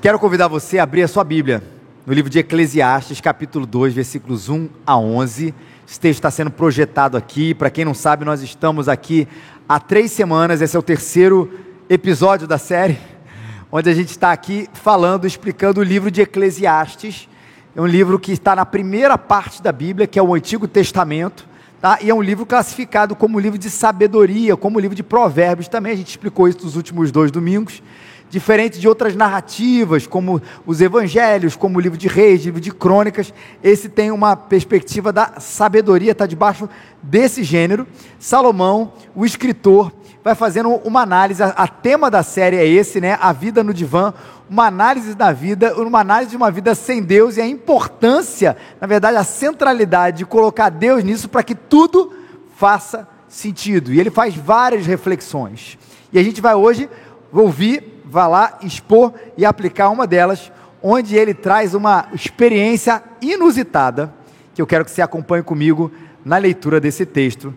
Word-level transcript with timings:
Quero 0.00 0.18
convidar 0.18 0.48
você 0.48 0.78
a 0.78 0.84
abrir 0.84 1.02
a 1.02 1.08
sua 1.08 1.22
Bíblia 1.22 1.62
no 2.06 2.14
livro 2.14 2.30
de 2.30 2.38
Eclesiastes, 2.38 3.20
capítulo 3.20 3.66
2, 3.66 3.92
versículos 3.92 4.48
1 4.48 4.66
a 4.86 4.96
11. 4.96 5.54
Esse 5.86 6.00
texto 6.00 6.20
está 6.20 6.30
sendo 6.30 6.50
projetado 6.50 7.18
aqui. 7.18 7.52
Para 7.52 7.68
quem 7.68 7.84
não 7.84 7.92
sabe, 7.92 8.24
nós 8.24 8.40
estamos 8.40 8.88
aqui 8.88 9.28
há 9.68 9.78
três 9.78 10.10
semanas. 10.10 10.62
Esse 10.62 10.74
é 10.74 10.78
o 10.78 10.82
terceiro 10.82 11.52
episódio 11.86 12.48
da 12.48 12.56
série, 12.56 12.98
onde 13.70 13.90
a 13.90 13.94
gente 13.94 14.08
está 14.08 14.32
aqui 14.32 14.70
falando, 14.72 15.26
explicando 15.26 15.82
o 15.82 15.84
livro 15.84 16.10
de 16.10 16.22
Eclesiastes. 16.22 17.28
É 17.76 17.80
um 17.82 17.86
livro 17.86 18.18
que 18.18 18.32
está 18.32 18.56
na 18.56 18.64
primeira 18.64 19.18
parte 19.18 19.62
da 19.62 19.70
Bíblia, 19.70 20.06
que 20.06 20.18
é 20.18 20.22
o 20.22 20.34
Antigo 20.34 20.66
Testamento. 20.66 21.46
Tá? 21.78 21.98
E 22.00 22.08
é 22.08 22.14
um 22.14 22.22
livro 22.22 22.46
classificado 22.46 23.14
como 23.14 23.38
livro 23.38 23.58
de 23.58 23.68
sabedoria, 23.68 24.56
como 24.56 24.80
livro 24.80 24.96
de 24.96 25.02
provérbios 25.02 25.68
também. 25.68 25.92
A 25.92 25.96
gente 25.96 26.08
explicou 26.08 26.48
isso 26.48 26.64
nos 26.64 26.74
últimos 26.74 27.12
dois 27.12 27.30
domingos 27.30 27.82
diferente 28.30 28.78
de 28.78 28.88
outras 28.88 29.16
narrativas, 29.16 30.06
como 30.06 30.40
os 30.64 30.80
evangelhos, 30.80 31.56
como 31.56 31.76
o 31.76 31.80
livro 31.80 31.98
de 31.98 32.06
reis, 32.06 32.44
livro 32.44 32.60
de 32.60 32.70
crônicas, 32.70 33.34
esse 33.62 33.88
tem 33.88 34.12
uma 34.12 34.36
perspectiva 34.36 35.12
da 35.12 35.40
sabedoria, 35.40 36.12
está 36.12 36.26
debaixo 36.26 36.68
desse 37.02 37.42
gênero. 37.42 37.86
Salomão, 38.20 38.92
o 39.14 39.26
escritor, 39.26 39.92
vai 40.22 40.34
fazendo 40.34 40.70
uma 40.84 41.00
análise, 41.00 41.42
a, 41.42 41.66
tema 41.66 42.10
da 42.10 42.22
série 42.22 42.56
é 42.56 42.66
esse, 42.66 43.00
né? 43.00 43.18
A 43.20 43.32
vida 43.32 43.64
no 43.64 43.74
divã, 43.74 44.14
uma 44.48 44.66
análise 44.66 45.14
da 45.14 45.32
vida, 45.32 45.74
uma 45.74 46.00
análise 46.00 46.30
de 46.30 46.36
uma 46.36 46.50
vida 46.50 46.74
sem 46.74 47.02
Deus 47.02 47.36
e 47.36 47.40
a 47.40 47.46
importância, 47.46 48.56
na 48.80 48.86
verdade, 48.86 49.16
a 49.16 49.24
centralidade 49.24 50.18
de 50.18 50.24
colocar 50.24 50.68
Deus 50.68 51.02
nisso 51.02 51.28
para 51.28 51.42
que 51.42 51.54
tudo 51.54 52.12
faça 52.56 53.08
sentido. 53.28 53.92
E 53.92 53.98
ele 53.98 54.10
faz 54.10 54.36
várias 54.36 54.86
reflexões. 54.86 55.78
E 56.12 56.18
a 56.18 56.22
gente 56.22 56.40
vai 56.40 56.54
hoje 56.54 56.88
ouvir 57.32 57.89
vá 58.10 58.26
lá 58.26 58.58
expor 58.62 59.14
e 59.38 59.44
aplicar 59.44 59.88
uma 59.88 60.04
delas, 60.04 60.50
onde 60.82 61.14
ele 61.14 61.32
traz 61.32 61.74
uma 61.74 62.08
experiência 62.12 63.00
inusitada, 63.22 64.12
que 64.52 64.60
eu 64.60 64.66
quero 64.66 64.84
que 64.84 64.90
você 64.90 65.00
acompanhe 65.00 65.44
comigo 65.44 65.92
na 66.24 66.36
leitura 66.36 66.80
desse 66.80 67.06
texto, 67.06 67.54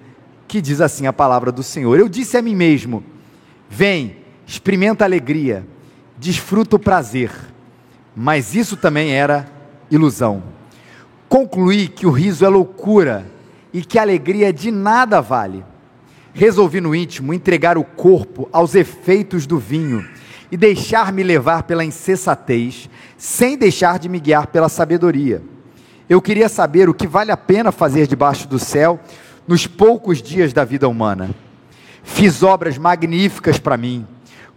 que 0.47 0.61
diz 0.61 0.79
assim 0.79 1.07
a 1.07 1.13
palavra 1.13 1.51
do 1.51 1.63
Senhor. 1.63 1.97
Eu 1.97 2.07
disse 2.07 2.37
a 2.37 2.41
mim 2.41 2.55
mesmo: 2.55 3.03
Vem, 3.67 4.17
experimenta 4.45 5.03
a 5.03 5.07
alegria, 5.07 5.65
desfruta 6.17 6.75
o 6.75 6.79
prazer. 6.79 7.31
Mas 8.15 8.53
isso 8.53 8.77
também 8.77 9.11
era 9.11 9.49
ilusão. 9.89 10.43
Concluí 11.27 11.87
que 11.87 12.05
o 12.05 12.11
riso 12.11 12.45
é 12.45 12.47
loucura 12.47 13.25
e 13.73 13.83
que 13.83 13.97
a 13.97 14.03
alegria 14.03 14.53
de 14.53 14.69
nada 14.69 15.19
vale. 15.19 15.65
Resolvi 16.31 16.79
no 16.79 16.93
íntimo 16.93 17.33
entregar 17.33 17.75
o 17.75 17.83
corpo 17.83 18.47
aos 18.51 18.75
efeitos 18.75 19.47
do 19.47 19.57
vinho 19.57 20.07
e 20.53 20.57
deixar-me 20.57 21.23
levar 21.23 21.63
pela 21.63 21.83
insensatez, 21.83 22.87
sem 23.17 23.57
deixar 23.57 23.97
de 23.97 24.07
me 24.07 24.19
guiar 24.19 24.45
pela 24.45 24.69
sabedoria. 24.69 25.41
Eu 26.07 26.21
queria 26.21 26.47
saber 26.47 26.87
o 26.87 26.93
que 26.93 27.07
vale 27.07 27.31
a 27.31 27.37
pena 27.37 27.71
fazer 27.71 28.05
debaixo 28.05 28.47
do 28.47 28.59
céu 28.59 28.99
nos 29.47 29.65
poucos 29.65 30.21
dias 30.21 30.53
da 30.53 30.63
vida 30.63 30.87
humana. 30.87 31.31
Fiz 32.03 32.43
obras 32.43 32.77
magníficas 32.77 33.57
para 33.57 33.75
mim, 33.75 34.05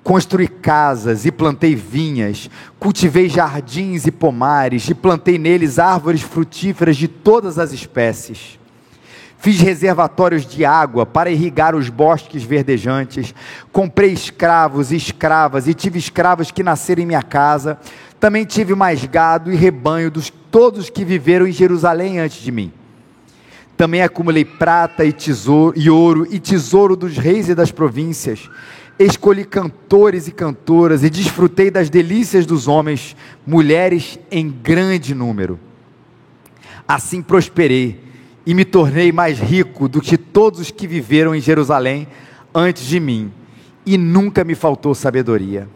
construí 0.05 0.48
casas 0.48 1.25
e 1.25 1.33
plantei 1.33 1.75
vinhas, 1.75 2.50
cultivei 2.78 3.31
jardins 3.31 4.06
e 4.06 4.10
pomares, 4.10 4.86
e 4.91 4.94
plantei 4.94 5.38
neles 5.38 5.78
árvores 5.78 6.20
frutíferas 6.20 6.98
de 6.98 7.08
todas 7.08 7.58
as 7.58 7.72
espécies. 7.72 8.58
Fiz 9.38 9.60
reservatórios 9.60 10.46
de 10.46 10.64
água 10.64 11.04
para 11.04 11.30
irrigar 11.30 11.74
os 11.74 11.88
bosques 11.88 12.42
verdejantes. 12.42 13.34
Comprei 13.70 14.12
escravos 14.12 14.90
e 14.90 14.96
escravas, 14.96 15.68
e 15.68 15.74
tive 15.74 15.98
escravos 15.98 16.50
que 16.50 16.62
nasceram 16.62 17.02
em 17.02 17.06
minha 17.06 17.22
casa. 17.22 17.78
Também 18.18 18.44
tive 18.44 18.74
mais 18.74 19.04
gado 19.04 19.52
e 19.52 19.56
rebanho 19.56 20.10
dos 20.10 20.32
todos 20.50 20.88
que 20.88 21.04
viveram 21.04 21.46
em 21.46 21.52
Jerusalém 21.52 22.18
antes 22.18 22.42
de 22.42 22.50
mim. 22.50 22.72
Também 23.76 24.02
acumulei 24.02 24.44
prata 24.44 25.04
e 25.04 25.12
tesouro 25.12 25.78
e 25.78 25.91
ouro 25.91 26.26
e 26.30 26.38
tesouro 26.38 26.96
dos 26.96 27.19
reis 27.19 27.48
e 27.48 27.54
das 27.54 27.70
províncias. 27.70 28.48
Escolhi 28.98 29.44
cantores 29.44 30.26
e 30.26 30.32
cantoras 30.32 31.04
e 31.04 31.10
desfrutei 31.10 31.70
das 31.70 31.91
delícias 31.91 32.46
dos 32.46 32.66
homens, 32.66 33.14
mulheres 33.46 34.19
em 34.30 34.48
grande 34.48 35.14
número. 35.14 35.60
Assim 36.88 37.20
prosperei 37.20 38.06
e 38.46 38.54
me 38.54 38.64
tornei 38.64 39.10
mais 39.10 39.40
rico 39.40 39.88
do 39.88 40.00
que 40.00 40.16
todos 40.16 40.60
os 40.60 40.70
que 40.70 40.86
viveram 40.86 41.34
em 41.34 41.40
Jerusalém 41.40 42.06
antes 42.54 42.84
de 42.84 43.00
mim, 43.00 43.32
e 43.84 43.98
nunca 43.98 44.44
me 44.44 44.54
faltou 44.54 44.94
sabedoria. 44.94 45.68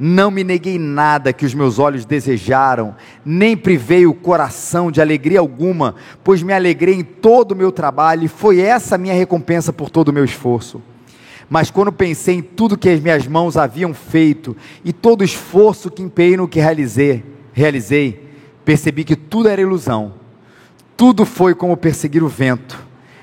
Não 0.00 0.30
me 0.30 0.44
neguei 0.44 0.78
nada 0.78 1.32
que 1.32 1.46
os 1.46 1.54
meus 1.54 1.78
olhos 1.78 2.04
desejaram, 2.04 2.94
nem 3.24 3.56
privei 3.56 4.06
o 4.06 4.14
coração 4.14 4.90
de 4.90 5.00
alegria 5.00 5.40
alguma, 5.40 5.94
pois 6.22 6.42
me 6.42 6.52
alegrei 6.52 6.94
em 6.94 7.04
todo 7.04 7.52
o 7.52 7.56
meu 7.56 7.70
trabalho, 7.70 8.24
e 8.24 8.28
foi 8.28 8.60
essa 8.60 8.96
a 8.96 8.98
minha 8.98 9.14
recompensa 9.14 9.72
por 9.72 9.88
todo 9.88 10.08
o 10.08 10.12
meu 10.12 10.24
esforço. 10.24 10.82
Mas 11.48 11.70
quando 11.70 11.92
pensei 11.92 12.36
em 12.36 12.42
tudo 12.42 12.76
que 12.76 12.88
as 12.88 13.00
minhas 13.00 13.26
mãos 13.26 13.56
haviam 13.56 13.94
feito, 13.94 14.56
e 14.84 14.92
todo 14.92 15.22
o 15.22 15.24
esforço 15.24 15.90
que 15.90 16.02
empenhei 16.02 16.36
no 16.36 16.48
que 16.48 16.60
realizei, 16.60 17.24
realizei, 17.52 18.28
percebi 18.64 19.02
que 19.02 19.16
tudo 19.16 19.48
era 19.48 19.62
ilusão 19.62 20.27
tudo 20.98 21.24
foi 21.24 21.54
como 21.54 21.76
perseguir 21.76 22.24
o 22.24 22.28
vento. 22.28 22.76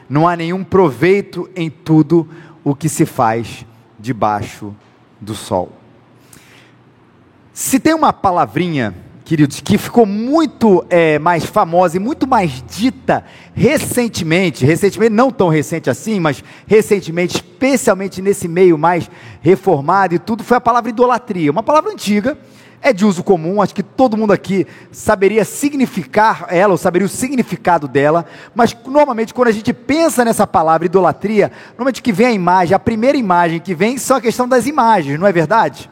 Não 0.10 0.26
há 0.26 0.34
nenhum 0.34 0.64
proveito 0.64 1.50
em 1.54 1.70
tudo 1.70 2.26
o 2.64 2.74
que 2.74 2.88
se 2.88 3.06
faz 3.06 3.66
debaixo 4.00 4.74
do 5.20 5.36
sol. 5.36 5.74
Se 7.52 7.78
tem 7.78 7.94
uma 7.94 8.14
palavrinha, 8.14 8.96
queridos, 9.26 9.60
que 9.60 9.78
ficou 9.78 10.06
muito 10.06 10.86
é, 10.90 11.20
mais 11.20 11.44
famosa 11.44 11.98
e 11.98 12.00
muito 12.00 12.26
mais 12.26 12.64
dita 12.66 13.26
recentemente, 13.54 14.66
recentemente, 14.66 15.14
não 15.14 15.30
tão 15.30 15.50
recente 15.50 15.90
assim, 15.90 16.18
mas 16.18 16.42
recentemente, 16.66 17.36
especialmente 17.36 18.22
nesse 18.22 18.48
meio 18.48 18.78
mais 18.78 19.12
reformado 19.42 20.16
e 20.16 20.20
tudo, 20.20 20.46
foi 20.46 20.56
a 20.56 20.62
palavra 20.62 20.92
idolatria. 20.92 21.52
Uma 21.52 21.64
palavra 21.64 21.92
antiga, 21.92 22.38
é 22.86 22.94
de 22.94 23.04
uso 23.04 23.24
comum, 23.24 23.64
acho 23.64 23.74
que 23.74 23.82
todo 23.82 24.16
mundo 24.16 24.32
aqui 24.32 24.68
saberia 24.92 25.44
significar 25.44 26.46
ela, 26.50 26.74
ou 26.74 26.78
saberia 26.78 27.08
o 27.08 27.10
significado 27.10 27.88
dela, 27.88 28.28
mas 28.54 28.78
normalmente 28.86 29.34
quando 29.34 29.48
a 29.48 29.52
gente 29.52 29.74
pensa 29.74 30.24
nessa 30.24 30.46
palavra 30.46 30.86
idolatria, 30.86 31.52
normalmente 31.70 32.04
que 32.04 32.14
vem 32.14 32.28
a 32.28 32.32
imagem, 32.32 32.76
a 32.76 32.80
primeira 32.80 33.18
imagem 33.18 33.60
que 33.60 33.74
vem 33.74 33.98
são 33.98 34.18
a 34.18 34.22
questão 34.22 34.48
das 34.48 34.68
imagens, 34.68 35.20
não 35.20 35.26
é 35.26 35.32
verdade? 35.32 35.90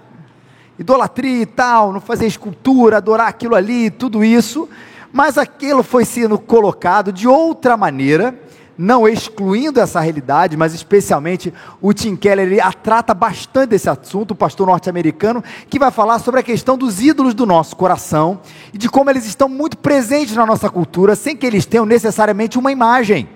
Idolatria 0.77 1.41
e 1.41 1.47
tal, 1.47 1.91
não 1.91 1.99
fazer 1.99 2.27
escultura, 2.27 2.97
adorar 2.97 3.27
aquilo 3.27 3.55
ali, 3.55 3.89
tudo 3.89 4.23
isso, 4.23 4.69
mas 5.11 5.35
aquilo 5.35 5.81
foi 5.81 6.05
sendo 6.05 6.37
colocado 6.37 7.11
de 7.11 7.27
outra 7.27 7.75
maneira, 7.75 8.39
não 8.77 9.07
excluindo 9.07 9.79
essa 9.79 9.99
realidade, 9.99 10.57
mas 10.57 10.73
especialmente 10.73 11.53
o 11.81 11.93
Tim 11.93 12.15
Keller 12.15 12.47
ele 12.47 12.61
trata 12.81 13.13
bastante 13.13 13.69
desse 13.69 13.89
assunto, 13.89 14.31
o 14.31 14.35
pastor 14.35 14.67
norte-americano, 14.67 15.43
que 15.69 15.79
vai 15.79 15.91
falar 15.91 16.19
sobre 16.19 16.39
a 16.39 16.43
questão 16.43 16.77
dos 16.77 17.01
ídolos 17.01 17.33
do 17.33 17.45
nosso 17.45 17.75
coração 17.75 18.41
e 18.73 18.77
de 18.77 18.89
como 18.89 19.09
eles 19.09 19.25
estão 19.25 19.47
muito 19.47 19.77
presentes 19.77 20.35
na 20.35 20.45
nossa 20.45 20.69
cultura, 20.69 21.15
sem 21.15 21.35
que 21.35 21.45
eles 21.45 21.65
tenham 21.65 21.85
necessariamente 21.85 22.57
uma 22.57 22.71
imagem. 22.71 23.29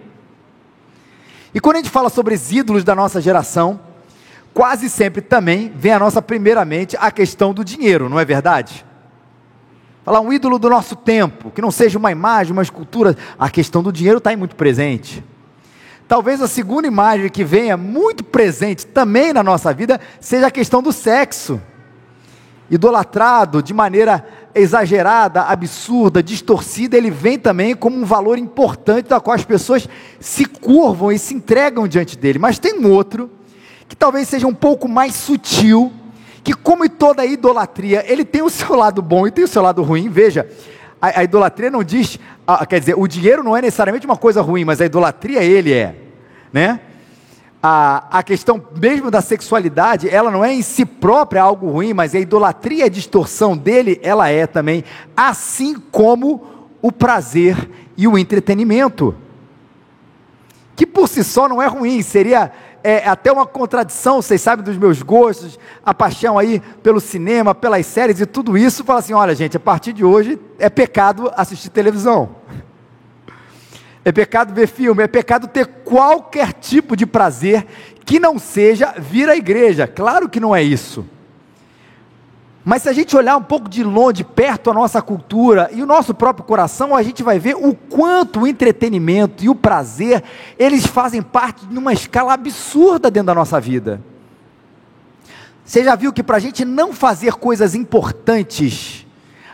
E 1.54 1.60
quando 1.60 1.78
a 1.78 1.80
gente 1.80 1.92
fala 1.92 2.10
sobre 2.10 2.36
os 2.36 2.52
ídolos 2.52 2.84
da 2.84 2.96
nossa 2.96 3.22
geração, 3.22 3.80
quase 4.54 4.90
sempre 4.90 5.22
também 5.22 5.72
vem 5.76 5.92
a 5.92 6.00
nossa 6.00 6.22
primeiramente 6.22 6.98
a 7.00 7.12
questão 7.12 7.54
do 7.54 7.64
dinheiro, 7.64 8.10
não 8.10 8.20
é 8.20 8.26
verdade? 8.26 8.86
Falar 10.08 10.22
um 10.22 10.32
ídolo 10.32 10.58
do 10.58 10.70
nosso 10.70 10.96
tempo, 10.96 11.52
que 11.52 11.62
não 11.62 11.70
seja 11.70 12.00
uma 12.00 12.10
imagem, 12.10 12.54
uma 12.54 12.62
escultura, 12.62 13.14
a 13.38 13.50
questão 13.50 13.84
do 13.84 13.92
dinheiro 13.92 14.20
está 14.20 14.30
aí 14.30 14.38
muito 14.38 14.56
presente. 14.56 15.22
Talvez 16.08 16.42
a 16.42 16.48
segunda 16.48 16.88
imagem 16.88 17.28
que 17.30 17.44
venha 17.44 17.76
muito 17.76 18.24
presente 18.24 18.88
também 18.88 19.34
na 19.34 19.44
nossa 19.44 19.74
vida 19.74 20.00
seja 20.22 20.48
a 20.48 20.50
questão 20.50 20.82
do 20.82 20.94
sexo. 20.94 21.62
Idolatrado 22.72 23.62
de 23.62 23.74
maneira 23.74 24.26
exagerada, 24.56 25.42
absurda, 25.42 26.24
distorcida, 26.24 26.96
ele 26.96 27.12
vem 27.12 27.38
também 27.38 27.76
como 27.76 27.98
um 27.98 28.06
valor 28.06 28.38
importante 28.38 29.10
da 29.10 29.20
qual 29.20 29.36
as 29.36 29.44
pessoas 29.44 29.90
se 30.22 30.46
curvam 30.46 31.12
e 31.12 31.20
se 31.20 31.34
entregam 31.34 31.86
diante 31.86 32.18
dele. 32.18 32.40
Mas 32.40 32.58
tem 32.58 32.80
um 32.80 32.90
outro 32.90 33.30
que 33.90 33.96
talvez 33.96 34.30
seja 34.30 34.48
um 34.48 34.56
pouco 34.56 34.88
mais 34.88 35.16
sutil, 35.16 35.92
que 36.44 36.54
como 36.54 36.88
toda 36.90 37.26
idolatria, 37.26 38.04
ele 38.08 38.24
tem 38.24 38.42
o 38.42 38.50
seu 38.50 38.76
lado 38.76 39.02
bom 39.02 39.28
e 39.28 39.32
tem 39.32 39.44
o 39.44 39.48
seu 39.48 39.62
lado 39.62 39.82
ruim. 39.84 40.10
Veja, 40.10 40.48
a, 41.02 41.20
a 41.20 41.24
idolatria 41.24 41.70
não 41.70 41.84
diz, 41.84 42.20
a, 42.46 42.66
quer 42.66 42.80
dizer, 42.80 42.98
o 42.98 43.08
dinheiro 43.08 43.44
não 43.44 43.56
é 43.56 43.62
necessariamente 43.62 44.06
uma 44.06 44.18
coisa 44.18 44.42
ruim, 44.42 44.66
mas 44.66 44.82
a 44.82 44.86
idolatria 44.86 45.44
ele 45.44 45.74
é, 45.74 45.96
né? 46.52 46.80
A, 47.62 48.20
a 48.20 48.24
questão 48.24 48.64
mesmo 48.80 49.10
da 49.10 49.20
sexualidade, 49.20 50.08
ela 50.10 50.30
não 50.30 50.46
é 50.46 50.54
em 50.54 50.62
si 50.62 50.86
própria 50.86 51.42
algo 51.42 51.70
ruim, 51.70 51.94
mas 51.94 52.14
a 52.14 52.20
idolatria, 52.20 52.86
a 52.86 52.90
distorção 52.90 53.58
dele, 53.58 54.00
ela 54.04 54.30
é 54.30 54.46
também, 54.46 54.84
assim 55.16 55.76
como 55.92 56.70
o 56.82 56.92
prazer 56.92 57.70
e 57.98 58.08
o 58.08 58.18
entretenimento, 58.18 59.16
que 60.76 60.86
por 60.86 61.08
si 61.08 61.24
só 61.24 61.50
não 61.50 61.62
é 61.62 61.66
ruim, 61.66 62.02
seria 62.04 62.52
é 62.90 63.06
até 63.06 63.30
uma 63.30 63.46
contradição, 63.46 64.22
vocês 64.22 64.42
sabem 64.42 64.64
dos 64.64 64.78
meus 64.78 65.02
gostos, 65.02 65.60
a 65.86 65.94
paixão 65.94 66.40
aí 66.40 66.62
pelo 66.82 67.02
cinema, 67.02 67.54
pelas 67.54 67.86
séries 67.86 68.22
e 68.22 68.26
tudo 68.26 68.58
isso, 68.58 68.86
fala 68.86 69.00
assim: 69.00 69.12
olha, 69.12 69.36
gente, 69.36 69.58
a 69.58 69.60
partir 69.60 69.92
de 69.92 70.06
hoje 70.06 70.40
é 70.58 70.70
pecado 70.70 71.30
assistir 71.36 71.68
televisão. 71.70 72.38
É 74.06 74.12
pecado 74.14 74.54
ver 74.54 74.68
filme, 74.68 75.04
é 75.04 75.08
pecado 75.08 75.48
ter 75.50 75.66
qualquer 75.66 76.54
tipo 76.54 76.96
de 76.96 77.06
prazer 77.06 77.68
que 78.06 78.22
não 78.22 78.40
seja 78.40 78.96
vir 78.98 79.28
à 79.28 79.36
igreja. 79.36 79.86
Claro 79.86 80.30
que 80.30 80.40
não 80.40 80.56
é 80.56 80.64
isso. 80.64 81.06
Mas 82.68 82.82
se 82.82 82.90
a 82.90 82.92
gente 82.92 83.16
olhar 83.16 83.38
um 83.38 83.42
pouco 83.42 83.70
de 83.70 83.82
longe, 83.82 84.26
perto 84.26 84.70
a 84.70 84.74
nossa 84.74 85.02
cultura 85.02 85.70
e 85.72 85.82
o 85.82 85.86
nosso 85.86 86.14
próprio 86.14 86.46
coração, 86.46 86.94
a 86.94 87.02
gente 87.02 87.24
vai 87.24 87.40
ver 87.40 87.56
o 87.56 87.74
quanto 87.74 88.42
o 88.42 88.46
entretenimento 88.46 89.42
e 89.42 89.48
o 89.48 89.56
prazer, 89.56 90.22
eles 90.60 90.86
fazem 90.86 91.22
parte 91.22 91.66
de 91.66 91.78
uma 91.78 91.94
escala 91.94 92.34
absurda 92.34 93.10
dentro 93.10 93.28
da 93.28 93.36
nossa 93.36 93.58
vida. 93.62 94.02
Você 95.64 95.82
já 95.82 95.96
viu 95.96 96.12
que 96.12 96.22
para 96.22 96.36
a 96.36 96.40
gente 96.42 96.66
não 96.66 96.92
fazer 96.92 97.36
coisas 97.36 97.74
importantes, 97.74 99.08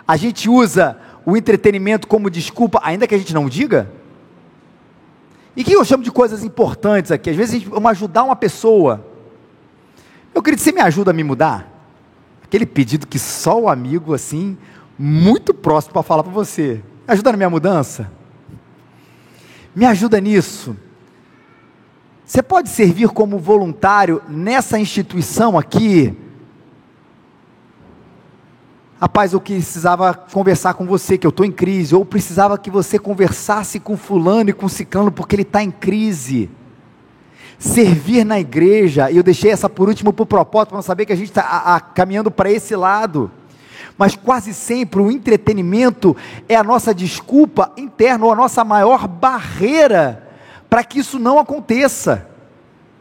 a 0.07 0.17
gente 0.17 0.49
usa 0.49 0.97
o 1.23 1.37
entretenimento 1.37 2.07
como 2.07 2.31
desculpa, 2.31 2.81
ainda 2.81 3.05
que 3.05 3.13
a 3.13 3.19
gente 3.19 3.31
não 3.31 3.47
diga? 3.47 3.91
E 5.55 5.63
que 5.63 5.73
eu 5.73 5.85
chamo 5.85 6.03
de 6.03 6.11
coisas 6.11 6.43
importantes 6.43 7.11
aqui? 7.11 7.29
Às 7.29 7.35
vezes, 7.35 7.61
vamos 7.61 7.91
ajudar 7.91 8.23
uma 8.23 8.35
pessoa. 8.35 9.05
Eu 10.33 10.41
queria 10.41 10.57
que 10.57 10.63
você 10.63 10.71
me 10.71 10.81
ajuda 10.81 11.11
a 11.11 11.13
me 11.13 11.23
mudar 11.23 11.72
aquele 12.53 12.67
pedido 12.67 13.07
que 13.07 13.17
só 13.17 13.59
o 13.59 13.67
amigo, 13.67 14.13
assim, 14.13 14.55
muito 14.97 15.55
próximo 15.55 15.91
para 15.91 16.03
falar 16.03 16.21
para 16.21 16.31
você. 16.31 16.83
Me 17.07 17.13
ajuda 17.13 17.31
na 17.31 17.37
minha 17.37 17.49
mudança? 17.49 18.11
Me 19.75 19.85
ajuda 19.85 20.21
nisso. 20.21 20.77
Você 22.23 22.43
pode 22.43 22.69
servir 22.69 23.09
como 23.09 23.39
voluntário 23.39 24.21
nessa 24.29 24.77
instituição 24.77 25.57
aqui? 25.57 26.15
Rapaz, 29.01 29.33
eu 29.33 29.41
precisava 29.41 30.13
conversar 30.13 30.75
com 30.75 30.85
você, 30.85 31.17
que 31.17 31.25
eu 31.25 31.31
estou 31.31 31.47
em 31.47 31.51
crise, 31.51 31.95
ou 31.95 32.05
precisava 32.05 32.55
que 32.55 32.69
você 32.69 32.99
conversasse 32.99 33.79
com 33.79 33.97
fulano 33.97 34.51
e 34.51 34.53
com 34.53 34.69
ciclano, 34.69 35.11
porque 35.11 35.35
ele 35.35 35.41
está 35.41 35.63
em 35.63 35.71
crise 35.71 36.51
servir 37.63 38.25
na 38.25 38.37
igreja, 38.37 39.09
e 39.09 39.15
eu 39.15 39.23
deixei 39.23 39.49
essa 39.49 39.69
por 39.69 39.87
último 39.87 40.11
por 40.11 40.25
propósito, 40.25 40.69
para 40.69 40.77
não 40.77 40.83
saber 40.83 41.05
que 41.05 41.13
a 41.13 41.15
gente 41.15 41.29
está 41.29 41.79
caminhando 41.79 42.29
para 42.29 42.51
esse 42.51 42.75
lado. 42.75 43.31
Mas 43.97 44.17
quase 44.17 44.53
sempre 44.53 44.99
o 44.99 45.09
entretenimento 45.09 46.15
é 46.49 46.57
a 46.57 46.63
nossa 46.63 46.93
desculpa 46.93 47.71
interna, 47.77 48.25
ou 48.25 48.33
a 48.33 48.35
nossa 48.35 48.65
maior 48.65 49.07
barreira 49.07 50.27
para 50.69 50.83
que 50.83 50.99
isso 50.99 51.17
não 51.17 51.39
aconteça. 51.39 52.27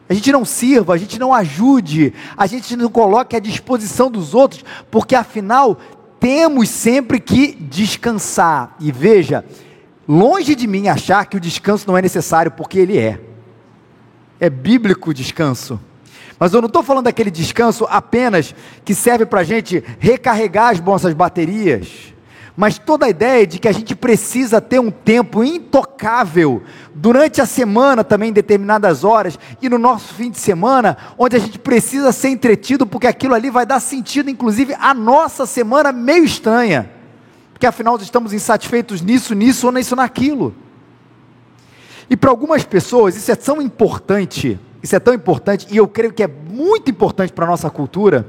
A 0.07 0.13
gente 0.13 0.31
não 0.31 0.45
sirva, 0.45 0.93
a 0.93 0.97
gente 0.97 1.19
não 1.19 1.33
ajude, 1.33 2.13
a 2.37 2.47
gente 2.47 2.77
não 2.77 2.89
coloque 2.89 3.35
à 3.35 3.39
disposição 3.39 4.09
dos 4.09 4.33
outros, 4.33 4.63
porque 4.89 5.13
afinal 5.13 5.77
temos 6.21 6.69
sempre 6.69 7.19
que 7.19 7.53
descansar. 7.53 8.77
E 8.79 8.93
veja, 8.93 9.43
longe 10.07 10.55
de 10.55 10.67
mim 10.67 10.87
achar 10.87 11.25
que 11.25 11.35
o 11.35 11.39
descanso 11.39 11.85
não 11.85 11.97
é 11.97 12.01
necessário, 12.01 12.51
porque 12.51 12.79
ele 12.79 12.97
é 12.97 13.32
é 14.39 14.49
bíblico 14.49 15.13
descanso. 15.13 15.79
Mas 16.39 16.53
eu 16.53 16.61
não 16.61 16.67
estou 16.67 16.83
falando 16.83 17.05
daquele 17.05 17.31
descanso 17.31 17.85
apenas 17.89 18.53
que 18.83 18.93
serve 18.93 19.25
para 19.25 19.41
a 19.41 19.45
gente 19.45 19.83
recarregar 19.99 20.71
as 20.71 20.79
nossas 20.79 21.13
baterias, 21.13 22.13
mas 22.55 22.77
toda 22.77 23.05
a 23.05 23.09
ideia 23.09 23.47
de 23.47 23.57
que 23.57 23.67
a 23.67 23.71
gente 23.71 23.95
precisa 23.95 24.61
ter 24.61 24.79
um 24.79 24.91
tempo 24.91 25.43
intocável 25.43 26.61
durante 26.93 27.41
a 27.41 27.45
semana, 27.45 28.03
também 28.03 28.29
em 28.29 28.33
determinadas 28.33 29.03
horas, 29.03 29.39
e 29.61 29.67
no 29.67 29.79
nosso 29.79 30.13
fim 30.13 30.29
de 30.29 30.39
semana, 30.39 30.97
onde 31.17 31.35
a 31.35 31.39
gente 31.39 31.57
precisa 31.57 32.11
ser 32.11 32.29
entretido, 32.29 32.85
porque 32.85 33.07
aquilo 33.07 33.33
ali 33.33 33.49
vai 33.49 33.65
dar 33.65 33.79
sentido, 33.79 34.29
inclusive, 34.29 34.75
à 34.79 34.93
nossa 34.93 35.45
semana 35.45 35.91
meio 35.91 36.23
estranha, 36.25 36.91
porque 37.51 37.65
afinal 37.65 37.97
estamos 37.97 38.33
insatisfeitos 38.33 39.01
nisso, 39.01 39.33
nisso 39.33 39.67
ou 39.67 39.73
nisso, 39.73 39.95
naquilo. 39.95 40.55
E 42.13 42.15
para 42.15 42.29
algumas 42.29 42.63
pessoas 42.63 43.15
isso 43.15 43.31
é 43.31 43.35
tão 43.35 43.59
importante, 43.59 44.59
isso 44.83 44.95
é 44.95 44.99
tão 44.99 45.15
importante, 45.15 45.65
e 45.71 45.77
eu 45.77 45.87
creio 45.87 46.13
que 46.13 46.21
é 46.21 46.27
muito 46.27 46.91
importante 46.91 47.33
para 47.33 47.43
a 47.43 47.47
nossa 47.47 47.71
cultura, 47.71 48.23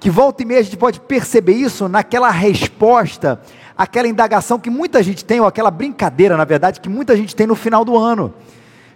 que 0.00 0.10
volta 0.10 0.42
e 0.42 0.44
meia 0.44 0.58
a 0.58 0.62
gente 0.64 0.76
pode 0.76 0.98
perceber 0.98 1.52
isso 1.52 1.88
naquela 1.88 2.30
resposta, 2.30 3.40
aquela 3.78 4.08
indagação 4.08 4.58
que 4.58 4.68
muita 4.68 5.04
gente 5.04 5.24
tem, 5.24 5.38
ou 5.38 5.46
aquela 5.46 5.70
brincadeira, 5.70 6.36
na 6.36 6.44
verdade, 6.44 6.80
que 6.80 6.88
muita 6.88 7.14
gente 7.14 7.36
tem 7.36 7.46
no 7.46 7.54
final 7.54 7.84
do 7.84 7.96
ano. 7.96 8.34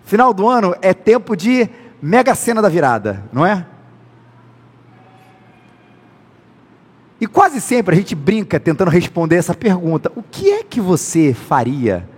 Final 0.03 0.35
do 0.35 0.49
ano 0.49 0.75
é 0.83 0.93
tempo 0.93 1.37
de 1.37 1.71
mega 2.03 2.35
cena 2.35 2.61
da 2.61 2.69
virada, 2.69 3.23
não 3.33 3.47
é? 3.47 3.65
E 7.21 7.29
quase 7.29 7.61
sempre 7.61 7.95
a 7.95 7.97
gente 7.97 8.17
brinca 8.17 8.59
tentando 8.59 8.91
responder 8.91 9.37
essa 9.37 9.55
pergunta: 9.55 10.11
o 10.17 10.23
que 10.25 10.51
é 10.51 10.65
que 10.65 10.81
você 10.81 11.33
faria 11.33 12.13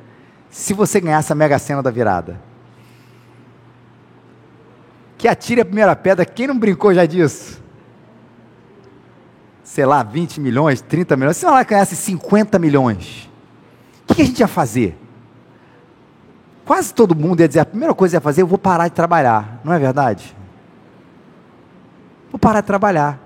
se 0.56 0.73
você 0.73 1.03
ganhasse 1.03 1.31
a 1.31 1.35
mega 1.37 1.58
cena 1.58 1.82
da 1.82 1.91
virada? 1.91 2.41
Que 5.19 5.29
atire 5.29 5.61
a 5.61 5.64
primeira 5.67 5.94
pedra, 5.94 6.25
quem 6.25 6.47
não 6.47 6.58
brincou 6.58 6.94
já 6.94 7.05
disso? 7.05 7.62
Sei 9.62 9.85
lá, 9.85 10.03
20 10.03 10.41
milhões, 10.41 10.81
30 10.81 11.14
milhões, 11.14 11.37
se 11.37 11.44
ela 11.44 11.62
ganhasse 11.62 11.94
50 11.94 12.58
milhões, 12.58 13.31
o 14.08 14.14
que 14.14 14.23
a 14.23 14.25
gente 14.25 14.41
ia 14.41 14.49
fazer? 14.49 14.99
Quase 16.64 16.94
todo 16.94 17.14
mundo 17.14 17.41
ia 17.41 17.49
dizer, 17.49 17.61
a 17.61 17.67
primeira 17.67 17.94
coisa 17.94 18.17
ia 18.17 18.20
fazer, 18.20 18.41
eu 18.41 18.47
vou 18.47 18.56
parar 18.56 18.88
de 18.88 18.94
trabalhar, 18.94 19.61
não 19.62 19.75
é 19.75 19.79
verdade? 19.79 20.35
Vou 22.32 22.38
parar 22.38 22.62
de 22.62 22.67
trabalhar. 22.67 23.25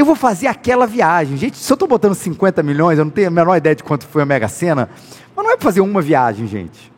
Eu 0.00 0.06
vou 0.06 0.16
fazer 0.16 0.46
aquela 0.46 0.86
viagem. 0.86 1.36
Gente, 1.36 1.58
se 1.58 1.70
eu 1.70 1.74
estou 1.74 1.86
botando 1.86 2.14
50 2.14 2.62
milhões, 2.62 2.98
eu 2.98 3.04
não 3.04 3.12
tenho 3.12 3.28
a 3.28 3.30
menor 3.30 3.54
ideia 3.54 3.76
de 3.76 3.84
quanto 3.84 4.06
foi 4.06 4.22
a 4.22 4.24
Mega 4.24 4.48
Sena, 4.48 4.88
mas 5.36 5.44
não 5.44 5.52
é 5.52 5.56
para 5.58 5.64
fazer 5.64 5.82
uma 5.82 6.00
viagem, 6.00 6.46
gente. 6.46 6.90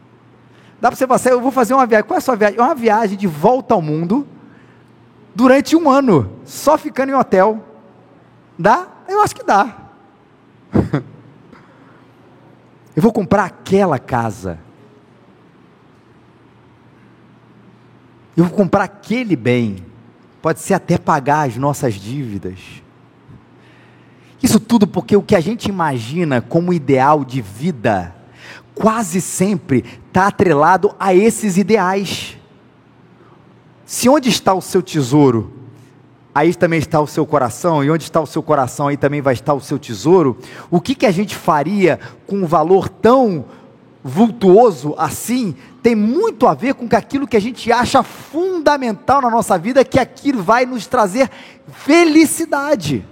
Dá 0.80 0.88
para 0.88 0.96
você 0.96 1.04
fazer, 1.08 1.32
eu 1.32 1.40
vou 1.40 1.50
fazer 1.50 1.74
uma 1.74 1.84
viagem. 1.84 2.06
Qual 2.06 2.14
é 2.14 2.18
a 2.18 2.20
sua 2.20 2.36
viagem? 2.36 2.60
É 2.60 2.62
uma 2.62 2.76
viagem 2.76 3.18
de 3.18 3.26
volta 3.26 3.74
ao 3.74 3.82
mundo 3.82 4.24
durante 5.34 5.74
um 5.74 5.90
ano, 5.90 6.30
só 6.44 6.78
ficando 6.78 7.10
em 7.10 7.14
hotel. 7.16 7.66
Dá? 8.56 8.86
Eu 9.08 9.20
acho 9.20 9.34
que 9.34 9.42
dá. 9.42 9.76
eu 12.94 13.02
vou 13.02 13.12
comprar 13.12 13.46
aquela 13.46 13.98
casa. 13.98 14.60
Eu 18.36 18.44
vou 18.44 18.56
comprar 18.56 18.84
aquele 18.84 19.34
bem. 19.34 19.84
Pode 20.40 20.60
ser 20.60 20.74
até 20.74 20.96
pagar 20.96 21.48
as 21.48 21.56
nossas 21.56 21.94
dívidas. 21.94 22.81
Isso 24.42 24.58
tudo 24.58 24.86
porque 24.86 25.16
o 25.16 25.22
que 25.22 25.36
a 25.36 25.40
gente 25.40 25.66
imagina 25.68 26.40
como 26.40 26.72
ideal 26.72 27.24
de 27.24 27.40
vida 27.40 28.14
quase 28.74 29.20
sempre 29.20 29.84
está 30.08 30.26
atrelado 30.26 30.94
a 30.98 31.14
esses 31.14 31.56
ideais. 31.56 32.36
Se 33.84 34.08
onde 34.08 34.28
está 34.28 34.54
o 34.54 34.60
seu 34.60 34.82
tesouro, 34.82 35.52
aí 36.34 36.54
também 36.54 36.78
está 36.78 37.00
o 37.00 37.06
seu 37.06 37.26
coração, 37.26 37.84
e 37.84 37.90
onde 37.90 38.04
está 38.04 38.20
o 38.20 38.26
seu 38.26 38.42
coração, 38.42 38.88
aí 38.88 38.96
também 38.96 39.20
vai 39.20 39.34
estar 39.34 39.54
o 39.54 39.60
seu 39.60 39.78
tesouro, 39.78 40.38
o 40.70 40.80
que, 40.80 40.94
que 40.94 41.06
a 41.06 41.10
gente 41.10 41.36
faria 41.36 42.00
com 42.26 42.36
um 42.36 42.46
valor 42.46 42.88
tão 42.88 43.44
vultuoso 44.02 44.94
assim, 44.98 45.54
tem 45.82 45.94
muito 45.94 46.46
a 46.46 46.54
ver 46.54 46.74
com 46.74 46.88
aquilo 46.90 47.26
que 47.26 47.36
a 47.36 47.40
gente 47.40 47.70
acha 47.70 48.02
fundamental 48.02 49.20
na 49.20 49.30
nossa 49.30 49.56
vida, 49.58 49.84
que 49.84 49.98
aquilo 49.98 50.42
vai 50.42 50.66
nos 50.66 50.86
trazer 50.86 51.30
felicidade. 51.68 53.04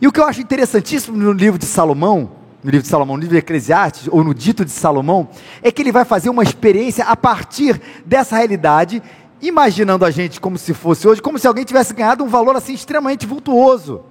E 0.00 0.06
o 0.06 0.12
que 0.12 0.20
eu 0.20 0.24
acho 0.24 0.40
interessantíssimo 0.40 1.16
no 1.16 1.32
livro 1.32 1.58
de 1.58 1.66
Salomão, 1.66 2.30
no 2.62 2.70
livro 2.70 2.82
de 2.82 2.88
Salomão, 2.88 3.16
no 3.16 3.20
livro 3.20 3.34
de 3.34 3.38
Eclesiastes, 3.38 4.08
ou 4.10 4.22
no 4.22 4.32
dito 4.32 4.64
de 4.64 4.70
Salomão, 4.70 5.28
é 5.62 5.72
que 5.72 5.82
ele 5.82 5.90
vai 5.90 6.04
fazer 6.04 6.30
uma 6.30 6.42
experiência 6.42 7.04
a 7.04 7.16
partir 7.16 7.80
dessa 8.06 8.36
realidade, 8.36 9.02
imaginando 9.42 10.04
a 10.04 10.10
gente 10.10 10.40
como 10.40 10.56
se 10.56 10.72
fosse 10.72 11.06
hoje, 11.06 11.20
como 11.22 11.38
se 11.38 11.46
alguém 11.46 11.64
tivesse 11.64 11.94
ganhado 11.94 12.22
um 12.22 12.28
valor 12.28 12.54
assim 12.54 12.74
extremamente 12.74 13.26
vultuoso. 13.26 14.02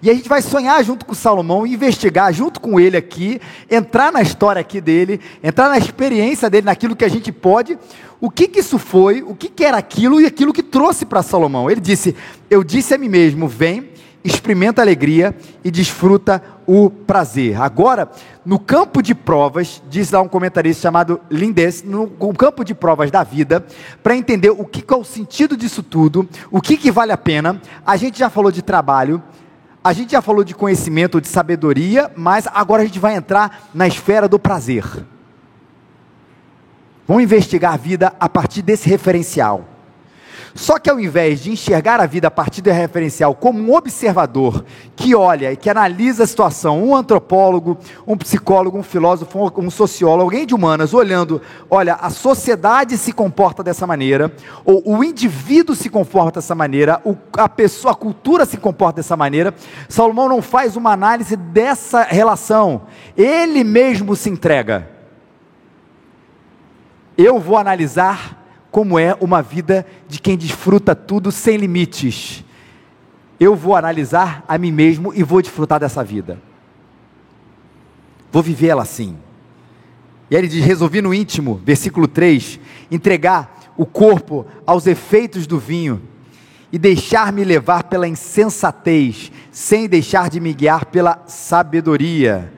E 0.00 0.08
a 0.08 0.14
gente 0.14 0.28
vai 0.28 0.40
sonhar 0.40 0.82
junto 0.84 1.04
com 1.04 1.12
Salomão, 1.12 1.66
investigar 1.66 2.32
junto 2.32 2.60
com 2.60 2.78
ele 2.78 2.96
aqui, 2.96 3.40
entrar 3.68 4.12
na 4.12 4.22
história 4.22 4.60
aqui 4.60 4.80
dele, 4.80 5.20
entrar 5.42 5.68
na 5.68 5.76
experiência 5.76 6.48
dele, 6.48 6.66
naquilo 6.66 6.94
que 6.94 7.04
a 7.04 7.08
gente 7.08 7.32
pode, 7.32 7.76
o 8.20 8.30
que 8.30 8.46
que 8.46 8.60
isso 8.60 8.78
foi, 8.78 9.22
o 9.22 9.34
que 9.34 9.48
que 9.48 9.64
era 9.64 9.76
aquilo 9.76 10.20
e 10.20 10.26
aquilo 10.26 10.52
que 10.52 10.62
trouxe 10.62 11.04
para 11.04 11.20
Salomão. 11.20 11.68
Ele 11.68 11.80
disse: 11.80 12.14
Eu 12.48 12.62
disse 12.62 12.94
a 12.94 12.98
mim 12.98 13.08
mesmo, 13.08 13.48
vem, 13.48 13.90
experimenta 14.24 14.80
a 14.80 14.84
alegria 14.84 15.34
e 15.64 15.70
desfruta 15.70 16.42
o 16.66 16.90
prazer. 16.90 17.60
Agora, 17.60 18.10
no 18.44 18.58
campo 18.58 19.02
de 19.02 19.14
provas, 19.14 19.82
diz 19.88 20.10
lá 20.10 20.20
um 20.20 20.28
comentarista 20.28 20.82
chamado 20.82 21.20
Lindes, 21.30 21.82
no 21.82 22.08
campo 22.34 22.64
de 22.64 22.74
provas 22.74 23.10
da 23.10 23.22
vida, 23.22 23.64
para 24.02 24.16
entender 24.16 24.50
o 24.50 24.64
que, 24.64 24.84
é 24.92 24.96
o 24.96 25.04
sentido 25.04 25.56
disso 25.56 25.82
tudo, 25.82 26.28
o 26.50 26.60
que, 26.60 26.76
que 26.76 26.90
vale 26.90 27.12
a 27.12 27.18
pena, 27.18 27.60
a 27.86 27.96
gente 27.96 28.18
já 28.18 28.28
falou 28.28 28.50
de 28.50 28.62
trabalho, 28.62 29.22
a 29.82 29.92
gente 29.92 30.12
já 30.12 30.20
falou 30.20 30.44
de 30.44 30.54
conhecimento, 30.54 31.20
de 31.20 31.28
sabedoria, 31.28 32.10
mas 32.16 32.46
agora 32.52 32.82
a 32.82 32.84
gente 32.84 32.98
vai 32.98 33.14
entrar 33.14 33.70
na 33.72 33.86
esfera 33.86 34.28
do 34.28 34.38
prazer. 34.38 34.84
Vamos 37.06 37.22
investigar 37.22 37.72
a 37.72 37.76
vida 37.78 38.12
a 38.20 38.28
partir 38.28 38.60
desse 38.60 38.86
referencial. 38.86 39.77
Só 40.54 40.78
que 40.78 40.90
ao 40.90 40.98
invés 40.98 41.40
de 41.40 41.50
enxergar 41.50 42.00
a 42.00 42.06
vida 42.06 42.28
a 42.28 42.30
partir 42.30 42.62
do 42.62 42.70
referencial 42.70 43.34
como 43.34 43.58
um 43.60 43.74
observador 43.74 44.64
que 44.96 45.14
olha 45.14 45.52
e 45.52 45.56
que 45.56 45.70
analisa 45.70 46.24
a 46.24 46.26
situação, 46.26 46.82
um 46.82 46.94
antropólogo, 46.94 47.78
um 48.06 48.16
psicólogo, 48.16 48.78
um 48.78 48.82
filósofo, 48.82 49.52
um 49.56 49.70
sociólogo, 49.70 50.22
alguém 50.22 50.46
de 50.46 50.54
humanas, 50.54 50.92
olhando, 50.92 51.40
olha, 51.70 51.94
a 51.94 52.10
sociedade 52.10 52.96
se 52.96 53.12
comporta 53.12 53.62
dessa 53.62 53.86
maneira, 53.86 54.32
ou 54.64 54.82
o 54.84 55.04
indivíduo 55.04 55.74
se 55.74 55.88
comporta 55.88 56.40
dessa 56.40 56.54
maneira, 56.54 57.00
a 57.36 57.48
pessoa, 57.48 57.92
a 57.92 57.96
cultura 57.96 58.44
se 58.44 58.56
comporta 58.56 58.96
dessa 58.96 59.16
maneira, 59.16 59.54
Salomão 59.88 60.28
não 60.28 60.42
faz 60.42 60.76
uma 60.76 60.92
análise 60.92 61.36
dessa 61.36 62.02
relação, 62.02 62.82
ele 63.16 63.64
mesmo 63.64 64.16
se 64.16 64.28
entrega. 64.28 64.88
Eu 67.16 67.40
vou 67.40 67.56
analisar 67.56 68.37
como 68.70 68.98
é 68.98 69.16
uma 69.20 69.42
vida 69.42 69.86
de 70.06 70.20
quem 70.20 70.36
desfruta 70.36 70.94
tudo 70.94 71.32
sem 71.32 71.56
limites. 71.56 72.44
Eu 73.40 73.54
vou 73.54 73.76
analisar 73.76 74.44
a 74.46 74.58
mim 74.58 74.72
mesmo 74.72 75.12
e 75.14 75.22
vou 75.22 75.40
desfrutar 75.40 75.80
dessa 75.80 76.02
vida. 76.04 76.38
Vou 78.30 78.42
vivê-la 78.42 78.82
assim. 78.82 79.16
E 80.30 80.36
aí 80.36 80.40
ele 80.42 80.48
diz: 80.48 80.64
resolvi 80.64 81.00
no 81.00 81.14
íntimo, 81.14 81.60
versículo 81.64 82.06
3, 82.06 82.60
entregar 82.90 83.72
o 83.76 83.86
corpo 83.86 84.46
aos 84.66 84.86
efeitos 84.86 85.46
do 85.46 85.58
vinho 85.58 86.02
e 86.70 86.78
deixar-me 86.78 87.44
levar 87.44 87.84
pela 87.84 88.06
insensatez, 88.06 89.32
sem 89.50 89.88
deixar 89.88 90.28
de 90.28 90.38
me 90.40 90.52
guiar 90.52 90.86
pela 90.86 91.22
sabedoria. 91.26 92.52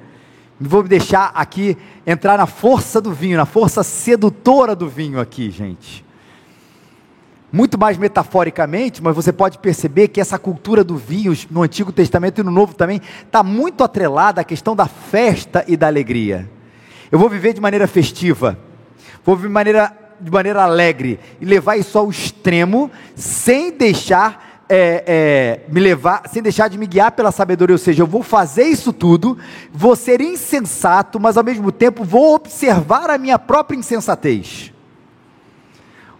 Vou 0.62 0.82
deixar 0.82 1.32
aqui 1.34 1.78
entrar 2.06 2.36
na 2.36 2.44
força 2.44 3.00
do 3.00 3.14
vinho, 3.14 3.38
na 3.38 3.46
força 3.46 3.82
sedutora 3.82 4.76
do 4.76 4.86
vinho 4.86 5.18
aqui, 5.18 5.50
gente. 5.50 6.04
Muito 7.50 7.78
mais 7.78 7.96
metaforicamente, 7.96 9.02
mas 9.02 9.16
você 9.16 9.32
pode 9.32 9.56
perceber 9.58 10.08
que 10.08 10.20
essa 10.20 10.38
cultura 10.38 10.84
do 10.84 10.98
vinho 10.98 11.34
no 11.50 11.62
Antigo 11.62 11.90
Testamento 11.90 12.40
e 12.40 12.44
no 12.44 12.50
Novo 12.50 12.74
também 12.74 13.00
está 13.24 13.42
muito 13.42 13.82
atrelada 13.82 14.42
à 14.42 14.44
questão 14.44 14.76
da 14.76 14.86
festa 14.86 15.64
e 15.66 15.78
da 15.78 15.86
alegria. 15.86 16.48
Eu 17.10 17.18
vou 17.18 17.30
viver 17.30 17.54
de 17.54 17.60
maneira 17.60 17.88
festiva, 17.88 18.58
vou 19.24 19.34
viver 19.36 19.48
de 19.48 19.54
maneira, 19.54 19.92
de 20.20 20.30
maneira 20.30 20.62
alegre 20.62 21.18
e 21.40 21.44
levar 21.46 21.78
isso 21.78 21.98
ao 21.98 22.10
extremo, 22.10 22.90
sem 23.16 23.72
deixar 23.72 24.49
é, 24.72 25.02
é, 25.04 25.60
me 25.68 25.80
levar, 25.80 26.22
sem 26.28 26.40
deixar 26.40 26.68
de 26.68 26.78
me 26.78 26.86
guiar 26.86 27.10
pela 27.10 27.32
sabedoria, 27.32 27.74
ou 27.74 27.78
seja, 27.78 28.04
eu 28.04 28.06
vou 28.06 28.22
fazer 28.22 28.62
isso 28.62 28.92
tudo, 28.92 29.36
vou 29.72 29.96
ser 29.96 30.20
insensato, 30.20 31.18
mas 31.18 31.36
ao 31.36 31.42
mesmo 31.42 31.72
tempo 31.72 32.04
vou 32.04 32.36
observar 32.36 33.10
a 33.10 33.18
minha 33.18 33.36
própria 33.36 33.76
insensatez. 33.76 34.72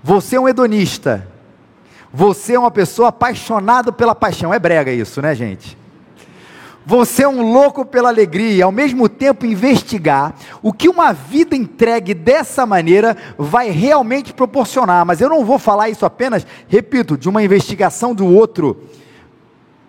Você 0.02 0.34
é 0.34 0.40
um 0.40 0.48
hedonista, 0.48 1.28
você 2.12 2.54
é 2.54 2.58
uma 2.58 2.72
pessoa 2.72 3.10
apaixonada 3.10 3.92
pela 3.92 4.16
paixão, 4.16 4.52
é 4.52 4.58
brega 4.58 4.90
isso, 4.90 5.22
né, 5.22 5.32
gente? 5.32 5.78
Você 6.86 7.24
é 7.24 7.28
um 7.28 7.52
louco 7.52 7.84
pela 7.84 8.08
alegria, 8.08 8.64
ao 8.64 8.72
mesmo 8.72 9.08
tempo 9.08 9.44
investigar 9.44 10.34
o 10.62 10.72
que 10.72 10.88
uma 10.88 11.12
vida 11.12 11.54
entregue 11.54 12.14
dessa 12.14 12.64
maneira 12.64 13.16
vai 13.36 13.70
realmente 13.70 14.32
proporcionar. 14.32 15.04
Mas 15.04 15.20
eu 15.20 15.28
não 15.28 15.44
vou 15.44 15.58
falar 15.58 15.90
isso 15.90 16.06
apenas, 16.06 16.46
repito, 16.68 17.18
de 17.18 17.28
uma 17.28 17.42
investigação 17.42 18.14
do 18.14 18.26
outro, 18.26 18.82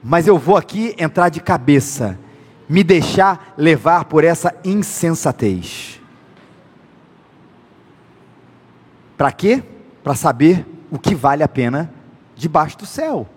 mas 0.03 0.27
eu 0.27 0.37
vou 0.37 0.57
aqui 0.57 0.93
entrar 0.97 1.29
de 1.29 1.39
cabeça, 1.39 2.19
me 2.67 2.83
deixar 2.83 3.53
levar 3.57 4.05
por 4.05 4.23
essa 4.23 4.53
insensatez. 4.63 5.99
Para 9.17 9.31
quê? 9.31 9.63
Para 10.03 10.15
saber 10.15 10.65
o 10.91 10.99
que 10.99 11.15
vale 11.15 11.43
a 11.43 11.47
pena 11.47 11.93
debaixo 12.35 12.77
do 12.79 12.85
céu. 12.85 13.29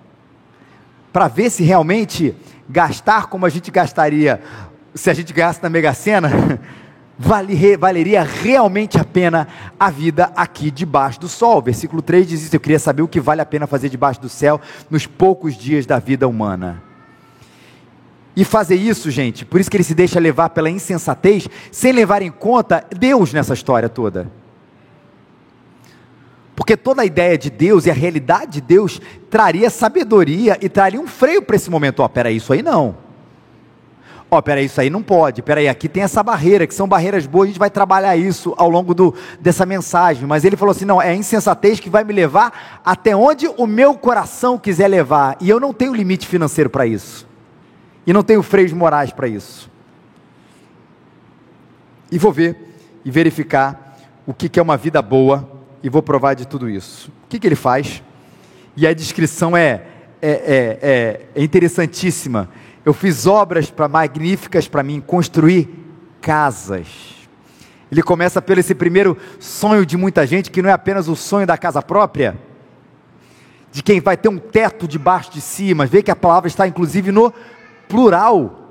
Para 1.12 1.28
ver 1.28 1.50
se 1.50 1.62
realmente 1.62 2.34
gastar 2.68 3.26
como 3.26 3.46
a 3.46 3.48
gente 3.48 3.70
gastaria 3.70 4.40
se 4.94 5.10
a 5.10 5.14
gente 5.14 5.32
ganhasse 5.32 5.62
na 5.62 5.68
Mega 5.68 5.92
Sena, 5.92 6.60
valeria 7.18 8.22
realmente 8.22 8.98
a 8.98 9.04
pena 9.04 9.48
a 9.78 9.90
vida 9.90 10.32
aqui 10.36 10.70
debaixo 10.70 11.20
do 11.20 11.28
sol. 11.28 11.60
Versículo 11.60 12.00
3 12.00 12.26
diz 12.26 12.42
isso: 12.42 12.54
Eu 12.54 12.60
queria 12.60 12.78
saber 12.78 13.02
o 13.02 13.08
que 13.08 13.20
vale 13.20 13.40
a 13.40 13.46
pena 13.46 13.66
fazer 13.66 13.88
debaixo 13.88 14.20
do 14.20 14.28
céu 14.28 14.60
nos 14.88 15.06
poucos 15.06 15.54
dias 15.54 15.84
da 15.84 15.98
vida 15.98 16.28
humana. 16.28 16.82
E 18.36 18.44
fazer 18.44 18.74
isso, 18.74 19.10
gente, 19.12 19.44
por 19.44 19.60
isso 19.60 19.70
que 19.70 19.76
ele 19.76 19.84
se 19.84 19.94
deixa 19.94 20.18
levar 20.18 20.50
pela 20.50 20.68
insensatez, 20.68 21.48
sem 21.70 21.92
levar 21.92 22.20
em 22.20 22.32
conta 22.32 22.84
Deus 22.90 23.32
nessa 23.32 23.54
história 23.54 23.88
toda. 23.88 24.28
Porque 26.56 26.76
toda 26.76 27.02
a 27.02 27.04
ideia 27.04 27.36
de 27.36 27.50
Deus 27.50 27.86
e 27.86 27.90
a 27.90 27.94
realidade 27.94 28.52
de 28.52 28.60
Deus 28.60 29.00
traria 29.28 29.68
sabedoria 29.68 30.56
e 30.60 30.68
traria 30.68 31.00
um 31.00 31.06
freio 31.06 31.42
para 31.42 31.56
esse 31.56 31.68
momento. 31.68 32.00
Ó, 32.00 32.04
oh, 32.04 32.08
peraí, 32.08 32.36
isso 32.36 32.52
aí 32.52 32.62
não. 32.62 32.96
Ó, 34.30 34.38
oh, 34.38 34.42
peraí, 34.42 34.66
isso 34.66 34.80
aí 34.80 34.88
não 34.88 35.02
pode. 35.02 35.42
Peraí, 35.42 35.68
aqui 35.68 35.88
tem 35.88 36.02
essa 36.02 36.22
barreira, 36.22 36.66
que 36.66 36.74
são 36.74 36.86
barreiras 36.86 37.26
boas, 37.26 37.46
a 37.46 37.48
gente 37.48 37.58
vai 37.58 37.70
trabalhar 37.70 38.16
isso 38.16 38.54
ao 38.56 38.70
longo 38.70 38.94
do, 38.94 39.14
dessa 39.40 39.66
mensagem. 39.66 40.26
Mas 40.26 40.44
ele 40.44 40.56
falou 40.56 40.70
assim: 40.70 40.84
não, 40.84 41.02
é 41.02 41.10
a 41.10 41.14
insensatez 41.14 41.80
que 41.80 41.90
vai 41.90 42.04
me 42.04 42.12
levar 42.12 42.80
até 42.84 43.16
onde 43.16 43.48
o 43.48 43.66
meu 43.66 43.94
coração 43.94 44.56
quiser 44.56 44.86
levar. 44.86 45.36
E 45.40 45.50
eu 45.50 45.58
não 45.58 45.72
tenho 45.72 45.94
limite 45.94 46.26
financeiro 46.26 46.70
para 46.70 46.86
isso. 46.86 47.26
E 48.06 48.12
não 48.12 48.22
tenho 48.22 48.42
freios 48.42 48.72
morais 48.72 49.10
para 49.10 49.26
isso. 49.26 49.70
E 52.12 52.18
vou 52.18 52.32
ver 52.32 52.76
e 53.04 53.10
verificar 53.10 53.98
o 54.24 54.32
que, 54.32 54.48
que 54.48 54.60
é 54.60 54.62
uma 54.62 54.76
vida 54.76 55.02
boa 55.02 55.53
e 55.84 55.88
vou 55.90 56.02
provar 56.02 56.32
de 56.32 56.48
tudo 56.48 56.66
isso. 56.66 57.12
O 57.24 57.28
que, 57.28 57.38
que 57.38 57.46
ele 57.46 57.54
faz? 57.54 58.02
E 58.74 58.86
a 58.86 58.94
descrição 58.94 59.54
é, 59.54 59.82
é, 60.20 60.30
é, 60.30 60.78
é, 60.82 61.20
é 61.34 61.44
interessantíssima. 61.44 62.48
Eu 62.86 62.94
fiz 62.94 63.26
obras 63.26 63.70
pra, 63.70 63.86
magníficas 63.86 64.66
para 64.66 64.82
mim, 64.82 64.98
construir 64.98 65.68
casas. 66.22 66.86
Ele 67.92 68.02
começa 68.02 68.40
pelo 68.40 68.60
esse 68.60 68.74
primeiro 68.74 69.14
sonho 69.38 69.84
de 69.84 69.98
muita 69.98 70.26
gente, 70.26 70.50
que 70.50 70.62
não 70.62 70.70
é 70.70 70.72
apenas 70.72 71.06
o 71.06 71.14
sonho 71.14 71.46
da 71.46 71.58
casa 71.58 71.82
própria, 71.82 72.34
de 73.70 73.82
quem 73.82 74.00
vai 74.00 74.16
ter 74.16 74.30
um 74.30 74.38
teto 74.38 74.88
debaixo 74.88 75.32
de 75.32 75.42
si, 75.42 75.74
mas 75.74 75.90
vê 75.90 76.02
que 76.02 76.10
a 76.10 76.16
palavra 76.16 76.48
está 76.48 76.66
inclusive 76.66 77.12
no 77.12 77.30
plural 77.90 78.63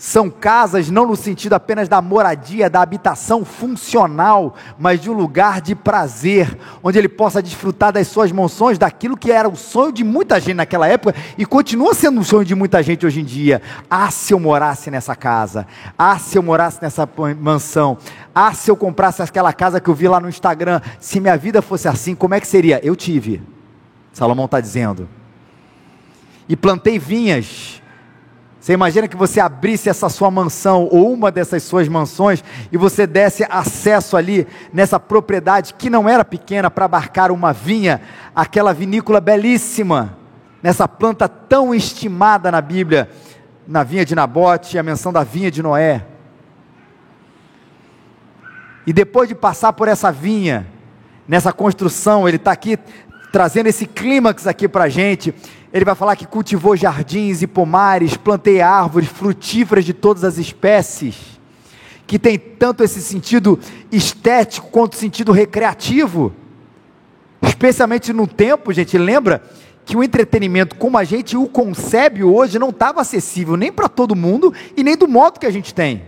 são 0.00 0.30
casas 0.30 0.88
não 0.88 1.06
no 1.06 1.14
sentido 1.14 1.52
apenas 1.52 1.86
da 1.86 2.00
moradia, 2.00 2.70
da 2.70 2.80
habitação 2.80 3.44
funcional, 3.44 4.54
mas 4.78 4.98
de 4.98 5.10
um 5.10 5.12
lugar 5.12 5.60
de 5.60 5.74
prazer, 5.74 6.56
onde 6.82 6.96
ele 6.96 7.06
possa 7.06 7.42
desfrutar 7.42 7.92
das 7.92 8.08
suas 8.08 8.32
mansões, 8.32 8.78
daquilo 8.78 9.14
que 9.14 9.30
era 9.30 9.46
o 9.46 9.54
sonho 9.54 9.92
de 9.92 10.02
muita 10.02 10.40
gente 10.40 10.54
naquela 10.54 10.88
época 10.88 11.14
e 11.36 11.44
continua 11.44 11.92
sendo 11.92 12.18
um 12.18 12.24
sonho 12.24 12.46
de 12.46 12.54
muita 12.54 12.82
gente 12.82 13.04
hoje 13.04 13.20
em 13.20 13.24
dia. 13.24 13.60
Ah, 13.90 14.10
se 14.10 14.32
eu 14.32 14.40
morasse 14.40 14.90
nessa 14.90 15.14
casa, 15.14 15.66
ah, 15.98 16.18
se 16.18 16.38
eu 16.38 16.42
morasse 16.42 16.78
nessa 16.80 17.06
mansão, 17.38 17.98
ah, 18.34 18.54
se 18.54 18.70
eu 18.70 18.76
comprasse 18.76 19.20
aquela 19.20 19.52
casa 19.52 19.82
que 19.82 19.90
eu 19.90 19.94
vi 19.94 20.08
lá 20.08 20.18
no 20.18 20.30
Instagram, 20.30 20.80
se 20.98 21.20
minha 21.20 21.36
vida 21.36 21.60
fosse 21.60 21.86
assim, 21.88 22.14
como 22.14 22.34
é 22.34 22.40
que 22.40 22.46
seria? 22.46 22.80
Eu 22.82 22.96
tive, 22.96 23.42
Salomão 24.14 24.46
está 24.46 24.62
dizendo. 24.62 25.06
E 26.48 26.56
plantei 26.56 26.98
vinhas 26.98 27.79
você 28.60 28.74
imagina 28.74 29.08
que 29.08 29.16
você 29.16 29.40
abrisse 29.40 29.88
essa 29.88 30.10
sua 30.10 30.30
mansão 30.30 30.86
ou 30.92 31.10
uma 31.10 31.32
dessas 31.32 31.62
suas 31.62 31.88
mansões 31.88 32.44
e 32.70 32.76
você 32.76 33.06
desse 33.06 33.42
acesso 33.48 34.18
ali 34.18 34.46
nessa 34.70 35.00
propriedade 35.00 35.72
que 35.72 35.88
não 35.88 36.06
era 36.06 36.22
pequena 36.26 36.70
para 36.70 36.84
abarcar 36.84 37.32
uma 37.32 37.54
vinha, 37.54 38.02
aquela 38.36 38.74
vinícola 38.74 39.18
belíssima, 39.18 40.14
nessa 40.62 40.86
planta 40.86 41.26
tão 41.26 41.74
estimada 41.74 42.50
na 42.50 42.60
Bíblia, 42.60 43.08
na 43.66 43.82
vinha 43.82 44.04
de 44.04 44.14
Nabote, 44.14 44.78
a 44.78 44.82
menção 44.82 45.10
da 45.10 45.24
vinha 45.24 45.50
de 45.50 45.62
Noé. 45.62 46.04
E 48.86 48.92
depois 48.92 49.26
de 49.26 49.34
passar 49.34 49.72
por 49.72 49.88
essa 49.88 50.12
vinha, 50.12 50.66
nessa 51.26 51.50
construção, 51.50 52.28
ele 52.28 52.36
está 52.36 52.52
aqui 52.52 52.78
trazendo 53.32 53.68
esse 53.68 53.86
clímax 53.86 54.46
aqui 54.46 54.68
para 54.68 54.84
a 54.84 54.88
gente 54.90 55.34
ele 55.72 55.84
vai 55.84 55.94
falar 55.94 56.16
que 56.16 56.26
cultivou 56.26 56.76
jardins 56.76 57.42
e 57.42 57.46
pomares, 57.46 58.16
plantei 58.16 58.60
árvores 58.60 59.08
frutíferas 59.08 59.84
de 59.84 59.94
todas 59.94 60.24
as 60.24 60.36
espécies, 60.36 61.16
que 62.06 62.18
tem 62.18 62.36
tanto 62.36 62.82
esse 62.82 63.00
sentido 63.00 63.58
estético 63.90 64.68
quanto 64.70 64.96
sentido 64.96 65.30
recreativo. 65.30 66.32
Especialmente 67.40 68.12
no 68.12 68.26
tempo, 68.26 68.72
gente, 68.72 68.98
lembra 68.98 69.42
que 69.84 69.96
o 69.96 70.02
entretenimento 70.02 70.76
como 70.76 70.98
a 70.98 71.04
gente 71.04 71.36
o 71.36 71.48
concebe 71.48 72.24
hoje 72.24 72.58
não 72.58 72.70
estava 72.70 73.00
acessível 73.00 73.56
nem 73.56 73.72
para 73.72 73.88
todo 73.88 74.16
mundo 74.16 74.52
e 74.76 74.82
nem 74.82 74.96
do 74.96 75.06
modo 75.06 75.38
que 75.38 75.46
a 75.46 75.50
gente 75.50 75.72
tem. 75.72 76.02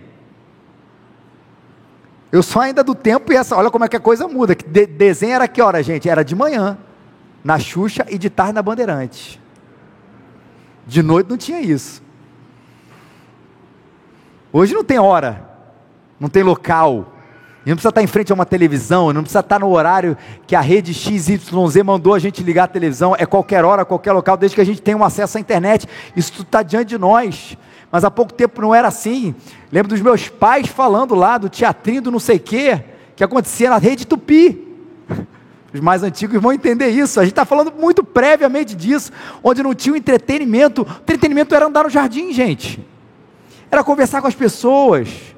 Eu 2.33 2.43
sou 2.43 2.63
ainda 2.63 2.83
do 2.83 2.95
tempo 2.95 3.33
e 3.33 3.37
essa, 3.37 3.55
olha 3.57 3.71
como 3.71 3.85
é 3.85 3.89
que 3.89 3.97
a 3.97 4.01
coisa 4.01 4.27
muda. 4.27 4.55
De, 4.55 4.87
desenho 4.87 5.35
era 5.35 5.47
que 5.47 5.61
hora, 5.61 5.83
gente? 5.83 6.09
Era 6.09 6.25
de 6.25 6.35
manhã, 6.35 6.79
na 7.45 7.59
Xuxa 7.59 8.07
e 8.09 8.17
de 8.17 8.31
tarde 8.31 8.55
na 8.55 8.63
Bandeirante. 8.63 9.42
De 10.87 11.03
noite 11.03 11.31
não 11.31 11.37
tinha 11.37 11.61
isso. 11.61 12.03
Hoje 14.53 14.75
não 14.75 14.85
tem 14.85 14.99
hora, 14.99 15.49
não 16.21 16.29
tem 16.29 16.43
local, 16.43 17.13
E 17.65 17.69
não 17.69 17.77
precisa 17.77 17.91
estar 17.91 18.03
em 18.03 18.09
frente 18.09 18.33
a 18.33 18.35
uma 18.35 18.45
televisão, 18.45 19.13
não 19.13 19.23
precisa 19.23 19.39
estar 19.39 19.61
no 19.61 19.71
horário 19.71 20.17
que 20.49 20.57
a 20.57 20.61
rede 20.61 20.93
XYZ 20.93 21.49
mandou 21.85 22.13
a 22.13 22.19
gente 22.19 22.43
ligar 22.43 22.65
a 22.65 22.69
televisão, 22.69 23.15
é 23.17 23.25
qualquer 23.25 23.65
hora, 23.65 23.85
qualquer 23.85 24.13
local, 24.13 24.37
desde 24.37 24.57
que 24.57 24.61
a 24.61 24.65
gente 24.65 24.83
tenha 24.83 24.97
um 24.97 25.05
acesso 25.05 25.39
à 25.39 25.41
internet. 25.41 25.89
Isso 26.17 26.33
tudo 26.33 26.47
está 26.47 26.63
diante 26.63 26.89
de 26.89 26.99
nós. 26.99 27.57
Mas 27.91 28.03
há 28.05 28.11
pouco 28.11 28.33
tempo 28.33 28.61
não 28.61 28.75
era 28.75 28.89
assim. 28.89 29.35
Lembro 29.71 29.91
dos 29.91 30.01
meus 30.01 30.29
pais 30.29 30.67
falando 30.67 31.15
lá 31.15 31.39
do 31.39 31.49
teatrinho 31.49 32.03
do 32.03 32.11
não 32.11 32.19
sei 32.19 32.37
o 32.37 32.41
quê, 32.41 32.83
que 33.15 33.23
acontecia 33.23 33.71
na 33.71 33.79
rede 33.79 34.07
Tupi. 34.07 34.72
Os 35.73 35.81
mais 35.81 36.03
antigos 36.03 36.41
vão 36.41 36.53
entender 36.53 36.89
isso. 36.89 37.19
A 37.19 37.23
gente 37.25 37.33
está 37.33 37.45
falando 37.45 37.73
muito 37.73 38.05
previamente 38.05 38.75
disso, 38.75 39.11
onde 39.43 39.63
não 39.63 39.75
tinha 39.75 39.97
entretenimento. 39.97 40.83
O 40.83 41.03
entretenimento 41.03 41.55
era 41.55 41.67
andar 41.67 41.85
no 41.85 41.91
jardim, 41.91 42.33
gente. 42.33 42.85
Era 43.71 43.83
conversar 43.83 44.21
com 44.21 44.29
as 44.29 44.35
pessoas 44.35 45.33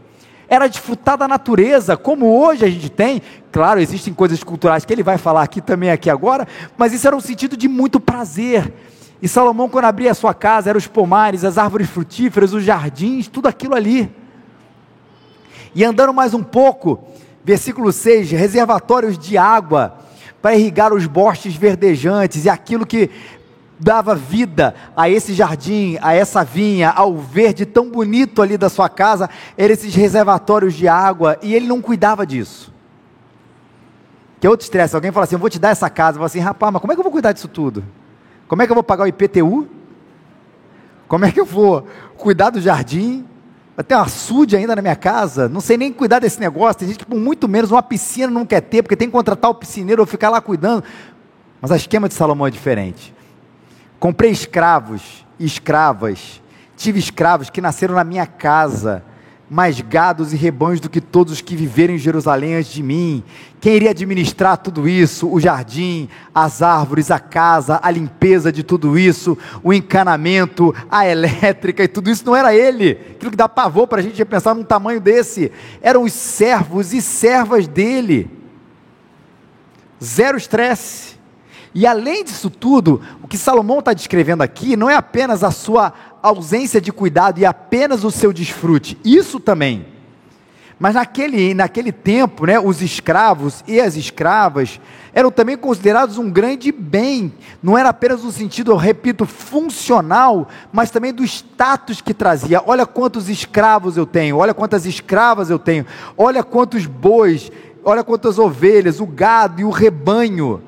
era 0.48 0.68
desfrutar 0.68 1.16
da 1.16 1.26
natureza, 1.26 1.96
como 1.96 2.38
hoje 2.38 2.64
a 2.64 2.70
gente 2.70 2.90
tem. 2.90 3.22
Claro, 3.50 3.80
existem 3.80 4.12
coisas 4.12 4.42
culturais 4.42 4.84
que 4.84 4.92
ele 4.92 5.02
vai 5.02 5.18
falar 5.18 5.42
aqui 5.42 5.60
também, 5.60 5.90
aqui 5.90 6.10
agora, 6.10 6.46
mas 6.76 6.92
isso 6.92 7.06
era 7.06 7.16
um 7.16 7.20
sentido 7.20 7.56
de 7.56 7.68
muito 7.68 8.00
prazer. 8.00 8.72
E 9.22 9.28
Salomão, 9.28 9.68
quando 9.68 9.86
abria 9.86 10.10
a 10.10 10.14
sua 10.14 10.34
casa, 10.34 10.70
eram 10.70 10.78
os 10.78 10.86
pomares, 10.86 11.44
as 11.44 11.56
árvores 11.56 11.88
frutíferas, 11.88 12.52
os 12.52 12.62
jardins, 12.62 13.26
tudo 13.28 13.48
aquilo 13.48 13.74
ali. 13.74 14.10
E 15.74 15.84
andando 15.84 16.12
mais 16.12 16.34
um 16.34 16.42
pouco, 16.42 17.02
versículo 17.42 17.92
6: 17.92 18.30
reservatórios 18.32 19.18
de 19.18 19.38
água 19.38 19.98
para 20.44 20.54
irrigar 20.54 20.92
os 20.92 21.06
bosques 21.06 21.56
verdejantes 21.56 22.44
e 22.44 22.50
aquilo 22.50 22.84
que 22.84 23.08
dava 23.80 24.14
vida 24.14 24.74
a 24.94 25.08
esse 25.08 25.32
jardim, 25.32 25.96
a 26.02 26.12
essa 26.12 26.44
vinha, 26.44 26.90
ao 26.90 27.16
verde 27.16 27.64
tão 27.64 27.88
bonito 27.88 28.42
ali 28.42 28.58
da 28.58 28.68
sua 28.68 28.90
casa, 28.90 29.30
eram 29.56 29.72
esses 29.72 29.94
reservatórios 29.94 30.74
de 30.74 30.86
água, 30.86 31.38
e 31.40 31.54
ele 31.54 31.66
não 31.66 31.80
cuidava 31.80 32.26
disso. 32.26 32.70
Que 34.38 34.46
é 34.46 34.50
outro 34.50 34.64
estresse, 34.64 34.94
alguém 34.94 35.10
fala 35.10 35.24
assim, 35.24 35.34
eu 35.34 35.38
vou 35.38 35.48
te 35.48 35.58
dar 35.58 35.70
essa 35.70 35.88
casa, 35.88 36.16
eu 36.16 36.20
falo 36.20 36.26
assim, 36.26 36.40
rapaz, 36.40 36.70
mas 36.74 36.78
como 36.82 36.92
é 36.92 36.94
que 36.94 37.00
eu 37.00 37.04
vou 37.04 37.12
cuidar 37.12 37.32
disso 37.32 37.48
tudo? 37.48 37.82
Como 38.46 38.60
é 38.60 38.66
que 38.66 38.70
eu 38.70 38.76
vou 38.76 38.84
pagar 38.84 39.04
o 39.04 39.08
IPTU? 39.08 39.66
Como 41.08 41.24
é 41.24 41.32
que 41.32 41.40
eu 41.40 41.46
vou 41.46 41.86
cuidar 42.18 42.50
do 42.50 42.60
jardim? 42.60 43.24
Vai 43.76 43.84
ter 43.84 43.96
um 43.96 44.00
açude 44.00 44.56
ainda 44.56 44.76
na 44.76 44.82
minha 44.82 44.96
casa, 44.96 45.48
não 45.48 45.60
sei 45.60 45.76
nem 45.76 45.92
cuidar 45.92 46.20
desse 46.20 46.38
negócio, 46.38 46.80
tem 46.80 46.88
gente 46.88 46.98
que 46.98 47.06
por 47.06 47.18
muito 47.18 47.48
menos 47.48 47.70
uma 47.70 47.82
piscina 47.82 48.28
não 48.28 48.46
quer 48.46 48.60
ter, 48.60 48.82
porque 48.82 48.94
tem 48.94 49.08
que 49.08 49.12
contratar 49.12 49.50
o 49.50 49.54
piscineiro 49.54 50.00
ou 50.00 50.06
ficar 50.06 50.30
lá 50.30 50.40
cuidando, 50.40 50.84
mas 51.60 51.70
o 51.70 51.74
esquema 51.74 52.08
de 52.08 52.14
Salomão 52.14 52.46
é 52.46 52.50
diferente, 52.50 53.14
Comprei 54.04 54.30
escravos 54.30 55.24
e 55.38 55.46
escravas. 55.46 56.42
Tive 56.76 56.98
escravos 56.98 57.48
que 57.48 57.62
nasceram 57.62 57.94
na 57.94 58.04
minha 58.04 58.26
casa, 58.26 59.02
mais 59.54 59.80
gados 59.80 60.32
e 60.32 60.36
rebanhos 60.36 60.80
do 60.80 60.90
que 60.90 61.00
todos 61.00 61.34
os 61.34 61.40
que 61.40 61.54
viveram 61.54 61.94
em 61.94 61.98
Jerusalém 61.98 62.56
antes 62.56 62.72
de 62.72 62.82
mim. 62.82 63.22
Quem 63.60 63.76
iria 63.76 63.90
administrar 63.90 64.56
tudo 64.56 64.88
isso? 64.88 65.32
O 65.32 65.38
jardim, 65.38 66.08
as 66.34 66.60
árvores, 66.60 67.08
a 67.08 67.20
casa, 67.20 67.78
a 67.80 67.88
limpeza 67.88 68.50
de 68.50 68.64
tudo 68.64 68.98
isso, 68.98 69.38
o 69.62 69.72
encanamento, 69.72 70.74
a 70.90 71.06
elétrica 71.06 71.84
e 71.84 71.88
tudo 71.88 72.10
isso 72.10 72.26
não 72.26 72.34
era 72.34 72.52
ele. 72.52 72.98
Aquilo 73.12 73.30
que 73.30 73.36
dá 73.36 73.48
pavor 73.48 73.86
para 73.86 74.00
a 74.00 74.02
gente 74.02 74.24
pensar 74.24 74.56
num 74.56 74.64
tamanho 74.64 75.00
desse. 75.00 75.52
Eram 75.80 76.02
os 76.02 76.12
servos 76.12 76.92
e 76.92 77.00
servas 77.00 77.68
dele. 77.68 78.28
Zero 80.02 80.36
estresse 80.36 81.14
e 81.74 81.88
além 81.88 82.22
disso 82.22 82.48
tudo, 82.48 83.02
o 83.20 83.26
que 83.26 83.36
Salomão 83.36 83.80
está 83.80 83.92
descrevendo 83.92 84.42
aqui 84.42 84.76
não 84.76 84.88
é 84.88 84.94
apenas 84.94 85.42
a 85.42 85.50
sua 85.50 85.92
ausência 86.24 86.80
de 86.80 86.90
cuidado 86.90 87.38
e 87.38 87.44
apenas 87.44 88.02
o 88.02 88.10
seu 88.10 88.32
desfrute, 88.32 88.98
isso 89.04 89.38
também. 89.38 89.86
Mas 90.78 90.94
naquele, 90.94 91.54
naquele 91.54 91.92
tempo, 91.92 92.46
né, 92.46 92.58
os 92.58 92.80
escravos 92.82 93.62
e 93.68 93.78
as 93.78 93.94
escravas 93.94 94.80
eram 95.12 95.30
também 95.30 95.56
considerados 95.56 96.18
um 96.18 96.28
grande 96.28 96.72
bem. 96.72 97.32
Não 97.62 97.78
era 97.78 97.90
apenas 97.90 98.24
no 98.24 98.32
sentido, 98.32 98.72
eu 98.72 98.76
repito, 98.76 99.26
funcional, 99.26 100.48
mas 100.72 100.90
também 100.90 101.12
do 101.12 101.22
status 101.22 102.00
que 102.00 102.12
trazia. 102.14 102.62
Olha 102.66 102.86
quantos 102.86 103.28
escravos 103.28 103.96
eu 103.96 104.06
tenho, 104.06 104.38
olha 104.38 104.54
quantas 104.54 104.86
escravas 104.86 105.50
eu 105.50 105.58
tenho, 105.58 105.86
olha 106.16 106.42
quantos 106.42 106.86
bois, 106.86 107.52
olha 107.84 108.02
quantas 108.02 108.38
ovelhas, 108.38 108.98
o 108.98 109.06
gado 109.06 109.60
e 109.60 109.64
o 109.64 109.70
rebanho. 109.70 110.60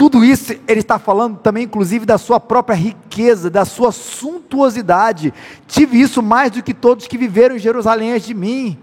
Tudo 0.00 0.24
isso 0.24 0.54
ele 0.66 0.80
está 0.80 0.98
falando 0.98 1.36
também, 1.36 1.64
inclusive, 1.64 2.06
da 2.06 2.16
sua 2.16 2.40
própria 2.40 2.74
riqueza, 2.74 3.50
da 3.50 3.66
sua 3.66 3.92
suntuosidade. 3.92 5.30
Tive 5.66 6.00
isso 6.00 6.22
mais 6.22 6.52
do 6.52 6.62
que 6.62 6.72
todos 6.72 7.06
que 7.06 7.18
viveram 7.18 7.56
em 7.56 7.58
Jerusalém 7.58 8.14
antes 8.14 8.26
de 8.28 8.32
mim. 8.32 8.78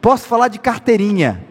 Posso 0.00 0.26
falar 0.26 0.48
de 0.48 0.58
carteirinha. 0.58 1.44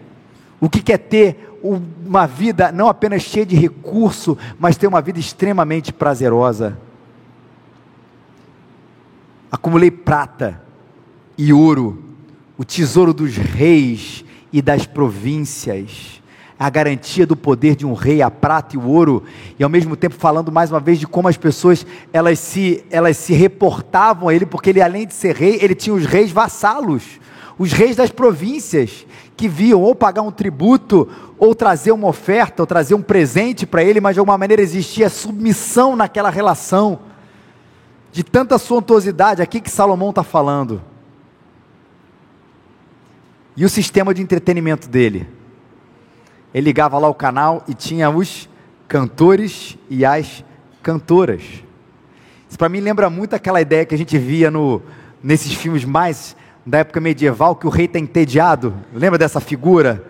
O 0.60 0.70
que 0.70 0.82
quer 0.82 0.98
ter 0.98 1.58
uma 1.64 2.28
vida 2.28 2.70
não 2.70 2.90
apenas 2.90 3.22
cheia 3.22 3.46
de 3.46 3.56
recurso, 3.56 4.38
mas 4.60 4.76
ter 4.76 4.88
uma 4.88 5.02
vida 5.02 5.20
extremamente 5.20 5.94
prazerosa. 5.94 6.78
Acumulei 9.50 9.90
prata 9.90 10.62
e 11.38 11.54
ouro, 11.54 12.04
o 12.58 12.66
tesouro 12.66 13.14
dos 13.14 13.38
reis 13.38 14.26
e 14.52 14.62
das 14.62 14.86
províncias 14.86 16.22
a 16.64 16.70
garantia 16.70 17.28
do 17.28 17.36
poder 17.36 17.76
de 17.76 17.86
um 17.86 17.94
rei, 17.94 18.22
a 18.22 18.32
prata 18.32 18.78
e 18.78 18.80
o 18.80 18.88
ouro, 18.88 19.22
e 19.60 19.64
ao 19.66 19.70
mesmo 19.70 19.98
tempo 19.98 20.16
falando 20.16 20.50
mais 20.50 20.72
uma 20.72 20.80
vez 20.80 20.98
de 20.98 21.06
como 21.06 21.28
as 21.28 21.36
pessoas 21.36 21.86
elas 22.14 22.40
se, 22.40 22.86
elas 22.90 23.18
se 23.18 23.34
reportavam 23.34 24.30
a 24.30 24.34
ele, 24.34 24.46
porque 24.46 24.70
ele 24.70 24.82
além 24.82 25.06
de 25.06 25.14
ser 25.14 25.36
rei, 25.36 25.60
ele 25.62 25.76
tinha 25.76 25.94
os 25.94 26.06
reis 26.06 26.32
vassalos, 26.32 27.20
os 27.60 27.74
reis 27.74 27.98
das 27.98 28.12
províncias, 28.12 29.06
que 29.36 29.50
viam 29.50 29.82
ou 29.82 29.94
pagar 29.94 30.22
um 30.22 30.32
tributo, 30.32 31.10
ou 31.38 31.54
trazer 31.54 31.92
uma 31.92 32.08
oferta, 32.08 32.64
ou 32.64 32.66
trazer 32.66 32.96
um 32.96 33.02
presente 33.02 33.66
para 33.66 33.84
ele, 33.84 34.00
mas 34.00 34.14
de 34.14 34.20
alguma 34.20 34.38
maneira 34.38 34.62
existia 34.62 35.10
submissão 35.10 35.98
naquela 35.98 36.30
relação, 36.30 37.00
de 38.10 38.24
tanta 38.24 38.58
suntuosidade, 38.58 39.42
aqui 39.42 39.60
que 39.60 39.70
Salomão 39.70 40.12
está 40.12 40.24
falando. 40.24 40.82
E 43.58 43.66
o 43.66 43.70
sistema 43.70 44.14
de 44.14 44.22
entretenimento 44.22 44.88
dele? 44.88 45.43
Ele 46.54 46.66
ligava 46.66 46.98
lá 46.98 47.08
o 47.08 47.14
canal 47.14 47.64
e 47.68 47.74
tinha 47.74 48.10
os 48.10 48.50
cantores 48.88 49.78
e 49.90 50.06
as 50.06 50.44
cantoras. 50.82 51.42
Isso 52.48 52.58
para 52.58 52.70
mim 52.70 52.80
lembra 52.80 53.10
muito 53.10 53.36
aquela 53.36 53.60
ideia 53.60 53.86
que 53.86 53.96
a 53.96 53.98
gente 53.98 54.18
via 54.18 54.52
no, 54.52 54.82
nesses 55.24 55.54
filmes 55.54 55.84
mais 55.84 56.36
da 56.66 56.80
época 56.80 57.02
medieval, 57.02 57.56
que 57.56 57.66
o 57.66 57.70
rei 57.70 57.86
está 57.86 58.00
entediado. 58.00 58.74
Lembra 58.94 59.18
dessa 59.18 59.40
figura? 59.40 60.06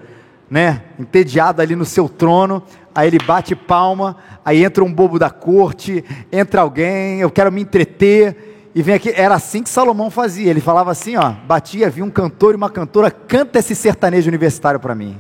Né? 0.49 0.83
Entediado 0.99 1.61
ali 1.61 1.75
no 1.75 1.85
seu 1.85 2.09
trono, 2.09 2.61
aí 2.93 3.07
ele 3.07 3.17
bate 3.17 3.55
palma, 3.55 4.17
aí 4.43 4.63
entra 4.63 4.83
um 4.83 4.93
bobo 4.93 5.17
da 5.17 5.29
corte, 5.29 6.03
entra 6.31 6.61
alguém, 6.61 7.19
eu 7.19 7.31
quero 7.31 7.51
me 7.51 7.61
entreter, 7.61 8.69
e 8.75 8.81
vem 8.81 8.95
aqui, 8.95 9.13
era 9.15 9.35
assim 9.35 9.63
que 9.63 9.69
Salomão 9.69 10.09
fazia, 10.09 10.49
ele 10.49 10.61
falava 10.61 10.91
assim, 10.91 11.15
ó, 11.15 11.31
batia, 11.31 11.89
vinha 11.89 12.05
um 12.05 12.11
cantor 12.11 12.53
e 12.53 12.57
uma 12.57 12.69
cantora, 12.69 13.09
canta 13.09 13.59
esse 13.59 13.75
sertanejo 13.75 14.27
universitário 14.27 14.79
para 14.79 14.93
mim. 14.93 15.17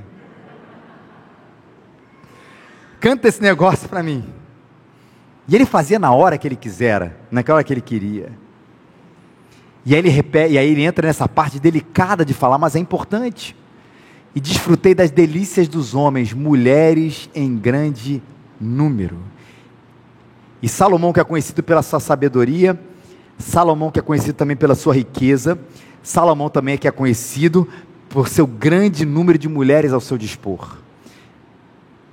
Canta 3.03 3.27
esse 3.27 3.41
negócio 3.41 3.89
para 3.89 4.01
mim. 4.01 4.23
E 5.45 5.53
ele 5.53 5.65
fazia 5.65 5.99
na 5.99 6.13
hora 6.13 6.37
que 6.37 6.47
ele 6.47 6.55
quisera, 6.55 7.17
naquela 7.29 7.57
hora 7.57 7.63
que 7.65 7.73
ele 7.73 7.81
queria. 7.81 8.31
E 9.85 9.93
aí 9.93 9.99
ele 9.99 10.07
repete, 10.07 10.53
e 10.53 10.57
aí 10.57 10.69
ele 10.69 10.83
entra 10.83 11.05
nessa 11.05 11.27
parte 11.27 11.59
delicada 11.59 12.23
de 12.23 12.33
falar, 12.33 12.57
mas 12.57 12.77
é 12.77 12.79
importante. 12.79 13.57
E 14.33 14.39
desfrutei 14.39 14.95
das 14.95 15.11
delícias 15.11 15.67
dos 15.67 15.93
homens, 15.93 16.31
mulheres 16.31 17.29
em 17.35 17.57
grande 17.57 18.23
número. 18.57 19.17
E 20.61 20.69
Salomão, 20.69 21.11
que 21.11 21.19
é 21.19 21.25
conhecido 21.25 21.61
pela 21.61 21.81
sua 21.81 21.99
sabedoria, 21.99 22.79
Salomão, 23.37 23.91
que 23.91 23.99
é 23.99 24.01
conhecido 24.01 24.35
também 24.35 24.55
pela 24.55 24.75
sua 24.75 24.95
riqueza, 24.95 25.59
Salomão 26.01 26.49
também 26.49 26.75
é 26.75 26.77
que 26.77 26.87
é 26.87 26.91
conhecido 26.91 27.67
por 28.07 28.29
seu 28.29 28.47
grande 28.47 29.05
número 29.05 29.37
de 29.37 29.49
mulheres 29.49 29.91
ao 29.91 29.99
seu 29.99 30.17
dispor. 30.17 30.77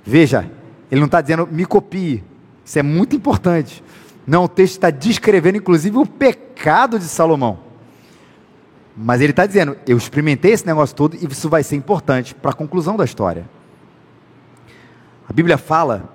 Veja, 0.03 0.51
ele 0.91 0.99
não 0.99 1.05
está 1.05 1.21
dizendo 1.21 1.47
me 1.49 1.65
copie. 1.65 2.23
Isso 2.63 2.77
é 2.77 2.83
muito 2.83 3.15
importante. 3.15 3.81
Não, 4.27 4.43
o 4.43 4.47
texto 4.47 4.73
está 4.73 4.91
descrevendo, 4.91 5.57
inclusive, 5.57 5.97
o 5.97 6.05
pecado 6.05 6.99
de 6.99 7.05
Salomão. 7.05 7.59
Mas 8.95 9.21
ele 9.21 9.31
está 9.31 9.45
dizendo: 9.45 9.75
eu 9.87 9.97
experimentei 9.97 10.51
esse 10.51 10.65
negócio 10.65 10.95
todo 10.95 11.15
e 11.15 11.25
isso 11.25 11.49
vai 11.49 11.63
ser 11.63 11.75
importante 11.75 12.35
para 12.35 12.51
a 12.51 12.53
conclusão 12.53 12.97
da 12.97 13.05
história. 13.05 13.49
A 15.27 15.33
Bíblia 15.33 15.57
fala, 15.57 16.13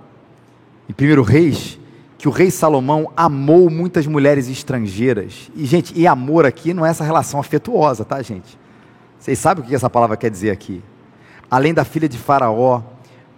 em 0.89 0.93
1 0.93 1.23
Reis, 1.23 1.79
que 2.19 2.29
o 2.29 2.31
rei 2.31 2.51
Salomão 2.51 3.11
amou 3.17 3.71
muitas 3.71 4.07
mulheres 4.07 4.49
estrangeiras. 4.49 5.51
E, 5.55 5.65
gente, 5.65 5.99
e 5.99 6.07
amor 6.07 6.45
aqui 6.45 6.75
não 6.75 6.85
é 6.85 6.91
essa 6.91 7.03
relação 7.03 7.41
afetuosa, 7.41 8.05
tá, 8.05 8.21
gente? 8.21 8.59
Vocês 9.19 9.39
sabem 9.39 9.65
o 9.65 9.67
que 9.67 9.75
essa 9.75 9.89
palavra 9.89 10.17
quer 10.17 10.31
dizer 10.31 10.51
aqui? 10.51 10.83
Além 11.51 11.73
da 11.73 11.85
filha 11.85 12.09
de 12.09 12.19
Faraó, 12.19 12.83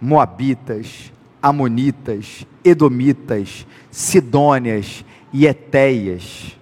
Moabitas, 0.01 1.11
Amonitas, 1.41 2.45
Edomitas, 2.63 3.65
Sidônias 3.91 5.03
e 5.31 5.45
Etéias. 5.45 6.57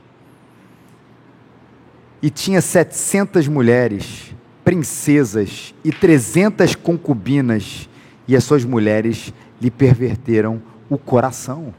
E 2.22 2.30
tinha 2.30 2.62
setecentas 2.62 3.48
mulheres 3.48 4.36
princesas 4.68 5.74
e 5.82 5.94
trezentas 5.94 6.76
concubinas, 6.76 7.88
e 8.28 8.36
as 8.36 8.44
suas 8.44 8.66
mulheres 8.66 9.34
lhe 9.62 9.72
perverteram 9.72 10.62
o 10.90 10.98
coração. 10.98 11.74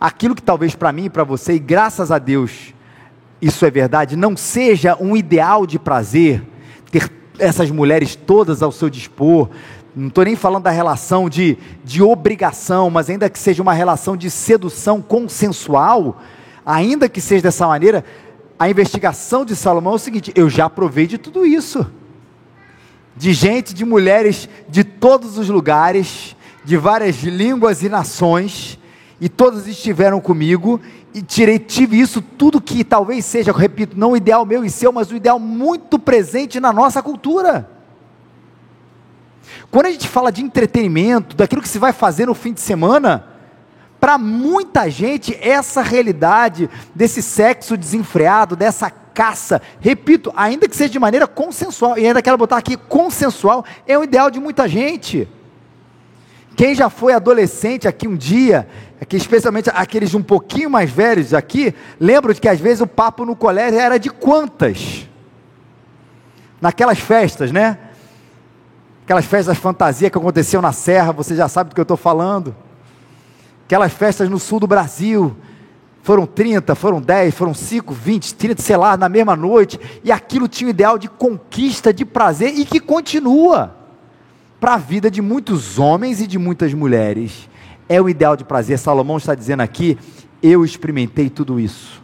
Aquilo 0.00 0.34
que 0.34 0.40
talvez 0.40 0.74
para 0.74 0.90
mim 0.92 1.04
e 1.04 1.10
para 1.10 1.24
você, 1.24 1.52
e 1.52 1.58
graças 1.58 2.10
a 2.10 2.18
Deus, 2.18 2.72
isso 3.38 3.66
é 3.66 3.70
verdade, 3.70 4.16
não 4.16 4.34
seja 4.34 4.96
um 4.98 5.14
ideal 5.14 5.66
de 5.66 5.78
prazer, 5.78 6.42
ter 6.90 7.12
essas 7.38 7.70
mulheres 7.70 8.16
todas 8.16 8.62
ao 8.62 8.72
seu 8.72 8.88
dispor, 8.88 9.50
não 9.94 10.08
estou 10.08 10.24
nem 10.24 10.36
falando 10.36 10.64
da 10.64 10.70
relação 10.70 11.28
de, 11.28 11.56
de 11.84 12.02
obrigação, 12.02 12.90
mas 12.90 13.10
ainda 13.10 13.28
que 13.28 13.38
seja 13.38 13.62
uma 13.62 13.72
relação 13.72 14.16
de 14.16 14.30
sedução 14.30 15.00
consensual, 15.00 16.20
ainda 16.64 17.08
que 17.08 17.20
seja 17.20 17.42
dessa 17.42 17.66
maneira, 17.66 18.04
a 18.58 18.68
investigação 18.68 19.44
de 19.44 19.56
Salomão 19.56 19.94
é 19.94 19.96
o 19.96 19.98
seguinte: 19.98 20.32
eu 20.34 20.48
já 20.50 20.68
provei 20.68 21.06
de 21.06 21.18
tudo 21.18 21.46
isso. 21.46 21.86
De 23.16 23.32
gente, 23.32 23.74
de 23.74 23.84
mulheres 23.84 24.48
de 24.68 24.84
todos 24.84 25.38
os 25.38 25.48
lugares, 25.48 26.36
de 26.64 26.76
várias 26.76 27.16
línguas 27.22 27.82
e 27.82 27.88
nações, 27.88 28.78
e 29.20 29.28
todas 29.28 29.66
estiveram 29.66 30.20
comigo, 30.20 30.80
e 31.12 31.22
tirei, 31.22 31.58
tive 31.58 31.98
isso 31.98 32.22
tudo 32.22 32.60
que 32.60 32.84
talvez 32.84 33.24
seja, 33.24 33.50
repito, 33.50 33.98
não 33.98 34.12
o 34.12 34.16
ideal 34.16 34.46
meu 34.46 34.64
e 34.64 34.70
seu, 34.70 34.92
mas 34.92 35.10
o 35.10 35.16
ideal 35.16 35.38
muito 35.38 35.98
presente 35.98 36.60
na 36.60 36.72
nossa 36.72 37.02
cultura. 37.02 37.77
Quando 39.70 39.86
a 39.86 39.90
gente 39.90 40.08
fala 40.08 40.32
de 40.32 40.42
entretenimento, 40.42 41.36
daquilo 41.36 41.60
que 41.60 41.68
se 41.68 41.78
vai 41.78 41.92
fazer 41.92 42.26
no 42.26 42.34
fim 42.34 42.52
de 42.52 42.60
semana, 42.60 43.26
para 44.00 44.16
muita 44.16 44.88
gente, 44.88 45.36
essa 45.40 45.82
realidade 45.82 46.70
desse 46.94 47.22
sexo 47.22 47.76
desenfreado, 47.76 48.56
dessa 48.56 48.90
caça, 48.90 49.60
repito, 49.80 50.32
ainda 50.36 50.68
que 50.68 50.76
seja 50.76 50.90
de 50.90 50.98
maneira 50.98 51.26
consensual, 51.26 51.98
e 51.98 52.06
ainda 52.06 52.22
quero 52.22 52.38
botar 52.38 52.56
aqui 52.56 52.76
consensual, 52.76 53.64
é 53.86 53.98
o 53.98 54.04
ideal 54.04 54.30
de 54.30 54.40
muita 54.40 54.68
gente. 54.68 55.28
Quem 56.56 56.74
já 56.74 56.88
foi 56.88 57.12
adolescente 57.12 57.86
aqui 57.86 58.08
um 58.08 58.16
dia, 58.16 58.68
aqui, 59.00 59.16
especialmente 59.16 59.70
aqueles 59.74 60.14
um 60.14 60.22
pouquinho 60.22 60.70
mais 60.70 60.90
velhos 60.90 61.34
aqui, 61.34 61.74
lembram 62.00 62.32
de 62.32 62.40
que 62.40 62.48
às 62.48 62.58
vezes 62.58 62.80
o 62.80 62.86
papo 62.86 63.24
no 63.24 63.36
colégio 63.36 63.78
era 63.78 63.98
de 63.98 64.08
quantas? 64.08 65.08
Naquelas 66.60 66.98
festas, 66.98 67.52
né? 67.52 67.78
Aquelas 69.08 69.24
festas 69.24 69.56
fantasia 69.56 70.10
que 70.10 70.18
aconteciam 70.18 70.60
na 70.60 70.70
Serra, 70.70 71.12
você 71.12 71.34
já 71.34 71.48
sabe 71.48 71.70
do 71.70 71.74
que 71.74 71.80
eu 71.80 71.82
estou 71.82 71.96
falando. 71.96 72.54
Aquelas 73.64 73.90
festas 73.90 74.28
no 74.28 74.38
sul 74.38 74.60
do 74.60 74.66
Brasil, 74.66 75.34
foram 76.02 76.26
30, 76.26 76.74
foram 76.74 77.00
10, 77.00 77.34
foram 77.34 77.54
5, 77.54 77.94
20, 77.94 78.34
30, 78.34 78.60
sei 78.60 78.76
lá, 78.76 78.98
na 78.98 79.08
mesma 79.08 79.34
noite, 79.34 79.80
e 80.04 80.12
aquilo 80.12 80.46
tinha 80.46 80.68
o 80.68 80.70
ideal 80.70 80.98
de 80.98 81.08
conquista, 81.08 81.90
de 81.90 82.04
prazer, 82.04 82.52
e 82.58 82.66
que 82.66 82.78
continua 82.78 83.74
para 84.60 84.74
a 84.74 84.76
vida 84.76 85.10
de 85.10 85.22
muitos 85.22 85.78
homens 85.78 86.20
e 86.20 86.26
de 86.26 86.38
muitas 86.38 86.74
mulheres. 86.74 87.48
É 87.88 87.98
o 88.02 88.10
ideal 88.10 88.36
de 88.36 88.44
prazer. 88.44 88.78
Salomão 88.78 89.16
está 89.16 89.34
dizendo 89.34 89.62
aqui: 89.62 89.96
eu 90.42 90.66
experimentei 90.66 91.30
tudo 91.30 91.58
isso. 91.58 92.02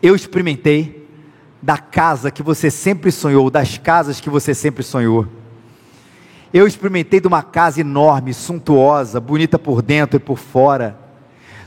Eu 0.00 0.14
experimentei 0.14 1.01
da 1.62 1.78
casa 1.78 2.30
que 2.30 2.42
você 2.42 2.70
sempre 2.70 3.12
sonhou, 3.12 3.48
das 3.48 3.78
casas 3.78 4.20
que 4.20 4.28
você 4.28 4.52
sempre 4.52 4.82
sonhou. 4.82 5.26
Eu 6.52 6.66
experimentei 6.66 7.20
de 7.20 7.28
uma 7.28 7.42
casa 7.42 7.80
enorme, 7.80 8.34
suntuosa, 8.34 9.20
bonita 9.20 9.58
por 9.58 9.80
dentro 9.80 10.16
e 10.16 10.20
por 10.20 10.36
fora. 10.36 10.98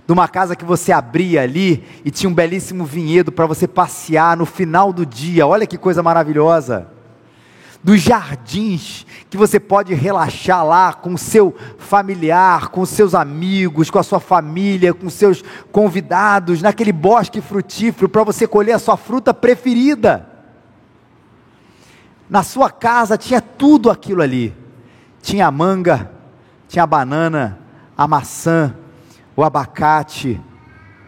De 0.05 0.13
uma 0.13 0.27
casa 0.27 0.55
que 0.55 0.65
você 0.65 0.91
abria 0.91 1.41
ali 1.41 1.83
e 2.03 2.11
tinha 2.11 2.29
um 2.29 2.33
belíssimo 2.33 2.85
vinhedo 2.85 3.31
para 3.31 3.47
você 3.47 3.67
passear 3.67 4.37
no 4.37 4.45
final 4.45 4.93
do 4.93 5.05
dia. 5.05 5.47
Olha 5.47 5.65
que 5.65 5.77
coisa 5.77 6.03
maravilhosa 6.03 6.94
dos 7.85 8.01
jardins 8.01 9.05
que 9.29 9.37
você 9.37 9.59
pode 9.59 9.93
relaxar 9.93 10.65
lá 10.65 10.91
com 10.91 11.13
o 11.13 11.17
seu 11.19 11.55
familiar, 11.77 12.69
com 12.69 12.83
seus 12.83 13.13
amigos, 13.13 13.91
com 13.91 13.99
a 13.99 14.03
sua 14.03 14.19
família, 14.19 14.91
com 14.91 15.07
seus 15.07 15.43
convidados, 15.71 16.63
naquele 16.63 16.91
bosque 16.91 17.41
frutífero 17.41 18.09
para 18.09 18.23
você 18.23 18.47
colher 18.47 18.71
a 18.71 18.79
sua 18.79 18.97
fruta 18.97 19.35
preferida. 19.35 20.27
Na 22.27 22.41
sua 22.41 22.71
casa 22.71 23.19
tinha 23.19 23.39
tudo 23.39 23.91
aquilo 23.91 24.23
ali. 24.23 24.51
Tinha 25.21 25.45
a 25.45 25.51
manga, 25.51 26.11
tinha 26.67 26.81
a 26.81 26.87
banana, 26.87 27.59
a 27.95 28.07
maçã, 28.07 28.75
o 29.35 29.43
abacate, 29.43 30.41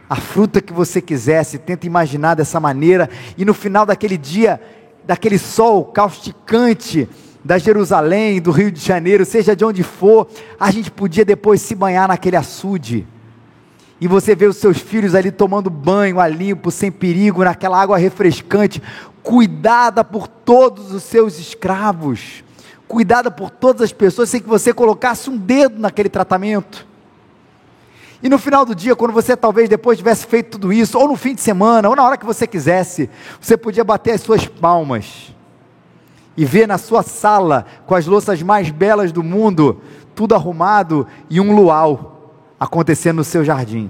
a 0.07 0.15
fruta 0.15 0.61
que 0.61 0.71
você 0.71 1.01
quisesse, 1.01 1.57
tenta 1.57 1.87
imaginar 1.87 2.35
dessa 2.35 2.59
maneira, 2.59 3.09
e 3.35 3.43
no 3.43 3.53
final 3.53 3.83
daquele 3.83 4.15
dia 4.15 4.61
daquele 5.07 5.39
sol 5.39 5.85
causticante 5.85 7.07
da 7.43 7.57
Jerusalém, 7.57 8.41
do 8.41 8.51
Rio 8.51 8.69
de 8.69 8.81
Janeiro, 8.83 9.25
seja 9.25 9.55
de 9.55 9.63
onde 9.63 9.81
for, 9.81 10.27
a 10.59 10.69
gente 10.69 10.91
podia 10.91 11.23
depois 11.23 11.61
se 11.61 11.73
banhar 11.73 12.09
naquele 12.09 12.35
açude. 12.35 13.07
E 14.01 14.07
você 14.07 14.35
vê 14.35 14.45
os 14.45 14.57
seus 14.57 14.77
filhos 14.79 15.15
ali 15.15 15.31
tomando 15.31 15.69
banho 15.69 16.19
a 16.19 16.27
limpo, 16.27 16.69
sem 16.69 16.91
perigo, 16.91 17.45
naquela 17.45 17.81
água 17.81 17.97
refrescante, 17.97 18.83
cuidada 19.23 20.03
por 20.03 20.27
todos 20.27 20.91
os 20.91 21.03
seus 21.03 21.39
escravos, 21.39 22.43
cuidada 22.85 23.31
por 23.31 23.49
todas 23.49 23.83
as 23.83 23.93
pessoas, 23.93 24.29
sem 24.29 24.41
que 24.41 24.47
você 24.47 24.73
colocasse 24.73 25.29
um 25.29 25.37
dedo 25.37 25.79
naquele 25.79 26.09
tratamento. 26.09 26.85
E 28.21 28.29
no 28.29 28.39
final 28.39 28.65
do 28.65 28.73
dia, 28.73 28.95
quando 28.95 29.11
você 29.13 29.37
talvez 29.37 29.69
depois 29.69 29.97
tivesse 29.97 30.25
feito 30.25 30.51
tudo 30.51 30.73
isso, 30.73 30.97
ou 30.97 31.07
no 31.07 31.15
fim 31.15 31.35
de 31.35 31.41
semana, 31.41 31.87
ou 31.87 31.95
na 31.95 32.03
hora 32.03 32.17
que 32.17 32.25
você 32.25 32.47
quisesse, 32.47 33.09
você 33.39 33.55
podia 33.55 33.83
bater 33.83 34.13
as 34.13 34.21
suas 34.21 34.47
palmas 34.47 35.33
e 36.35 36.45
ver 36.45 36.67
na 36.67 36.77
sua 36.77 37.03
sala, 37.03 37.65
com 37.85 37.95
as 37.95 38.05
louças 38.05 38.41
mais 38.41 38.69
belas 38.69 39.11
do 39.11 39.23
mundo, 39.23 39.81
tudo 40.15 40.35
arrumado 40.35 41.07
e 41.29 41.39
um 41.39 41.55
luau 41.55 42.33
acontecendo 42.59 43.17
no 43.17 43.23
seu 43.23 43.45
jardim. 43.45 43.89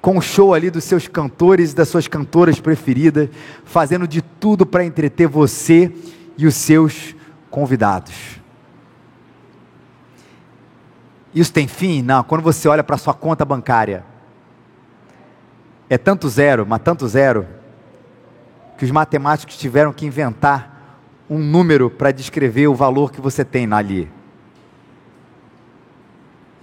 Com 0.00 0.16
o 0.16 0.22
show 0.22 0.54
ali 0.54 0.70
dos 0.70 0.84
seus 0.84 1.06
cantores 1.06 1.72
e 1.72 1.74
das 1.74 1.88
suas 1.88 2.08
cantoras 2.08 2.60
preferidas, 2.60 3.28
fazendo 3.64 4.08
de 4.08 4.22
tudo 4.22 4.64
para 4.64 4.84
entreter 4.84 5.28
você 5.28 5.92
e 6.38 6.46
os 6.46 6.54
seus 6.54 7.14
convidados. 7.50 8.39
Isso 11.34 11.52
tem 11.52 11.68
fim? 11.68 12.02
Não. 12.02 12.22
Quando 12.24 12.42
você 12.42 12.68
olha 12.68 12.82
para 12.82 12.96
sua 12.96 13.14
conta 13.14 13.44
bancária, 13.44 14.04
é 15.88 15.98
tanto 15.98 16.28
zero, 16.28 16.66
mas 16.66 16.80
tanto 16.82 17.06
zero, 17.08 17.46
que 18.78 18.84
os 18.84 18.90
matemáticos 18.90 19.56
tiveram 19.56 19.92
que 19.92 20.06
inventar 20.06 20.98
um 21.28 21.38
número 21.38 21.90
para 21.90 22.10
descrever 22.10 22.66
o 22.66 22.74
valor 22.74 23.12
que 23.12 23.20
você 23.20 23.44
tem 23.44 23.70
ali. 23.72 24.10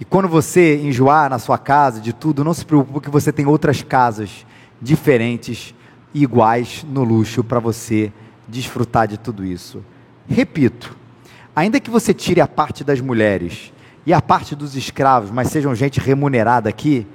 E 0.00 0.04
quando 0.04 0.28
você 0.28 0.76
enjoar 0.76 1.28
na 1.28 1.38
sua 1.38 1.58
casa 1.58 2.00
de 2.00 2.12
tudo, 2.12 2.44
não 2.44 2.54
se 2.54 2.64
preocupe 2.64 3.00
que 3.00 3.10
você 3.10 3.32
tem 3.32 3.46
outras 3.46 3.82
casas 3.82 4.46
diferentes 4.80 5.74
e 6.14 6.22
iguais 6.22 6.84
no 6.88 7.02
luxo 7.02 7.42
para 7.42 7.58
você 7.58 8.12
desfrutar 8.46 9.08
de 9.08 9.18
tudo 9.18 9.44
isso. 9.44 9.84
Repito, 10.28 10.96
ainda 11.54 11.80
que 11.80 11.90
você 11.90 12.14
tire 12.14 12.40
a 12.40 12.46
parte 12.46 12.84
das 12.84 13.00
mulheres, 13.00 13.72
e 14.08 14.12
a 14.14 14.22
parte 14.22 14.56
dos 14.56 14.74
escravos, 14.74 15.30
mas 15.30 15.48
sejam 15.48 15.74
gente 15.74 16.00
remunerada 16.00 16.66
aqui, 16.66 17.06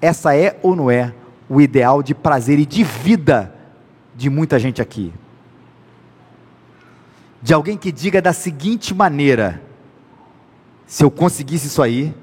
essa 0.00 0.36
é 0.36 0.56
ou 0.62 0.76
não 0.76 0.88
é 0.88 1.12
o 1.48 1.60
ideal 1.60 2.04
de 2.04 2.14
prazer 2.14 2.56
e 2.60 2.64
de 2.64 2.84
vida 2.84 3.52
de 4.14 4.30
muita 4.30 4.56
gente 4.56 4.80
aqui? 4.80 5.12
De 7.42 7.52
alguém 7.52 7.76
que 7.76 7.90
diga 7.90 8.22
da 8.22 8.32
seguinte 8.32 8.94
maneira: 8.94 9.60
se 10.86 11.02
eu 11.02 11.10
conseguisse 11.10 11.66
isso 11.66 11.82
aí, 11.82 12.14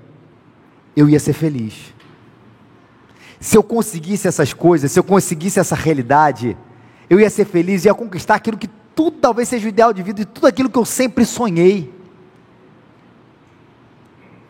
eu 0.95 1.10
ia 1.10 1.19
ser 1.19 1.34
feliz. 1.34 1.93
Se 3.41 3.58
eu 3.58 3.63
conseguisse 3.63 4.25
essas 4.25 4.54
coisas, 4.54 4.89
se 4.89 4.97
eu 4.97 5.04
conseguisse 5.04 5.60
essa 5.60 5.75
realidade, 5.75 6.56
eu 7.10 7.19
ia 7.19 7.30
ser 7.30 7.43
feliz, 7.43 7.84
ia 7.84 7.93
conquistar 7.93 8.36
aquilo 8.36 8.58
que 8.58 8.69
tudo 8.95 9.17
talvez 9.17 9.49
seja 9.49 9.65
o 9.65 9.69
ideal 9.69 9.91
de 9.91 10.01
vida 10.01 10.21
e 10.21 10.25
tudo 10.25 10.47
aquilo 10.47 10.69
que 10.69 10.80
eu 10.80 10.86
sempre 10.86 11.25
sonhei. 11.25 12.01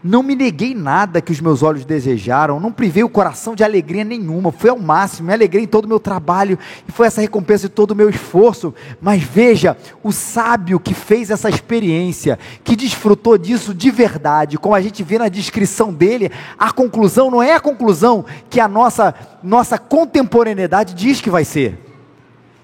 Não 0.03 0.23
me 0.23 0.35
neguei 0.35 0.73
nada 0.73 1.21
que 1.21 1.31
os 1.31 1.39
meus 1.39 1.61
olhos 1.61 1.85
desejaram, 1.85 2.59
não 2.59 2.71
privei 2.71 3.03
o 3.03 3.09
coração 3.09 3.53
de 3.53 3.63
alegria 3.63 4.03
nenhuma, 4.03 4.51
fui 4.51 4.69
ao 4.69 4.79
máximo, 4.79 5.27
me 5.27 5.33
alegrei 5.33 5.63
em 5.63 5.67
todo 5.67 5.85
o 5.85 5.87
meu 5.87 5.99
trabalho, 5.99 6.57
e 6.87 6.91
foi 6.91 7.05
essa 7.05 7.21
recompensa 7.21 7.69
de 7.69 7.75
todo 7.75 7.91
o 7.91 7.95
meu 7.95 8.09
esforço. 8.09 8.73
Mas 8.99 9.21
veja, 9.21 9.77
o 10.01 10.11
sábio 10.11 10.79
que 10.79 10.95
fez 10.95 11.29
essa 11.29 11.49
experiência, 11.49 12.39
que 12.63 12.75
desfrutou 12.75 13.37
disso 13.37 13.75
de 13.75 13.91
verdade, 13.91 14.57
como 14.57 14.73
a 14.73 14.81
gente 14.81 15.03
vê 15.03 15.19
na 15.19 15.29
descrição 15.29 15.93
dele, 15.93 16.31
a 16.57 16.71
conclusão 16.71 17.29
não 17.29 17.43
é 17.43 17.53
a 17.53 17.59
conclusão 17.59 18.25
que 18.49 18.59
a 18.59 18.67
nossa, 18.67 19.13
nossa 19.43 19.77
contemporaneidade 19.77 20.95
diz 20.95 21.21
que 21.21 21.29
vai 21.29 21.45
ser. 21.45 21.77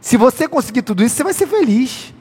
Se 0.01 0.17
você 0.17 0.47
conseguir 0.47 0.81
tudo 0.81 1.03
isso, 1.03 1.15
você 1.15 1.23
vai 1.23 1.33
ser 1.33 1.45
feliz. 1.45 2.16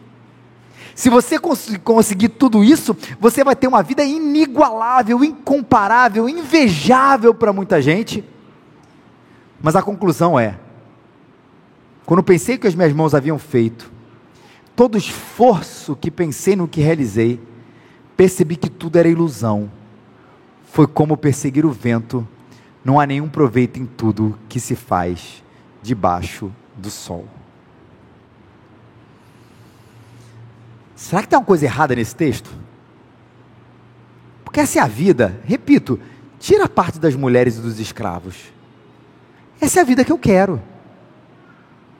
Se 0.96 1.10
você 1.10 1.38
cons 1.38 1.76
conseguir 1.84 2.30
tudo 2.30 2.64
isso, 2.64 2.96
você 3.20 3.44
vai 3.44 3.54
ter 3.54 3.68
uma 3.68 3.82
vida 3.82 4.02
inigualável, 4.02 5.22
incomparável, 5.22 6.26
invejável 6.26 7.34
para 7.34 7.52
muita 7.52 7.82
gente. 7.82 8.24
Mas 9.62 9.76
a 9.76 9.82
conclusão 9.82 10.40
é: 10.40 10.58
quando 12.06 12.22
pensei 12.22 12.56
que 12.56 12.66
as 12.66 12.74
minhas 12.74 12.94
mãos 12.94 13.14
haviam 13.14 13.38
feito, 13.38 13.92
todo 14.74 14.96
esforço 14.96 15.94
que 15.94 16.10
pensei 16.10 16.56
no 16.56 16.66
que 16.66 16.80
realizei, 16.80 17.38
percebi 18.16 18.56
que 18.56 18.70
tudo 18.70 18.96
era 18.96 19.06
ilusão. 19.06 19.70
Foi 20.64 20.86
como 20.86 21.14
perseguir 21.14 21.66
o 21.66 21.70
vento, 21.70 22.26
não 22.82 22.98
há 22.98 23.04
nenhum 23.04 23.28
proveito 23.28 23.78
em 23.78 23.84
tudo 23.84 24.38
que 24.48 24.58
se 24.58 24.74
faz 24.74 25.44
debaixo 25.82 26.50
do 26.74 26.88
sol. 26.88 27.26
Será 30.96 31.22
que 31.22 31.28
tem 31.28 31.38
uma 31.38 31.44
coisa 31.44 31.66
errada 31.66 31.94
nesse 31.94 32.16
texto? 32.16 32.50
Porque 34.42 34.60
essa 34.60 34.78
é 34.78 34.82
a 34.82 34.86
vida, 34.86 35.38
repito, 35.44 36.00
tira 36.40 36.64
a 36.64 36.68
parte 36.68 36.98
das 36.98 37.14
mulheres 37.14 37.58
e 37.58 37.60
dos 37.60 37.78
escravos. 37.78 38.50
Essa 39.60 39.80
é 39.80 39.82
a 39.82 39.84
vida 39.84 40.04
que 40.04 40.10
eu 40.10 40.18
quero. 40.18 40.60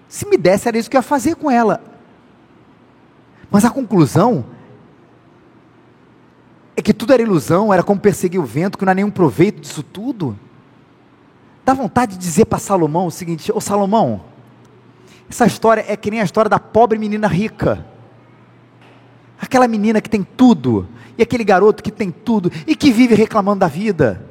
Se 0.09 0.26
me 0.26 0.38
desse, 0.38 0.66
era 0.66 0.78
isso 0.78 0.88
que 0.88 0.96
eu 0.96 1.00
ia 1.00 1.02
fazer 1.02 1.35
com 1.35 1.50
ela. 1.50 1.85
Mas 3.50 3.66
a 3.66 3.70
conclusão 3.70 4.46
é 6.74 6.80
que 6.80 6.94
tudo 6.94 7.12
era 7.12 7.22
ilusão, 7.22 7.72
era 7.72 7.82
como 7.82 8.00
perseguir 8.00 8.40
o 8.40 8.44
vento, 8.44 8.78
que 8.78 8.85
não 8.85 8.92
há 8.92 8.94
nenhum 8.94 9.11
proveito 9.11 9.61
disso 9.61 9.82
tudo. 9.82 10.38
Dá 11.66 11.74
vontade 11.74 12.12
de 12.12 12.18
dizer 12.18 12.46
para 12.46 12.59
Salomão 12.59 13.06
o 13.06 13.11
seguinte: 13.11 13.52
Ô 13.52 13.61
Salomão, 13.61 14.22
essa 15.28 15.46
história 15.46 15.85
é 15.87 15.96
que 15.96 16.11
nem 16.11 16.22
a 16.22 16.24
história 16.24 16.48
da 16.48 16.59
pobre 16.59 16.98
menina 16.98 17.26
rica. 17.26 17.85
Aquela 19.40 19.68
menina 19.68 20.01
que 20.01 20.11
tem 20.11 20.22
tudo, 20.22 20.88
e 21.18 21.22
aquele 21.22 21.44
garoto 21.44 21.83
que 21.83 21.90
tem 21.90 22.11
tudo, 22.11 22.51
e 22.66 22.75
que 22.75 22.90
vive 22.90 23.14
reclamando 23.14 23.61
da 23.61 23.68
vida. 23.68 24.25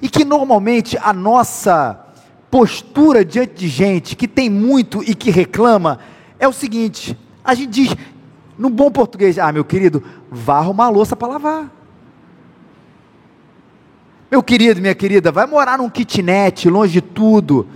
E 0.00 0.08
que 0.08 0.24
normalmente 0.24 0.96
a 0.98 1.12
nossa 1.12 2.06
postura 2.50 3.24
diante 3.24 3.54
de 3.54 3.68
gente 3.68 4.16
que 4.16 4.26
tem 4.26 4.48
muito 4.48 5.02
e 5.02 5.14
que 5.14 5.30
reclama 5.30 5.98
é 6.38 6.46
o 6.46 6.52
seguinte: 6.52 7.18
a 7.44 7.54
gente 7.54 7.70
diz, 7.70 7.96
no 8.58 8.70
bom 8.70 8.90
português, 8.90 9.38
ah, 9.38 9.52
meu 9.52 9.64
querido, 9.64 10.02
vá 10.30 10.58
arrumar 10.58 10.86
a 10.86 10.90
louça 10.90 11.16
para 11.16 11.28
lavar. 11.28 11.70
Meu 14.30 14.42
querido, 14.42 14.80
minha 14.80 14.94
querida, 14.94 15.32
vai 15.32 15.46
morar 15.46 15.78
num 15.78 15.88
kitnet, 15.88 16.68
longe 16.68 16.92
de 16.92 17.00
tudo, 17.00 17.66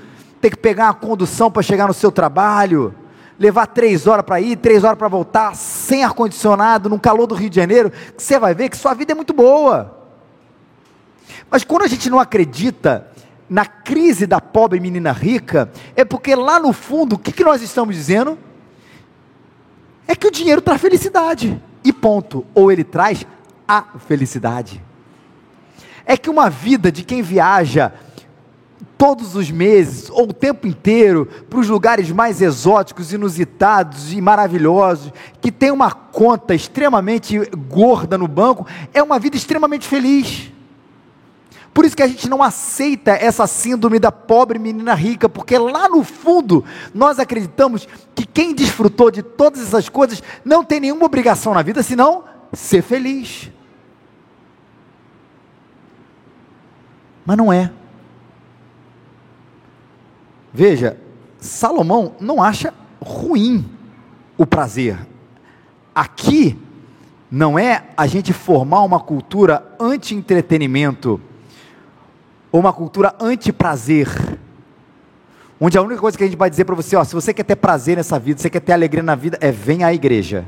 ter 0.41 0.51
que 0.51 0.57
pegar 0.57 0.87
uma 0.87 0.95
condução 0.95 1.51
para 1.51 1.63
chegar 1.63 1.89
no 1.89 1.95
seu 1.95 2.13
trabalho, 2.13 2.95
levar 3.43 3.67
três 3.67 4.07
horas 4.07 4.25
para 4.25 4.41
ir, 4.41 4.57
três 4.57 4.85
horas 4.85 4.97
para 4.97 5.09
voltar, 5.09 5.57
sem 5.57 6.05
ar-condicionado, 6.05 6.89
no 6.89 7.01
calor 7.01 7.27
do 7.27 7.35
Rio 7.35 7.51
de 7.51 7.57
Janeiro, 7.57 7.91
você 8.17 8.39
vai 8.39 8.55
ver 8.55 8.69
que 8.69 8.77
sua 8.77 8.95
vida 8.95 9.11
é 9.11 9.15
muito 9.17 9.33
boa. 9.33 9.99
Mas 11.51 11.65
quando 11.65 11.83
a 11.83 11.89
gente 11.89 12.09
não 12.09 12.21
acredita 12.21 13.09
na 13.51 13.67
crise 13.67 14.29
da 14.29 14.41
pobre 14.41 14.79
menina 14.79 15.11
rica, 15.11 15.73
é 15.97 16.05
porque 16.05 16.37
lá 16.37 16.61
no 16.61 16.73
fundo, 16.73 17.17
o 17.17 17.19
que, 17.19 17.33
que 17.33 17.43
nós 17.43 17.61
estamos 17.63 17.97
dizendo? 17.97 18.39
É 20.07 20.15
que 20.15 20.29
o 20.29 20.31
dinheiro 20.31 20.63
traz 20.63 20.81
felicidade. 20.81 21.61
E 21.83 21.93
ponto. 21.93 22.47
Ou 22.55 22.71
ele 22.71 22.85
traz 22.85 23.27
a 23.67 23.83
felicidade. 24.07 24.81
É 26.07 26.17
que 26.17 26.31
uma 26.31 26.49
vida 26.49 26.93
de 26.93 27.03
quem 27.03 27.23
viaja 27.23 27.93
todos 28.99 29.35
os 29.35 29.51
meses, 29.51 30.09
ou 30.11 30.29
o 30.29 30.33
tempo 30.33 30.67
inteiro, 30.67 31.27
para 31.49 31.59
os 31.59 31.69
lugares 31.69 32.11
mais 32.11 32.41
exóticos, 32.41 33.13
inusitados 33.13 34.13
e 34.13 34.21
maravilhosos, 34.21 35.13
que 35.41 35.51
tem 35.51 35.71
uma 35.71 35.91
conta 35.91 36.55
extremamente 36.55 37.39
gorda 37.69 38.17
no 38.17 38.29
banco, 38.29 38.67
é 38.95 39.03
uma 39.03 39.19
vida 39.19 39.37
extremamente 39.37 39.87
feliz. 39.87 40.53
Por 41.75 41.85
isso 41.85 41.97
que 41.97 42.03
a 42.03 42.09
gente 42.09 42.29
não 42.29 42.43
aceita 42.43 43.13
essa 43.13 43.47
síndrome 43.47 43.99
da 43.99 44.13
pobre 44.13 44.59
menina 44.59 44.95
rica, 44.95 45.29
porque 45.29 45.57
lá 45.57 45.89
no 45.89 46.05
fundo 46.05 46.65
nós 46.93 47.19
acreditamos 47.19 47.89
que 48.15 48.27
quem 48.27 48.55
desfrutou 48.55 49.11
de 49.11 49.23
todas 49.23 49.63
essas 49.63 49.89
coisas 49.89 50.23
não 50.45 50.63
tem 50.63 50.81
nenhuma 50.81 51.07
obrigação 51.07 51.55
na 51.55 51.63
vida 51.63 51.83
senão 51.83 52.25
ser 52.53 52.83
feliz. 52.83 53.51
Mas 57.25 57.37
não 57.37 57.53
é. 57.53 57.73
Veja, 60.53 60.99
Salomão 61.39 62.15
não 62.21 62.43
acha 62.43 62.75
ruim 63.01 63.65
o 64.37 64.47
prazer. 64.47 64.99
Aqui 65.95 66.59
não 67.31 67.59
é 67.59 67.85
a 67.97 68.07
gente 68.07 68.33
formar 68.33 68.83
uma 68.83 69.01
cultura 69.01 69.65
anti-entretenimento 69.81 71.21
ou 72.51 72.61
uma 72.61 72.73
cultura 72.73 73.15
anti-prazer, 73.19 74.09
onde 75.59 75.79
a 75.79 75.83
única 75.83 76.01
coisa 76.01 76.19
que 76.19 76.25
a 76.25 76.27
gente 76.27 76.37
vai 76.37 76.51
dizer 76.51 76.67
para 76.67 76.75
você, 76.75 76.95
ó, 76.95 77.03
se 77.03 77.15
você 77.15 77.33
quer 77.33 77.45
ter 77.45 77.57
prazer 77.57 77.97
nessa 77.97 78.19
vida, 78.19 78.39
se 78.39 78.43
você 78.43 78.51
quer 78.51 78.61
ter 78.61 78.73
alegria 78.73 79.03
na 79.03 79.15
vida, 79.15 79.39
é 79.41 79.51
venha 79.51 79.87
à 79.87 79.95
igreja. 79.95 80.47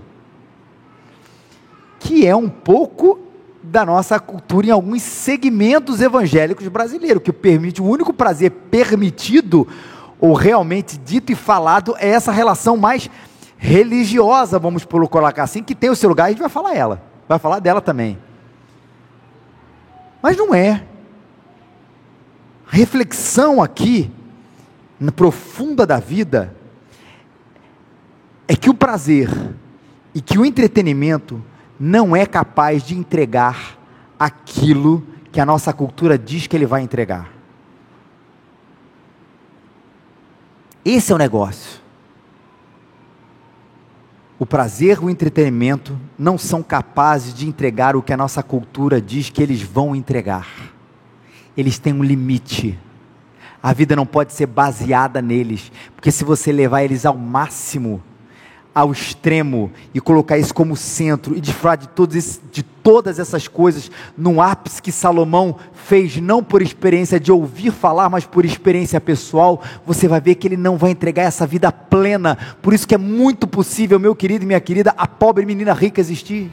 Que 1.98 2.26
é 2.26 2.36
um 2.36 2.50
pouco 2.50 3.18
da 3.62 3.86
nossa 3.86 4.20
cultura 4.20 4.66
em 4.66 4.70
alguns 4.70 5.00
segmentos 5.00 6.02
evangélicos 6.02 6.68
brasileiros, 6.68 7.22
que 7.22 7.32
permite, 7.32 7.80
o 7.80 7.86
único 7.86 8.12
prazer 8.12 8.50
permitido, 8.50 9.66
ou 10.20 10.32
realmente 10.34 10.98
dito 10.98 11.32
e 11.32 11.34
falado, 11.34 11.94
é 11.98 12.08
essa 12.08 12.32
relação 12.32 12.76
mais 12.76 13.10
religiosa, 13.56 14.58
vamos 14.58 14.84
colocar 14.84 15.42
assim, 15.42 15.62
que 15.62 15.74
tem 15.74 15.90
o 15.90 15.96
seu 15.96 16.08
lugar, 16.08 16.26
a 16.26 16.28
gente 16.30 16.40
vai 16.40 16.48
falar 16.48 16.74
ela, 16.74 17.02
vai 17.28 17.38
falar 17.38 17.58
dela 17.60 17.80
também. 17.80 18.18
Mas 20.22 20.36
não 20.36 20.54
é 20.54 20.84
reflexão 22.66 23.62
aqui, 23.62 24.10
profunda 25.14 25.86
da 25.86 25.98
vida, 25.98 26.54
é 28.48 28.56
que 28.56 28.70
o 28.70 28.74
prazer 28.74 29.30
e 30.14 30.20
que 30.20 30.38
o 30.38 30.44
entretenimento 30.44 31.42
não 31.78 32.14
é 32.14 32.24
capaz 32.24 32.82
de 32.82 32.96
entregar 32.96 33.78
aquilo 34.18 35.04
que 35.32 35.40
a 35.40 35.46
nossa 35.46 35.72
cultura 35.72 36.16
diz 36.16 36.46
que 36.46 36.56
ele 36.56 36.66
vai 36.66 36.82
entregar. 36.82 37.33
Esse 40.84 41.12
é 41.12 41.14
o 41.14 41.18
negócio. 41.18 41.80
O 44.38 44.44
prazer 44.44 45.02
o 45.02 45.08
entretenimento 45.08 45.98
não 46.18 46.36
são 46.36 46.62
capazes 46.62 47.32
de 47.32 47.48
entregar 47.48 47.96
o 47.96 48.02
que 48.02 48.12
a 48.12 48.16
nossa 48.16 48.42
cultura 48.42 49.00
diz 49.00 49.30
que 49.30 49.42
eles 49.42 49.62
vão 49.62 49.94
entregar 49.94 50.74
eles 51.56 51.78
têm 51.78 51.92
um 51.92 52.02
limite. 52.02 52.78
A 53.62 53.72
vida 53.72 53.96
não 53.96 54.04
pode 54.04 54.32
ser 54.32 54.46
baseada 54.46 55.22
neles, 55.22 55.72
porque 55.94 56.10
se 56.10 56.24
você 56.24 56.52
levar 56.52 56.82
eles 56.82 57.06
ao 57.06 57.16
máximo, 57.16 58.02
ao 58.74 58.90
extremo, 58.90 59.70
e 59.94 60.00
colocar 60.00 60.36
isso 60.36 60.52
como 60.52 60.76
centro, 60.76 61.36
e 61.36 61.40
desfrutar 61.40 61.78
de, 61.78 61.88
todos 61.88 62.40
de 62.50 62.62
todas 62.62 63.20
essas 63.20 63.46
coisas, 63.46 63.90
no 64.18 64.42
ápice 64.42 64.82
que 64.82 64.90
Salomão 64.90 65.56
fez, 65.72 66.16
não 66.16 66.42
por 66.42 66.60
experiência 66.60 67.20
de 67.20 67.30
ouvir 67.30 67.70
falar, 67.70 68.10
mas 68.10 68.26
por 68.26 68.44
experiência 68.44 69.00
pessoal, 69.00 69.62
você 69.86 70.08
vai 70.08 70.20
ver 70.20 70.34
que 70.34 70.48
ele 70.48 70.56
não 70.56 70.76
vai 70.76 70.90
entregar 70.90 71.22
essa 71.22 71.46
vida 71.46 71.70
plena. 71.70 72.36
Por 72.60 72.74
isso 72.74 72.88
que 72.88 72.94
é 72.94 72.98
muito 72.98 73.46
possível, 73.46 74.00
meu 74.00 74.14
querido 74.14 74.42
e 74.42 74.46
minha 74.46 74.60
querida, 74.60 74.92
a 74.96 75.06
pobre 75.06 75.46
menina 75.46 75.72
rica 75.72 76.00
existir. 76.00 76.50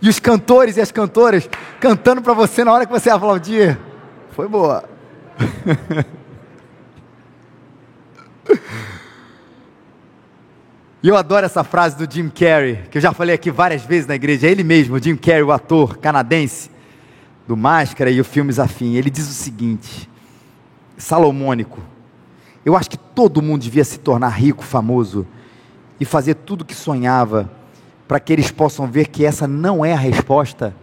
E 0.00 0.08
os 0.08 0.20
cantores 0.20 0.76
e 0.76 0.80
as 0.80 0.92
cantoras 0.92 1.48
cantando 1.80 2.22
para 2.22 2.34
você 2.34 2.62
na 2.62 2.72
hora 2.72 2.86
que 2.86 2.92
você 2.92 3.10
aplaudir. 3.10 3.76
Foi 4.30 4.46
boa. 4.46 4.84
E 11.02 11.08
eu 11.08 11.16
adoro 11.16 11.46
essa 11.46 11.62
frase 11.62 11.96
do 11.96 12.12
Jim 12.12 12.28
Carrey, 12.28 12.82
que 12.90 12.98
eu 12.98 13.02
já 13.02 13.12
falei 13.12 13.34
aqui 13.34 13.50
várias 13.50 13.82
vezes 13.82 14.06
na 14.06 14.14
igreja. 14.14 14.48
É 14.48 14.50
ele 14.50 14.64
mesmo, 14.64 14.98
Jim 14.98 15.16
Carrey, 15.16 15.42
o 15.42 15.52
ator 15.52 15.98
canadense 15.98 16.70
do 17.46 17.56
Máscara 17.56 18.10
e 18.10 18.20
o 18.20 18.24
Filmes 18.24 18.58
Afim. 18.58 18.94
Ele 18.94 19.08
diz 19.08 19.28
o 19.28 19.32
seguinte: 19.32 20.10
Salomônico, 20.98 21.80
eu 22.64 22.74
acho 22.76 22.90
que 22.90 22.96
todo 22.96 23.40
mundo 23.40 23.62
devia 23.62 23.84
se 23.84 23.98
tornar 23.98 24.30
rico, 24.30 24.64
famoso 24.64 25.26
e 26.00 26.04
fazer 26.04 26.34
tudo 26.34 26.62
o 26.62 26.64
que 26.64 26.74
sonhava 26.74 27.50
para 28.08 28.18
que 28.18 28.32
eles 28.32 28.50
possam 28.50 28.86
ver 28.86 29.08
que 29.08 29.24
essa 29.24 29.46
não 29.46 29.84
é 29.84 29.92
a 29.92 29.98
resposta. 29.98 30.74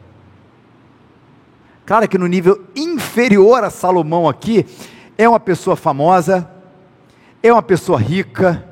Claro 1.85 2.07
que 2.07 2.17
no 2.17 2.27
nível 2.27 2.63
inferior 2.75 3.63
a 3.63 3.69
Salomão 3.69 4.29
aqui, 4.29 4.65
é 5.17 5.27
uma 5.27 5.39
pessoa 5.39 5.75
famosa, 5.75 6.49
é 7.43 7.51
uma 7.51 7.61
pessoa 7.61 7.99
rica, 7.99 8.63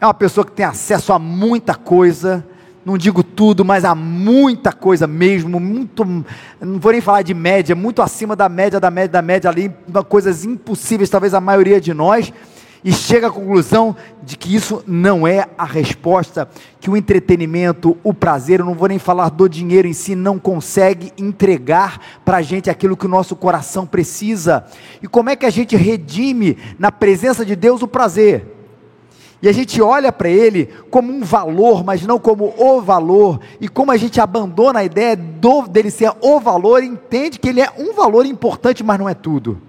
é 0.00 0.06
uma 0.06 0.14
pessoa 0.14 0.46
que 0.46 0.52
tem 0.52 0.64
acesso 0.64 1.12
a 1.12 1.18
muita 1.18 1.74
coisa, 1.74 2.46
não 2.84 2.96
digo 2.96 3.24
tudo, 3.24 3.64
mas 3.64 3.84
a 3.84 3.92
muita 3.92 4.72
coisa 4.72 5.04
mesmo, 5.04 5.58
muito, 5.58 6.04
não 6.60 6.78
vou 6.78 6.92
nem 6.92 7.00
falar 7.00 7.22
de 7.22 7.34
média, 7.34 7.74
muito 7.74 8.00
acima 8.00 8.36
da 8.36 8.48
média, 8.48 8.78
da 8.78 8.88
média, 8.88 9.08
da 9.08 9.22
média 9.22 9.50
ali, 9.50 9.74
coisas 10.08 10.44
impossíveis, 10.44 11.10
talvez 11.10 11.34
a 11.34 11.40
maioria 11.40 11.80
de 11.80 11.92
nós, 11.92 12.32
e 12.84 12.92
chega 12.92 13.28
à 13.28 13.30
conclusão 13.30 13.96
de 14.22 14.36
que 14.36 14.54
isso 14.54 14.84
não 14.86 15.26
é 15.26 15.48
a 15.56 15.64
resposta, 15.64 16.46
que 16.78 16.90
o 16.90 16.96
entretenimento, 16.96 17.96
o 18.04 18.12
prazer, 18.12 18.60
eu 18.60 18.66
não 18.66 18.74
vou 18.74 18.88
nem 18.88 18.98
falar 18.98 19.30
do 19.30 19.48
dinheiro 19.48 19.88
em 19.88 19.94
si, 19.94 20.14
não 20.14 20.38
consegue 20.38 21.10
entregar 21.16 21.98
para 22.26 22.36
a 22.36 22.42
gente 22.42 22.68
aquilo 22.68 22.96
que 22.96 23.06
o 23.06 23.08
nosso 23.08 23.34
coração 23.34 23.86
precisa. 23.86 24.66
E 25.02 25.08
como 25.08 25.30
é 25.30 25.36
que 25.36 25.46
a 25.46 25.50
gente 25.50 25.74
redime 25.74 26.58
na 26.78 26.92
presença 26.92 27.42
de 27.42 27.56
Deus 27.56 27.80
o 27.80 27.88
prazer? 27.88 28.54
E 29.40 29.48
a 29.48 29.52
gente 29.52 29.80
olha 29.80 30.12
para 30.12 30.28
ele 30.28 30.68
como 30.90 31.10
um 31.10 31.22
valor, 31.22 31.82
mas 31.82 32.06
não 32.06 32.18
como 32.18 32.54
o 32.56 32.82
valor. 32.82 33.40
E 33.60 33.68
como 33.68 33.92
a 33.92 33.96
gente 33.96 34.20
abandona 34.20 34.80
a 34.80 34.84
ideia 34.84 35.16
do, 35.16 35.66
dele 35.68 35.90
ser 35.90 36.12
o 36.20 36.38
valor, 36.38 36.82
entende 36.82 37.38
que 37.38 37.48
ele 37.48 37.60
é 37.62 37.70
um 37.78 37.94
valor 37.94 38.26
importante, 38.26 38.84
mas 38.84 38.98
não 38.98 39.08
é 39.08 39.14
tudo. 39.14 39.60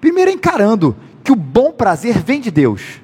Primeiro 0.00 0.30
encarando 0.30 0.94
que 1.28 1.32
o 1.32 1.36
bom 1.36 1.70
prazer 1.70 2.16
vem 2.22 2.40
de 2.40 2.50
Deus. 2.50 3.02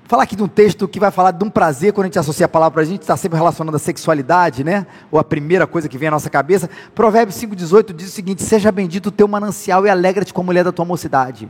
Vou 0.00 0.08
falar 0.08 0.24
aqui 0.24 0.34
de 0.34 0.42
um 0.42 0.48
texto 0.48 0.88
que 0.88 0.98
vai 0.98 1.12
falar 1.12 1.30
de 1.30 1.44
um 1.44 1.48
prazer, 1.48 1.92
quando 1.92 2.06
a 2.06 2.08
gente 2.08 2.18
associa 2.18 2.46
a 2.46 2.48
palavra 2.48 2.82
a 2.82 2.84
gente, 2.84 3.02
está 3.02 3.16
sempre 3.16 3.38
relacionando 3.38 3.76
a 3.76 3.78
sexualidade, 3.78 4.64
né? 4.64 4.84
Ou 5.08 5.20
a 5.20 5.24
primeira 5.24 5.68
coisa 5.68 5.88
que 5.88 5.96
vem 5.96 6.08
à 6.08 6.10
nossa 6.10 6.28
cabeça. 6.28 6.68
Provérbios 6.96 7.40
5,18 7.40 7.94
diz 7.94 8.08
o 8.08 8.10
seguinte: 8.10 8.42
Seja 8.42 8.72
bendito 8.72 9.06
o 9.06 9.12
teu 9.12 9.28
manancial 9.28 9.86
e 9.86 9.88
alegra-te 9.88 10.34
com 10.34 10.40
a 10.40 10.44
mulher 10.44 10.64
da 10.64 10.72
tua 10.72 10.84
mocidade. 10.84 11.44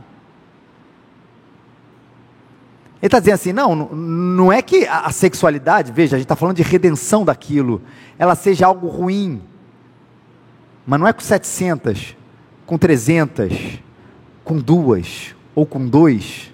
Ele 3.01 3.07
está 3.07 3.17
dizendo 3.17 3.33
assim: 3.33 3.51
não, 3.51 3.75
não 3.75 4.53
é 4.53 4.61
que 4.61 4.85
a 4.85 5.09
sexualidade, 5.09 5.91
veja, 5.91 6.17
a 6.17 6.19
gente 6.19 6.25
está 6.25 6.35
falando 6.35 6.57
de 6.57 6.61
redenção 6.61 7.25
daquilo, 7.25 7.81
ela 8.19 8.35
seja 8.35 8.67
algo 8.67 8.87
ruim, 8.87 9.41
mas 10.85 10.99
não 10.99 11.07
é 11.07 11.11
com 11.13 11.21
700, 11.21 12.15
com 12.73 12.77
300, 12.79 13.79
com 14.43 14.57
duas 14.57 15.35
ou 15.53 15.63
com 15.63 15.87
dois. 15.87 16.51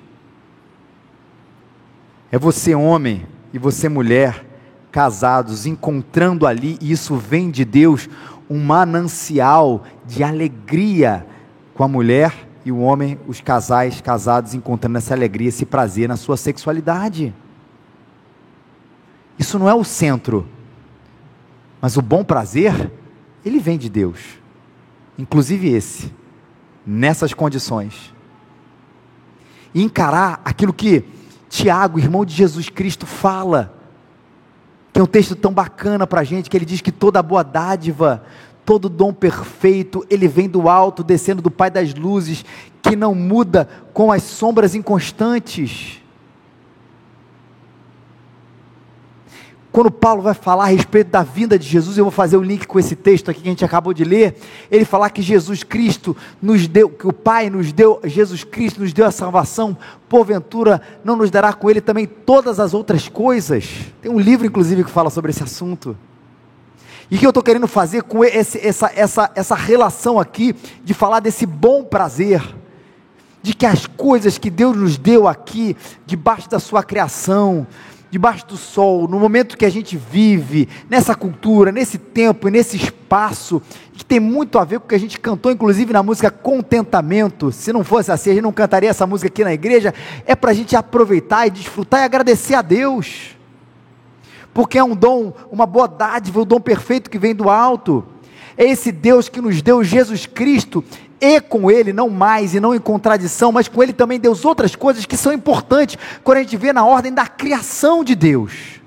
É 2.30 2.38
você, 2.38 2.76
homem, 2.76 3.26
e 3.54 3.58
você, 3.58 3.88
mulher, 3.88 4.46
casados, 4.92 5.66
encontrando 5.66 6.46
ali, 6.46 6.78
e 6.82 6.92
isso 6.92 7.16
vem 7.16 7.50
de 7.50 7.64
Deus, 7.64 8.10
um 8.50 8.60
manancial 8.60 9.86
de 10.06 10.22
alegria 10.22 11.26
com 11.74 11.86
a 11.86 11.88
mulher 11.88 12.50
e 12.66 12.72
o 12.74 12.80
homem, 12.80 13.18
os 13.26 13.40
casais 13.40 14.02
casados, 14.02 14.54
encontrando 14.54 14.98
essa 14.98 15.14
alegria, 15.14 15.48
esse 15.48 15.66
prazer 15.66 16.10
na 16.10 16.18
sua 16.18 16.36
sexualidade. 16.36 17.34
Isso 19.38 19.58
não 19.58 19.70
é 19.70 19.74
o 19.74 19.86
centro, 19.86 20.46
mas 21.80 21.96
o 21.96 22.02
bom 22.02 22.26
prazer, 22.26 22.92
ele 23.46 23.58
vem 23.58 23.78
de 23.78 23.88
Deus, 23.88 24.39
inclusive 25.20 25.68
esse 25.70 26.12
nessas 26.86 27.34
condições. 27.34 28.14
E 29.74 29.84
encarar 29.84 30.42
aquilo 30.46 30.74
que 30.74 31.04
Tiago, 31.50 32.00
irmão 32.00 32.24
de 32.24 32.34
Jesus 32.34 32.70
Cristo, 32.70 33.06
fala, 33.06 33.74
que 34.94 35.00
é 35.00 35.04
um 35.04 35.08
texto 35.08 35.36
tão 35.36 35.52
bacana 35.54 36.08
para 36.08 36.22
a 36.22 36.24
gente, 36.24 36.50
que 36.50 36.58
ele 36.58 36.66
diz 36.66 36.80
que 36.80 36.92
toda 36.92 37.22
boa 37.22 37.44
dádiva, 37.44 38.24
todo 38.66 38.88
dom 38.88 39.14
perfeito, 39.14 40.06
ele 40.10 40.28
vem 40.28 40.48
do 40.48 40.70
alto, 40.70 41.04
descendo 41.04 41.42
do 41.42 41.52
Pai 41.52 41.70
das 41.70 41.94
luzes, 41.94 42.46
que 42.82 42.96
não 42.96 43.14
muda 43.14 43.68
com 43.94 44.12
as 44.12 44.24
sombras 44.24 44.74
inconstantes. 44.74 45.99
Quando 49.72 49.92
Paulo 49.92 50.24
vai 50.24 50.34
falar 50.34 50.64
a 50.64 50.68
respeito 50.68 51.12
da 51.12 51.22
vinda 51.22 51.58
de 51.58 51.68
Jesus, 51.68 51.96
eu 51.98 52.04
vou 52.04 52.12
fazer 52.12 52.38
o 52.38 52.42
link 52.42 52.66
com 52.66 52.80
esse 52.80 52.96
texto 52.96 53.30
aqui 53.30 53.42
que 53.42 53.48
a 53.48 53.52
gente 53.52 53.64
acabou 53.64 53.94
de 53.94 54.04
ler. 54.04 54.36
Ele 54.72 54.84
falar 54.84 55.12
que 55.12 55.22
Jesus 55.22 55.64
Cristo 55.64 56.18
nos 56.42 56.68
deu, 56.68 56.90
que 56.90 57.08
o 57.08 57.14
Pai 57.14 57.52
nos 57.52 57.72
deu, 57.72 58.00
Jesus 58.04 58.44
Cristo 58.44 58.82
nos 58.82 58.94
deu 58.94 59.06
a 59.06 59.12
salvação, 59.12 59.78
porventura 60.08 60.82
não 61.04 61.16
nos 61.16 61.30
dará 61.30 61.54
com 61.54 61.70
Ele 61.70 61.82
também 61.82 62.08
todas 62.08 62.60
as 62.60 62.74
outras 62.74 63.08
coisas. 63.08 63.70
Tem 64.02 64.12
um 64.12 64.20
livro, 64.20 64.48
inclusive, 64.48 64.84
que 64.84 64.90
fala 64.90 65.12
sobre 65.12 65.30
esse 65.30 65.44
assunto. 65.44 65.96
E 67.12 67.16
o 67.16 67.20
que 67.20 67.26
eu 67.26 67.30
estou 67.30 67.44
querendo 67.44 67.68
fazer 67.68 68.04
com 68.04 68.24
esse, 68.24 68.60
essa, 68.66 68.92
essa, 68.96 69.32
essa 69.36 69.56
relação 69.56 70.20
aqui, 70.20 70.56
de 70.84 70.96
falar 70.96 71.20
desse 71.20 71.46
bom 71.46 71.84
prazer, 71.84 72.42
de 73.42 73.54
que 73.54 73.66
as 73.66 73.86
coisas 73.86 74.38
que 74.38 74.50
Deus 74.50 74.76
nos 74.76 74.98
deu 74.98 75.28
aqui, 75.28 75.78
debaixo 76.06 76.50
da 76.50 76.60
Sua 76.60 76.84
criação, 76.84 77.66
debaixo 78.12 78.48
do 78.48 78.58
sol, 78.58 79.08
no 79.08 79.20
momento 79.20 79.58
que 79.58 79.66
a 79.66 79.70
gente 79.70 79.96
vive, 79.96 80.68
nessa 80.90 81.14
cultura, 81.14 81.72
nesse 81.72 81.98
tempo 81.98 82.48
e 82.48 82.52
nesse 82.52 82.78
espaço, 82.78 83.62
que 83.94 84.04
tem 84.04 84.20
muito 84.20 84.58
a 84.58 84.64
ver 84.64 84.80
com 84.80 84.86
o 84.86 84.90
que 84.90 84.96
a 84.96 85.00
gente 85.00 85.20
cantou, 85.20 85.52
inclusive 85.52 85.94
na 85.94 86.02
música 86.02 86.32
Contentamento. 86.32 87.52
Se 87.52 87.72
não 87.72 87.84
fosse 87.84 88.12
assim, 88.12 88.32
a 88.32 88.34
gente 88.34 88.44
não 88.44 88.52
cantaria 88.52 88.90
essa 88.90 89.06
música 89.06 89.28
aqui 89.28 89.44
na 89.44 89.54
igreja. 89.54 89.94
É 90.26 90.36
para 90.36 90.52
a 90.52 90.54
gente 90.54 90.76
aproveitar 90.76 91.46
e 91.46 91.52
desfrutar 91.52 92.02
e 92.02 92.04
agradecer 92.04 92.56
a 92.56 92.62
Deus, 92.62 93.38
porque 94.54 94.78
é 94.78 94.84
um 94.84 94.96
dom, 94.96 95.34
uma 95.52 95.66
boa 95.66 95.88
dádiva, 95.88 96.40
o 96.40 96.44
um 96.44 96.46
dom 96.46 96.60
perfeito 96.60 97.10
que 97.10 97.20
vem 97.20 97.36
do 97.36 97.50
alto. 97.50 98.06
É 98.60 98.66
esse 98.66 98.92
Deus 98.92 99.30
que 99.30 99.40
nos 99.40 99.62
deu 99.62 99.82
Jesus 99.86 100.26
Cristo 100.26 100.84
e 101.22 101.40
com 101.40 101.72
ele, 101.72 101.94
não 101.94 102.10
mais 102.10 102.54
e 102.54 102.60
não 102.60 102.76
em 102.76 102.80
contradição, 102.80 103.54
mas 103.54 103.70
com 103.70 103.82
ele 103.82 103.94
também 103.94 104.20
Deus 104.20 104.44
outras 104.44 104.76
coisas 104.76 105.06
que 105.06 105.16
são 105.16 105.32
importantes 105.32 105.98
quando 106.26 106.40
a 106.40 106.42
gente 106.42 106.58
vê 106.58 106.74
na 106.74 106.86
ordem 106.86 107.14
da 107.14 107.26
criação 107.26 108.04
de 108.04 108.16
Deus. 108.16 108.82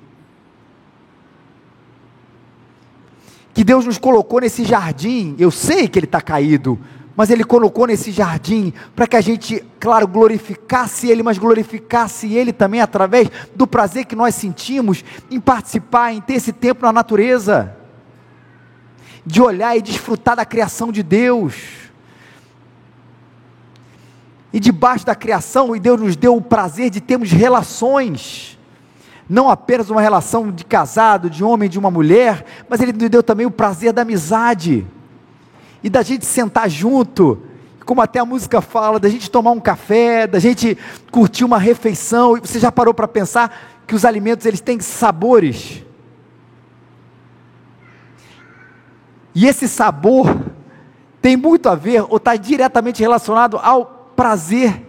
Que 3.55 3.65
Deus 3.65 3.87
nos 3.87 3.97
colocou 3.97 4.43
nesse 4.43 4.63
jardim, 4.63 5.35
eu 5.39 5.51
sei 5.51 5.89
que 5.89 5.99
ele 5.99 6.05
está 6.05 6.21
caído, 6.21 6.79
mas 7.17 7.31
ele 7.31 7.43
colocou 7.43 7.87
nesse 7.87 8.13
jardim 8.13 8.75
para 8.95 9.07
que 9.07 9.17
a 9.17 9.23
gente, 9.23 9.65
claro, 9.81 10.07
glorificasse 10.07 11.09
ele, 11.09 11.23
mas 11.23 11.39
glorificasse 11.39 12.35
ele 12.35 12.53
também 12.53 12.83
através 12.83 13.31
do 13.57 13.67
prazer 13.67 14.05
que 14.05 14.15
nós 14.15 14.35
sentimos 14.35 15.03
em 15.31 15.41
participar, 15.41 16.13
em 16.13 16.21
ter 16.21 16.35
esse 16.35 16.53
tempo 16.53 16.85
na 16.85 16.93
natureza, 16.93 17.75
de 19.25 19.41
olhar 19.41 19.77
e 19.77 19.83
desfrutar 19.83 20.37
da 20.37 20.45
criação 20.45 20.91
de 20.91 21.03
Deus. 21.03 21.55
E 24.53 24.61
debaixo 24.61 25.07
da 25.07 25.15
criação, 25.15 25.75
e 25.75 25.81
Deus 25.81 26.01
nos 26.01 26.17
deu 26.17 26.37
o 26.37 26.43
prazer 26.43 26.91
de 26.91 27.01
termos 27.01 27.31
relações, 27.31 28.59
não 29.29 29.49
apenas 29.49 29.89
uma 29.89 30.01
relação 30.03 30.51
de 30.51 30.65
casado, 30.65 31.31
de 31.31 31.43
homem 31.43 31.71
de 31.71 31.79
uma 31.79 31.91
mulher, 31.91 32.45
mas 32.69 32.81
Ele 32.81 32.93
nos 32.93 33.09
deu 33.09 33.23
também 33.23 33.47
o 33.47 33.51
prazer 33.51 33.93
da 33.93 34.03
amizade, 34.03 34.87
e 35.83 35.89
da 35.89 36.03
gente 36.03 36.27
sentar 36.27 36.69
junto, 36.69 37.43
como 37.87 38.01
até 38.01 38.21
a 38.21 38.25
música 38.25 38.61
fala, 38.61 39.01
da 39.01 39.09
gente 39.09 39.31
tomar 39.31 39.53
um 39.53 39.61
café, 39.61 40.27
da 40.27 40.39
gente 40.39 40.77
curtir 41.11 41.45
uma 41.45 41.59
refeição, 41.59 42.37
e 42.37 42.41
você 42.41 42.59
já 42.59 42.71
parou 42.71 42.93
para 42.93 43.09
pensar 43.09 43.83
que 43.87 43.95
os 43.95 44.05
alimentos 44.05 44.45
eles 44.45 44.61
têm 44.61 44.79
sabores, 44.81 45.83
e 49.35 49.47
esse 49.47 49.69
sabor 49.69 50.27
tem 51.21 51.37
muito 51.37 51.69
a 51.69 51.75
ver, 51.75 52.05
ou 52.09 52.17
está 52.17 52.35
diretamente 52.37 53.01
relacionado 53.01 53.57
ao 53.57 53.87
prazer. 54.17 54.87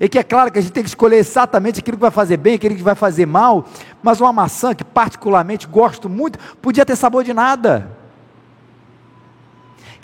E 0.00 0.08
que 0.08 0.18
é 0.18 0.22
claro 0.22 0.50
que 0.50 0.58
a 0.58 0.62
gente 0.62 0.72
tem 0.72 0.82
que 0.82 0.88
escolher 0.88 1.16
exatamente 1.16 1.78
aquilo 1.78 1.96
que 1.96 2.00
vai 2.00 2.10
fazer 2.10 2.36
bem, 2.36 2.54
aquilo 2.54 2.74
que 2.74 2.82
vai 2.82 2.94
fazer 2.94 3.26
mal, 3.26 3.66
mas 4.02 4.20
uma 4.20 4.32
maçã 4.32 4.74
que 4.74 4.82
particularmente 4.82 5.66
gosto 5.68 6.08
muito, 6.08 6.38
podia 6.60 6.84
ter 6.84 6.96
sabor 6.96 7.22
de 7.22 7.32
nada. 7.32 7.96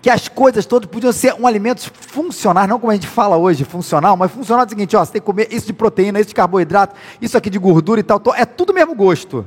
Que 0.01 0.09
as 0.09 0.29
coisas 0.29 0.65
todas 0.67 0.89
podiam 0.89 1.13
ser 1.13 1.35
um 1.35 1.47
alimento 1.47 1.91
funcional, 1.93 2.69
não 2.69 2.79
como 2.79 2.93
a 2.93 2.95
gente 2.95 3.09
fala 3.09 3.37
hoje, 3.37 3.65
funcional, 3.65 4.17
mas 4.17 4.31
funcional 4.31 4.65
é 4.65 4.67
o 4.67 4.69
seguinte, 4.69 4.95
ó, 4.95 5.05
você 5.05 5.13
tem 5.13 5.21
que 5.21 5.27
comer 5.27 5.49
isso 5.51 5.67
de 5.67 5.73
proteína, 5.73 6.21
isso 6.21 6.29
de 6.29 6.35
carboidrato, 6.35 6.95
isso 7.21 7.37
aqui 7.37 7.51
de 7.51 7.59
gordura 7.59 7.99
e 7.99 8.05
tal, 8.05 8.23
é 8.37 8.45
tudo 8.45 8.73
mesmo 8.73 8.95
gosto. 8.95 9.45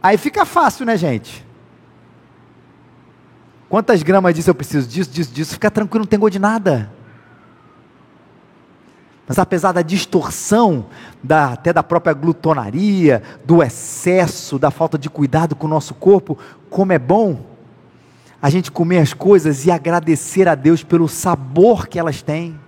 Aí 0.00 0.16
fica 0.16 0.44
fácil, 0.44 0.86
né, 0.86 0.96
gente? 0.96 1.45
Quantas 3.68 4.02
gramas 4.02 4.34
disso 4.34 4.50
eu 4.50 4.54
preciso? 4.54 4.88
Disso, 4.88 5.10
disso, 5.10 5.32
disso. 5.32 5.54
Fica 5.54 5.70
tranquilo, 5.70 6.04
não 6.04 6.08
tem 6.08 6.18
gosto 6.18 6.32
de 6.32 6.38
nada. 6.38 6.92
Mas 9.26 9.38
apesar 9.38 9.72
da 9.72 9.82
distorção, 9.82 10.86
da, 11.22 11.52
até 11.52 11.72
da 11.72 11.82
própria 11.82 12.14
glutonaria, 12.14 13.22
do 13.44 13.60
excesso, 13.60 14.58
da 14.58 14.70
falta 14.70 14.96
de 14.96 15.10
cuidado 15.10 15.56
com 15.56 15.66
o 15.66 15.70
nosso 15.70 15.94
corpo, 15.94 16.38
como 16.70 16.92
é 16.92 16.98
bom 16.98 17.44
a 18.40 18.48
gente 18.48 18.70
comer 18.70 18.98
as 18.98 19.12
coisas 19.12 19.66
e 19.66 19.70
agradecer 19.70 20.46
a 20.46 20.54
Deus 20.54 20.84
pelo 20.84 21.08
sabor 21.08 21.88
que 21.88 21.98
elas 21.98 22.22
têm. 22.22 22.58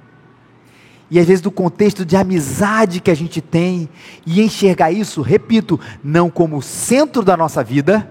E 1.08 1.20
às 1.20 1.26
vezes 1.26 1.40
do 1.40 1.50
contexto 1.50 2.04
de 2.04 2.16
amizade 2.16 3.00
que 3.00 3.10
a 3.10 3.14
gente 3.14 3.40
tem, 3.40 3.88
e 4.26 4.42
enxergar 4.42 4.90
isso, 4.90 5.22
repito, 5.22 5.78
não 6.02 6.28
como 6.28 6.60
centro 6.60 7.22
da 7.22 7.36
nossa 7.36 7.62
vida, 7.62 8.10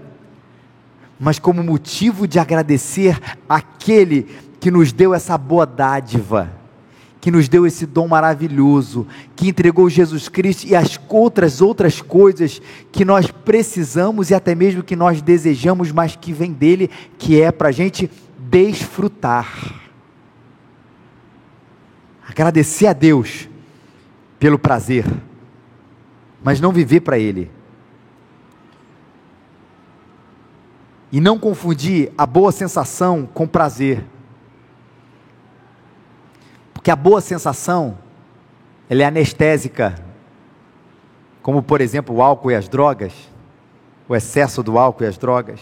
mas 1.18 1.38
como 1.38 1.62
motivo 1.62 2.28
de 2.28 2.38
agradecer 2.38 3.18
aquele 3.48 4.22
que 4.60 4.70
nos 4.70 4.92
deu 4.92 5.14
essa 5.14 5.36
boa 5.36 5.66
dádiva, 5.66 6.50
que 7.20 7.30
nos 7.30 7.48
deu 7.48 7.66
esse 7.66 7.84
dom 7.84 8.06
maravilhoso, 8.06 9.06
que 9.34 9.48
entregou 9.48 9.90
Jesus 9.90 10.28
Cristo 10.28 10.66
e 10.66 10.76
as 10.76 10.98
outras 11.08 11.60
outras 11.60 12.00
coisas 12.00 12.62
que 12.92 13.04
nós 13.04 13.30
precisamos 13.30 14.30
e 14.30 14.34
até 14.34 14.54
mesmo 14.54 14.82
que 14.82 14.94
nós 14.94 15.20
desejamos, 15.20 15.90
mas 15.90 16.14
que 16.14 16.32
vem 16.32 16.52
dele, 16.52 16.88
que 17.18 17.40
é 17.40 17.50
para 17.50 17.68
a 17.68 17.72
gente 17.72 18.08
desfrutar. 18.38 19.74
Agradecer 22.26 22.86
a 22.86 22.92
Deus 22.92 23.48
pelo 24.38 24.58
prazer, 24.58 25.04
mas 26.42 26.60
não 26.60 26.72
viver 26.72 27.00
para 27.00 27.18
Ele. 27.18 27.50
E 31.10 31.20
não 31.20 31.38
confundir 31.38 32.12
a 32.16 32.26
boa 32.26 32.52
sensação 32.52 33.26
com 33.32 33.46
prazer. 33.46 34.04
Porque 36.72 36.90
a 36.90 36.96
boa 36.96 37.20
sensação, 37.20 37.98
ela 38.88 39.02
é 39.02 39.06
anestésica, 39.06 40.02
como 41.42 41.62
por 41.62 41.80
exemplo 41.80 42.16
o 42.16 42.22
álcool 42.22 42.50
e 42.50 42.54
as 42.54 42.68
drogas, 42.68 43.12
o 44.08 44.14
excesso 44.14 44.62
do 44.62 44.78
álcool 44.78 45.04
e 45.04 45.06
as 45.06 45.18
drogas. 45.18 45.60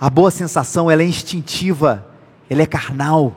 A 0.00 0.10
boa 0.10 0.30
sensação, 0.30 0.90
ela 0.90 1.02
é 1.02 1.06
instintiva, 1.06 2.06
ela 2.50 2.62
é 2.62 2.66
carnal, 2.66 3.34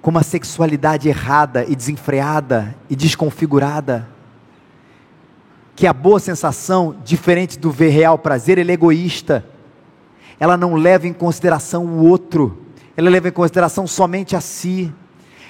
como 0.00 0.18
a 0.18 0.22
sexualidade 0.22 1.08
errada 1.08 1.64
e 1.66 1.74
desenfreada 1.74 2.76
e 2.90 2.94
desconfigurada. 2.94 4.13
Que 5.76 5.86
a 5.86 5.92
boa 5.92 6.20
sensação, 6.20 6.96
diferente 7.04 7.58
do 7.58 7.70
ver 7.70 7.90
real 7.90 8.18
prazer, 8.18 8.58
ela 8.58 8.70
é 8.70 8.74
egoísta. 8.74 9.44
Ela 10.38 10.56
não 10.56 10.74
leva 10.74 11.06
em 11.06 11.12
consideração 11.12 11.84
o 11.84 12.06
outro, 12.06 12.58
ela 12.96 13.10
leva 13.10 13.28
em 13.28 13.32
consideração 13.32 13.86
somente 13.86 14.36
a 14.36 14.40
si. 14.40 14.92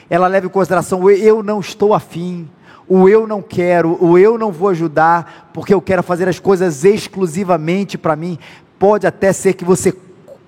Ela 0.09 0.27
leva 0.27 0.47
em 0.47 0.51
consideração 0.51 1.01
o 1.03 1.11
eu 1.11 1.43
não 1.43 1.61
estou 1.61 1.95
afim, 1.95 2.49
o 2.89 3.09
eu 3.09 3.27
não 3.27 3.41
quero, 3.41 3.97
o 4.03 4.19
eu 4.19 4.39
não 4.39 4.53
vou 4.53 4.69
ajudar, 4.69 5.51
porque 5.53 5.73
eu 5.73 5.81
quero 5.81 6.03
fazer 6.03 6.29
as 6.29 6.39
coisas 6.39 6.85
exclusivamente 6.85 7.97
para 7.97 8.15
mim. 8.15 8.39
Pode 8.79 9.07
até 9.07 9.33
ser 9.33 9.55
que 9.55 9.65
você 9.65 9.95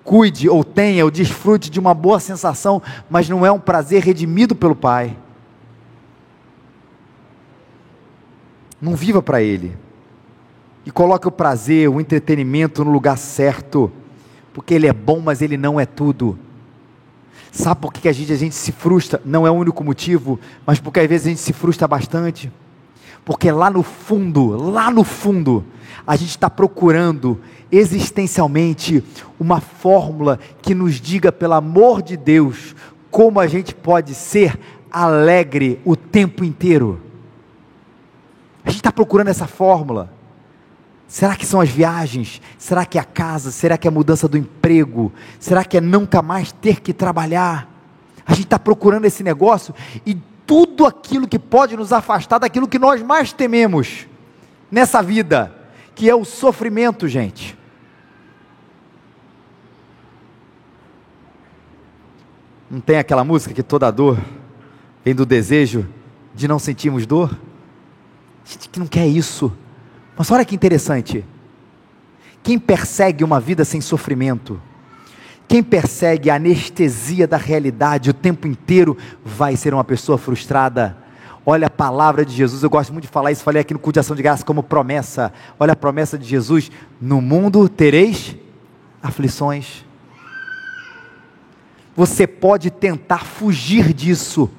cuide 0.04 0.48
ou 0.48 0.62
tenha 0.62 1.04
ou 1.04 1.10
desfrute 1.10 1.70
de 1.70 1.80
uma 1.80 1.94
boa 1.94 2.20
sensação, 2.20 2.80
mas 3.10 3.28
não 3.28 3.44
é 3.44 3.50
um 3.50 3.58
prazer 3.58 4.02
redimido 4.02 4.54
pelo 4.54 4.76
Pai. 4.76 5.16
Não 8.86 8.94
viva 8.94 9.20
para 9.20 9.42
Ele. 9.42 9.76
E 10.84 10.92
coloque 10.92 11.26
o 11.26 11.32
prazer, 11.32 11.88
o 11.88 12.00
entretenimento 12.00 12.84
no 12.84 12.92
lugar 12.92 13.18
certo, 13.18 13.90
porque 14.54 14.74
Ele 14.74 14.86
é 14.86 14.92
bom, 14.92 15.18
mas 15.18 15.42
Ele 15.42 15.56
não 15.56 15.80
é 15.80 15.84
tudo. 15.84 16.38
Sabe 17.50 17.80
por 17.80 17.92
que 17.92 18.08
a 18.08 18.12
gente, 18.12 18.32
a 18.32 18.36
gente 18.36 18.54
se 18.54 18.70
frustra? 18.70 19.20
Não 19.24 19.44
é 19.44 19.50
o 19.50 19.54
único 19.54 19.82
motivo, 19.82 20.38
mas 20.64 20.78
porque 20.78 21.00
às 21.00 21.08
vezes 21.08 21.26
a 21.26 21.30
gente 21.30 21.40
se 21.40 21.52
frustra 21.52 21.88
bastante. 21.88 22.48
Porque 23.24 23.50
lá 23.50 23.68
no 23.68 23.82
fundo, 23.82 24.50
lá 24.50 24.88
no 24.88 25.02
fundo, 25.02 25.64
a 26.06 26.14
gente 26.14 26.30
está 26.30 26.48
procurando 26.48 27.40
existencialmente 27.72 29.02
uma 29.36 29.60
fórmula 29.60 30.38
que 30.62 30.76
nos 30.76 31.00
diga, 31.00 31.32
pelo 31.32 31.54
amor 31.54 32.02
de 32.02 32.16
Deus, 32.16 32.76
como 33.10 33.40
a 33.40 33.48
gente 33.48 33.74
pode 33.74 34.14
ser 34.14 34.56
alegre 34.92 35.80
o 35.84 35.96
tempo 35.96 36.44
inteiro. 36.44 37.00
A 38.66 38.70
gente 38.70 38.80
está 38.80 38.90
procurando 38.90 39.28
essa 39.28 39.46
fórmula. 39.46 40.12
Será 41.06 41.36
que 41.36 41.46
são 41.46 41.60
as 41.60 41.68
viagens? 41.68 42.42
Será 42.58 42.84
que 42.84 42.98
é 42.98 43.00
a 43.00 43.04
casa? 43.04 43.52
Será 43.52 43.78
que 43.78 43.86
é 43.86 43.90
a 43.90 43.92
mudança 43.92 44.26
do 44.26 44.36
emprego? 44.36 45.12
Será 45.38 45.64
que 45.64 45.76
é 45.76 45.80
nunca 45.80 46.20
mais 46.20 46.50
ter 46.50 46.80
que 46.80 46.92
trabalhar? 46.92 47.70
A 48.26 48.32
gente 48.32 48.46
está 48.46 48.58
procurando 48.58 49.04
esse 49.04 49.22
negócio 49.22 49.72
e 50.04 50.16
tudo 50.44 50.84
aquilo 50.84 51.28
que 51.28 51.38
pode 51.38 51.76
nos 51.76 51.92
afastar 51.92 52.38
daquilo 52.38 52.66
que 52.66 52.78
nós 52.78 53.00
mais 53.02 53.32
tememos 53.32 54.08
nessa 54.68 55.00
vida, 55.00 55.54
que 55.94 56.10
é 56.10 56.14
o 56.14 56.24
sofrimento, 56.24 57.06
gente. 57.06 57.56
Não 62.68 62.80
tem 62.80 62.98
aquela 62.98 63.22
música 63.22 63.54
que 63.54 63.62
toda 63.62 63.92
dor 63.92 64.18
vem 65.04 65.14
do 65.14 65.24
desejo 65.24 65.88
de 66.34 66.48
não 66.48 66.58
sentirmos 66.58 67.06
dor? 67.06 67.38
Gente 68.46 68.68
que 68.68 68.78
não 68.78 68.86
quer 68.86 69.06
isso. 69.06 69.52
Mas 70.16 70.30
olha 70.30 70.44
que 70.44 70.54
interessante. 70.54 71.24
Quem 72.42 72.58
persegue 72.58 73.24
uma 73.24 73.40
vida 73.40 73.64
sem 73.64 73.80
sofrimento, 73.80 74.62
quem 75.48 75.62
persegue 75.62 76.30
a 76.30 76.36
anestesia 76.36 77.26
da 77.26 77.36
realidade 77.36 78.10
o 78.10 78.14
tempo 78.14 78.46
inteiro, 78.46 78.96
vai 79.24 79.56
ser 79.56 79.74
uma 79.74 79.82
pessoa 79.82 80.16
frustrada. 80.16 80.96
Olha 81.44 81.66
a 81.66 81.70
palavra 81.70 82.24
de 82.24 82.32
Jesus, 82.32 82.62
eu 82.62 82.70
gosto 82.70 82.92
muito 82.92 83.04
de 83.04 83.10
falar 83.10 83.32
isso, 83.32 83.42
falei 83.42 83.62
aqui 83.62 83.72
no 83.72 83.80
culto 83.80 83.94
de 83.94 84.00
ação 84.00 84.16
de 84.16 84.22
graça 84.22 84.44
como 84.44 84.62
promessa. 84.62 85.32
Olha 85.58 85.72
a 85.72 85.76
promessa 85.76 86.16
de 86.16 86.24
Jesus: 86.24 86.70
no 87.00 87.20
mundo 87.20 87.68
tereis 87.68 88.36
aflições. 89.02 89.84
Você 91.96 92.26
pode 92.26 92.70
tentar 92.70 93.24
fugir 93.24 93.92
disso, 93.92 94.50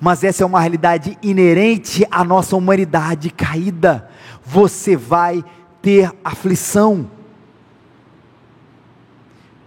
mas 0.00 0.24
essa 0.24 0.42
é 0.42 0.46
uma 0.46 0.60
realidade 0.60 1.18
inerente 1.22 2.06
à 2.10 2.24
nossa 2.24 2.56
humanidade 2.56 3.30
caída. 3.30 4.08
Você 4.44 4.96
vai 4.96 5.44
ter 5.80 6.12
aflição. 6.24 7.10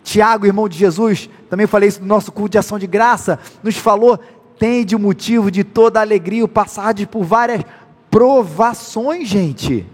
Tiago, 0.04 0.46
irmão 0.46 0.70
de 0.70 0.78
Jesus, 0.78 1.30
também 1.50 1.68
falei 1.68 1.90
isso 1.90 2.02
no 2.02 2.08
nosso 2.08 2.32
culto 2.32 2.52
de 2.52 2.58
ação 2.58 2.80
de 2.80 2.88
graça, 2.88 3.40
nos 3.64 3.78
falou: 3.78 4.20
tem 4.58 4.86
de 4.86 4.96
motivo 4.98 5.52
de 5.52 5.64
toda 5.64 6.02
alegria 6.02 6.46
o 6.46 6.48
passar 6.48 6.94
por 7.08 7.24
várias 7.24 7.62
provações, 8.10 9.28
gente. 9.28 9.86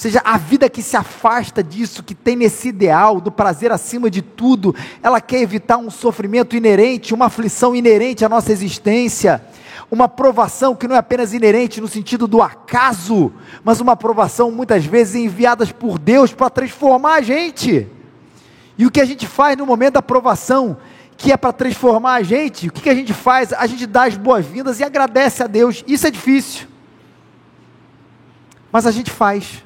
Ou 0.00 0.02
seja, 0.02 0.22
a 0.24 0.38
vida 0.38 0.70
que 0.70 0.82
se 0.82 0.96
afasta 0.96 1.62
disso, 1.62 2.02
que 2.02 2.14
tem 2.14 2.34
nesse 2.34 2.68
ideal 2.68 3.20
do 3.20 3.30
prazer 3.30 3.70
acima 3.70 4.10
de 4.10 4.22
tudo, 4.22 4.74
ela 5.02 5.20
quer 5.20 5.42
evitar 5.42 5.76
um 5.76 5.90
sofrimento 5.90 6.56
inerente, 6.56 7.12
uma 7.12 7.26
aflição 7.26 7.76
inerente 7.76 8.24
à 8.24 8.28
nossa 8.30 8.50
existência, 8.50 9.44
uma 9.90 10.08
provação 10.08 10.74
que 10.74 10.88
não 10.88 10.96
é 10.96 10.98
apenas 10.98 11.34
inerente 11.34 11.82
no 11.82 11.86
sentido 11.86 12.26
do 12.26 12.40
acaso, 12.40 13.30
mas 13.62 13.78
uma 13.78 13.94
provação 13.94 14.50
muitas 14.50 14.86
vezes 14.86 15.16
enviada 15.16 15.66
por 15.66 15.98
Deus 15.98 16.32
para 16.32 16.48
transformar 16.48 17.16
a 17.16 17.20
gente. 17.20 17.86
E 18.78 18.86
o 18.86 18.90
que 18.90 19.02
a 19.02 19.04
gente 19.04 19.26
faz 19.26 19.54
no 19.54 19.66
momento 19.66 19.94
da 19.94 20.02
provação, 20.02 20.78
que 21.14 21.30
é 21.30 21.36
para 21.36 21.52
transformar 21.52 22.14
a 22.14 22.22
gente, 22.22 22.68
o 22.68 22.72
que, 22.72 22.88
a 22.88 22.94
gente 22.94 23.12
faz? 23.12 23.52
A 23.52 23.66
gente 23.66 23.86
dá 23.86 24.04
as 24.04 24.16
boas-vindas 24.16 24.80
e 24.80 24.82
agradece 24.82 25.42
a 25.42 25.46
Deus. 25.46 25.84
Isso 25.86 26.06
é 26.06 26.10
difícil. 26.10 26.68
Mas 28.72 28.86
a 28.86 28.90
gente 28.90 29.10
faz 29.10 29.62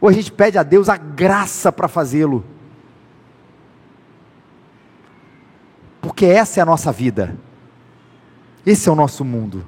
ou 0.00 0.08
a 0.08 0.12
gente 0.12 0.30
pede 0.30 0.58
a 0.58 0.62
Deus 0.62 0.88
a 0.88 0.96
graça 0.96 1.72
para 1.72 1.88
fazê-lo. 1.88 2.44
Porque 6.00 6.26
essa 6.26 6.60
é 6.60 6.62
a 6.62 6.66
nossa 6.66 6.92
vida, 6.92 7.36
esse 8.64 8.88
é 8.88 8.92
o 8.92 8.94
nosso 8.94 9.24
mundo, 9.24 9.64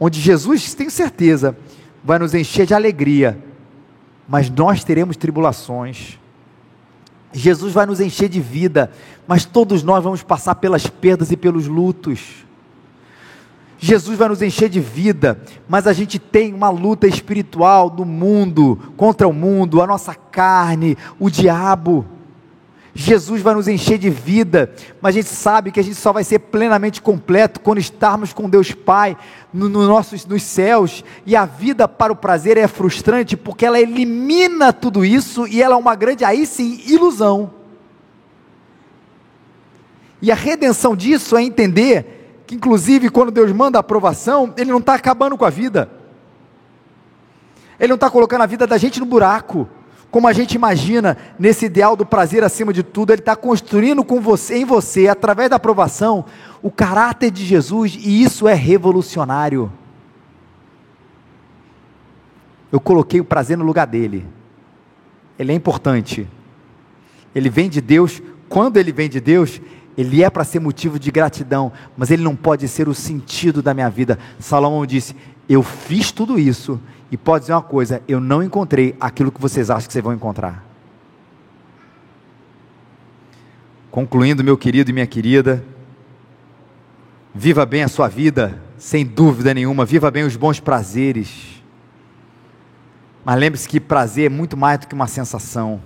onde 0.00 0.20
Jesus, 0.20 0.74
tenho 0.74 0.90
certeza, 0.90 1.56
vai 2.02 2.18
nos 2.18 2.34
encher 2.34 2.66
de 2.66 2.74
alegria, 2.74 3.38
mas 4.28 4.48
nós 4.48 4.84
teremos 4.84 5.16
tribulações. 5.16 6.18
Jesus 7.32 7.74
vai 7.74 7.84
nos 7.84 8.00
encher 8.00 8.28
de 8.28 8.40
vida, 8.40 8.90
mas 9.26 9.44
todos 9.44 9.82
nós 9.82 10.02
vamos 10.02 10.22
passar 10.22 10.54
pelas 10.54 10.86
perdas 10.86 11.30
e 11.30 11.36
pelos 11.36 11.66
lutos. 11.66 12.45
Jesus 13.78 14.16
vai 14.16 14.28
nos 14.28 14.40
encher 14.40 14.68
de 14.68 14.80
vida, 14.80 15.40
mas 15.68 15.86
a 15.86 15.92
gente 15.92 16.18
tem 16.18 16.54
uma 16.54 16.70
luta 16.70 17.06
espiritual 17.06 17.94
no 17.96 18.04
mundo, 18.04 18.92
contra 18.96 19.28
o 19.28 19.32
mundo, 19.32 19.82
a 19.82 19.86
nossa 19.86 20.14
carne, 20.14 20.96
o 21.18 21.28
diabo. 21.28 22.06
Jesus 22.94 23.42
vai 23.42 23.54
nos 23.54 23.68
encher 23.68 23.98
de 23.98 24.08
vida, 24.08 24.72
mas 25.02 25.14
a 25.14 25.18
gente 25.18 25.28
sabe 25.28 25.70
que 25.70 25.78
a 25.78 25.82
gente 25.84 25.96
só 25.96 26.14
vai 26.14 26.24
ser 26.24 26.38
plenamente 26.38 27.02
completo 27.02 27.60
quando 27.60 27.78
estarmos 27.78 28.32
com 28.32 28.48
Deus 28.48 28.72
Pai 28.72 29.14
no, 29.52 29.68
no 29.68 29.86
nossos, 29.86 30.24
nos 30.24 30.42
céus. 30.42 31.04
E 31.26 31.36
a 31.36 31.44
vida 31.44 31.86
para 31.86 32.10
o 32.10 32.16
prazer 32.16 32.56
é 32.56 32.66
frustrante 32.66 33.36
porque 33.36 33.66
ela 33.66 33.78
elimina 33.78 34.72
tudo 34.72 35.04
isso 35.04 35.46
e 35.46 35.62
ela 35.62 35.74
é 35.74 35.78
uma 35.78 35.94
grande, 35.94 36.24
aí 36.24 36.46
sim, 36.46 36.80
ilusão. 36.86 37.50
E 40.22 40.32
a 40.32 40.34
redenção 40.34 40.96
disso 40.96 41.36
é 41.36 41.42
entender 41.42 42.15
que 42.46 42.54
inclusive 42.54 43.10
quando 43.10 43.30
Deus 43.30 43.50
manda 43.52 43.78
a 43.78 43.80
aprovação, 43.80 44.54
Ele 44.56 44.70
não 44.70 44.78
está 44.78 44.94
acabando 44.94 45.36
com 45.36 45.44
a 45.44 45.50
vida. 45.50 45.90
Ele 47.78 47.88
não 47.88 47.96
está 47.96 48.08
colocando 48.08 48.42
a 48.42 48.46
vida 48.46 48.66
da 48.66 48.78
gente 48.78 49.00
no 49.00 49.06
buraco, 49.06 49.68
como 50.10 50.28
a 50.28 50.32
gente 50.32 50.54
imagina, 50.54 51.18
nesse 51.38 51.66
ideal 51.66 51.94
do 51.96 52.06
prazer 52.06 52.42
acima 52.42 52.72
de 52.72 52.82
tudo, 52.82 53.12
Ele 53.12 53.20
está 53.20 53.36
construindo 53.36 54.04
com 54.04 54.20
você, 54.20 54.58
em 54.58 54.64
você, 54.64 55.08
através 55.08 55.50
da 55.50 55.56
aprovação, 55.56 56.24
o 56.62 56.70
caráter 56.70 57.30
de 57.30 57.44
Jesus, 57.44 57.94
e 57.94 58.22
isso 58.22 58.48
é 58.48 58.54
revolucionário. 58.54 59.70
Eu 62.72 62.80
coloquei 62.80 63.20
o 63.20 63.24
prazer 63.24 63.58
no 63.58 63.64
lugar 63.64 63.86
dele. 63.86 64.26
Ele 65.38 65.52
é 65.52 65.54
importante. 65.54 66.26
Ele 67.34 67.50
vem 67.50 67.68
de 67.68 67.80
Deus. 67.80 68.22
Quando 68.48 68.78
ele 68.78 68.92
vem 68.92 69.08
de 69.08 69.20
Deus, 69.20 69.60
ele 69.96 70.22
é 70.22 70.30
para 70.30 70.44
ser 70.44 70.60
motivo 70.60 70.98
de 70.98 71.10
gratidão, 71.10 71.72
mas 71.96 72.10
ele 72.10 72.22
não 72.22 72.36
pode 72.36 72.68
ser 72.68 72.88
o 72.88 72.94
sentido 72.94 73.62
da 73.62 73.72
minha 73.72 73.88
vida. 73.88 74.18
Salomão 74.38 74.84
disse: 74.84 75.14
Eu 75.48 75.62
fiz 75.62 76.12
tudo 76.12 76.38
isso, 76.38 76.80
e 77.10 77.16
pode 77.16 77.44
dizer 77.44 77.54
uma 77.54 77.62
coisa: 77.62 78.02
eu 78.06 78.20
não 78.20 78.42
encontrei 78.42 78.94
aquilo 79.00 79.32
que 79.32 79.40
vocês 79.40 79.70
acham 79.70 79.86
que 79.86 79.92
vocês 79.92 80.04
vão 80.04 80.12
encontrar. 80.12 80.64
Concluindo, 83.90 84.44
meu 84.44 84.58
querido 84.58 84.90
e 84.90 84.92
minha 84.92 85.06
querida, 85.06 85.64
Viva 87.38 87.66
bem 87.66 87.82
a 87.82 87.88
sua 87.88 88.08
vida, 88.08 88.58
sem 88.78 89.04
dúvida 89.04 89.52
nenhuma, 89.52 89.84
viva 89.84 90.10
bem 90.10 90.24
os 90.24 90.36
bons 90.36 90.58
prazeres. 90.58 91.62
Mas 93.22 93.38
lembre-se 93.38 93.68
que 93.68 93.78
prazer 93.78 94.24
é 94.24 94.28
muito 94.30 94.56
mais 94.56 94.78
do 94.78 94.86
que 94.86 94.94
uma 94.94 95.06
sensação. 95.06 95.82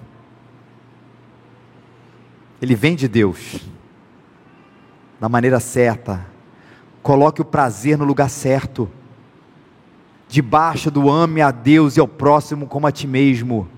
Ele 2.62 2.76
vem 2.76 2.94
de 2.94 3.08
Deus, 3.08 3.56
da 5.20 5.28
maneira 5.28 5.60
certa. 5.60 6.26
Coloque 7.02 7.42
o 7.42 7.44
prazer 7.44 7.98
no 7.98 8.04
lugar 8.04 8.30
certo, 8.30 8.90
debaixo 10.28 10.90
do 10.90 11.10
ame 11.10 11.42
a 11.42 11.50
Deus 11.50 11.96
e 11.96 12.00
ao 12.00 12.08
próximo 12.08 12.66
como 12.66 12.86
a 12.86 12.92
ti 12.92 13.06
mesmo. 13.06 13.68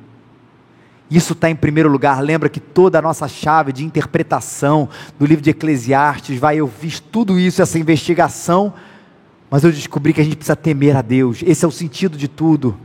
Isso 1.10 1.34
está 1.34 1.50
em 1.50 1.56
primeiro 1.56 1.90
lugar. 1.90 2.20
Lembra 2.20 2.48
que 2.48 2.60
toda 2.60 2.98
a 2.98 3.02
nossa 3.02 3.28
chave 3.28 3.72
de 3.72 3.84
interpretação 3.84 4.88
do 5.18 5.26
livro 5.26 5.42
de 5.42 5.50
Eclesiastes 5.50 6.38
vai, 6.38 6.56
eu 6.56 6.68
fiz 6.68 7.00
tudo 7.00 7.38
isso, 7.38 7.60
essa 7.60 7.78
investigação, 7.78 8.72
mas 9.50 9.62
eu 9.62 9.70
descobri 9.70 10.14
que 10.14 10.20
a 10.20 10.24
gente 10.24 10.36
precisa 10.36 10.56
temer 10.56 10.96
a 10.96 11.02
Deus. 11.02 11.42
Esse 11.44 11.64
é 11.64 11.68
o 11.68 11.72
sentido 11.72 12.16
de 12.16 12.28
tudo. 12.28 12.76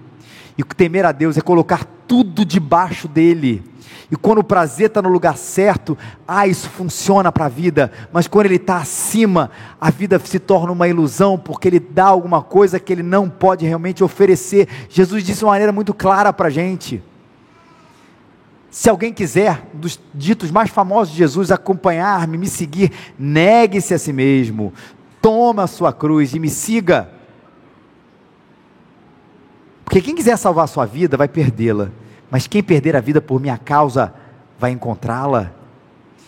E 0.57 0.63
temer 0.63 1.05
a 1.05 1.11
Deus 1.11 1.37
é 1.37 1.41
colocar 1.41 1.87
tudo 2.07 2.45
debaixo 2.45 3.07
dele. 3.07 3.63
E 4.09 4.15
quando 4.15 4.39
o 4.39 4.43
prazer 4.43 4.87
está 4.87 5.01
no 5.01 5.09
lugar 5.09 5.35
certo, 5.37 5.97
ah, 6.25 6.47
isso 6.47 6.69
funciona 6.69 7.29
para 7.29 7.45
a 7.45 7.49
vida. 7.49 7.91
Mas 8.11 8.25
quando 8.25 8.45
ele 8.45 8.55
está 8.55 8.77
acima, 8.77 9.51
a 9.81 9.91
vida 9.91 10.17
se 10.19 10.39
torna 10.39 10.71
uma 10.71 10.87
ilusão, 10.87 11.37
porque 11.37 11.67
ele 11.67 11.79
dá 11.79 12.05
alguma 12.05 12.41
coisa 12.41 12.79
que 12.79 12.93
ele 12.93 13.03
não 13.03 13.29
pode 13.29 13.65
realmente 13.65 14.03
oferecer. 14.03 14.67
Jesus 14.89 15.23
disse 15.23 15.39
de 15.39 15.45
uma 15.45 15.51
maneira 15.51 15.73
muito 15.73 15.93
clara 15.93 16.31
para 16.31 16.47
a 16.47 16.51
gente. 16.51 17.03
Se 18.69 18.89
alguém 18.89 19.11
quiser, 19.11 19.67
dos 19.73 19.99
ditos 20.13 20.51
mais 20.51 20.69
famosos 20.69 21.13
de 21.13 21.17
Jesus, 21.17 21.51
acompanhar-me, 21.51 22.37
me 22.37 22.47
seguir, 22.47 22.91
negue-se 23.17 23.93
a 23.93 23.99
si 23.99 24.13
mesmo, 24.13 24.73
toma 25.21 25.63
a 25.63 25.67
sua 25.67 25.91
cruz 25.91 26.33
e 26.33 26.39
me 26.39 26.49
siga. 26.49 27.16
Porque 29.97 30.09
quem 30.09 30.15
quiser 30.15 30.37
salvar 30.37 30.65
a 30.65 30.67
sua 30.67 30.85
vida 30.85 31.17
vai 31.17 31.27
perdê-la, 31.27 31.89
mas 32.29 32.45
quem 32.45 32.61
perder 32.61 32.95
a 32.95 33.01
vida 33.01 33.19
por 33.19 33.41
minha 33.41 33.57
causa 33.57 34.13
vai 34.59 34.69
encontrá-la. 34.69 35.51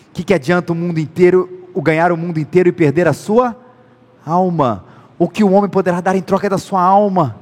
O 0.09 0.13
que, 0.13 0.23
que 0.23 0.33
adianta 0.33 0.73
o 0.73 0.75
mundo 0.75 0.99
inteiro, 0.99 1.67
o 1.71 1.79
ganhar 1.79 2.11
o 2.11 2.17
mundo 2.17 2.39
inteiro 2.39 2.67
e 2.67 2.71
perder 2.71 3.07
a 3.07 3.13
sua 3.13 3.55
alma? 4.25 4.83
O 5.19 5.29
que 5.29 5.43
o 5.43 5.51
homem 5.51 5.69
poderá 5.69 6.01
dar 6.01 6.15
em 6.15 6.21
troca 6.23 6.49
da 6.49 6.57
sua 6.57 6.81
alma? 6.81 7.35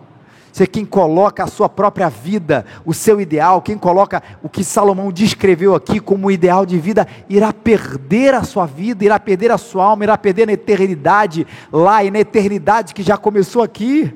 Você 0.51 0.67
quem 0.67 0.83
coloca 0.83 1.45
a 1.45 1.47
sua 1.47 1.69
própria 1.69 2.09
vida, 2.09 2.65
o 2.85 2.93
seu 2.93 3.21
ideal, 3.21 3.61
quem 3.61 3.77
coloca 3.77 4.21
o 4.43 4.49
que 4.49 4.65
Salomão 4.65 5.13
descreveu 5.13 5.75
aqui 5.75 5.97
como 5.97 6.29
ideal 6.29 6.65
de 6.65 6.77
vida, 6.77 7.07
irá 7.29 7.53
perder 7.53 8.33
a 8.33 8.43
sua 8.43 8.65
vida, 8.65 9.05
irá 9.05 9.17
perder 9.17 9.49
a 9.49 9.57
sua 9.57 9.85
alma, 9.85 10.03
irá 10.03 10.17
perder 10.17 10.45
na 10.47 10.51
eternidade, 10.51 11.47
lá 11.71 12.03
e 12.03 12.11
na 12.11 12.19
eternidade 12.19 12.93
que 12.93 13.01
já 13.01 13.15
começou 13.15 13.63
aqui. 13.63 14.13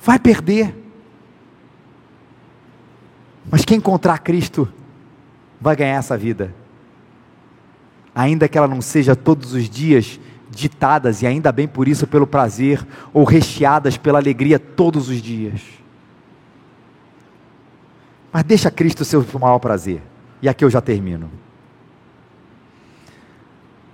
Vai 0.00 0.18
perder. 0.18 0.74
Mas 3.50 3.64
quem 3.64 3.78
encontrar 3.78 4.18
Cristo 4.18 4.68
vai 5.60 5.76
ganhar 5.76 5.96
essa 5.96 6.16
vida. 6.16 6.54
Ainda 8.14 8.48
que 8.48 8.56
ela 8.56 8.68
não 8.68 8.80
seja 8.80 9.14
todos 9.14 9.52
os 9.52 9.68
dias 9.68 10.18
ditadas, 10.50 11.22
e 11.22 11.26
ainda 11.26 11.52
bem 11.52 11.68
por 11.68 11.86
isso, 11.86 12.06
pelo 12.06 12.26
prazer, 12.26 12.84
ou 13.12 13.24
recheadas 13.24 13.96
pela 13.96 14.18
alegria 14.18 14.58
todos 14.58 15.08
os 15.08 15.20
dias. 15.20 15.60
Mas 18.32 18.42
deixa 18.44 18.70
Cristo 18.70 19.04
ser 19.04 19.16
o 19.16 19.38
maior 19.38 19.58
prazer. 19.58 20.02
E 20.40 20.48
aqui 20.48 20.64
eu 20.64 20.70
já 20.70 20.80
termino. 20.80 21.30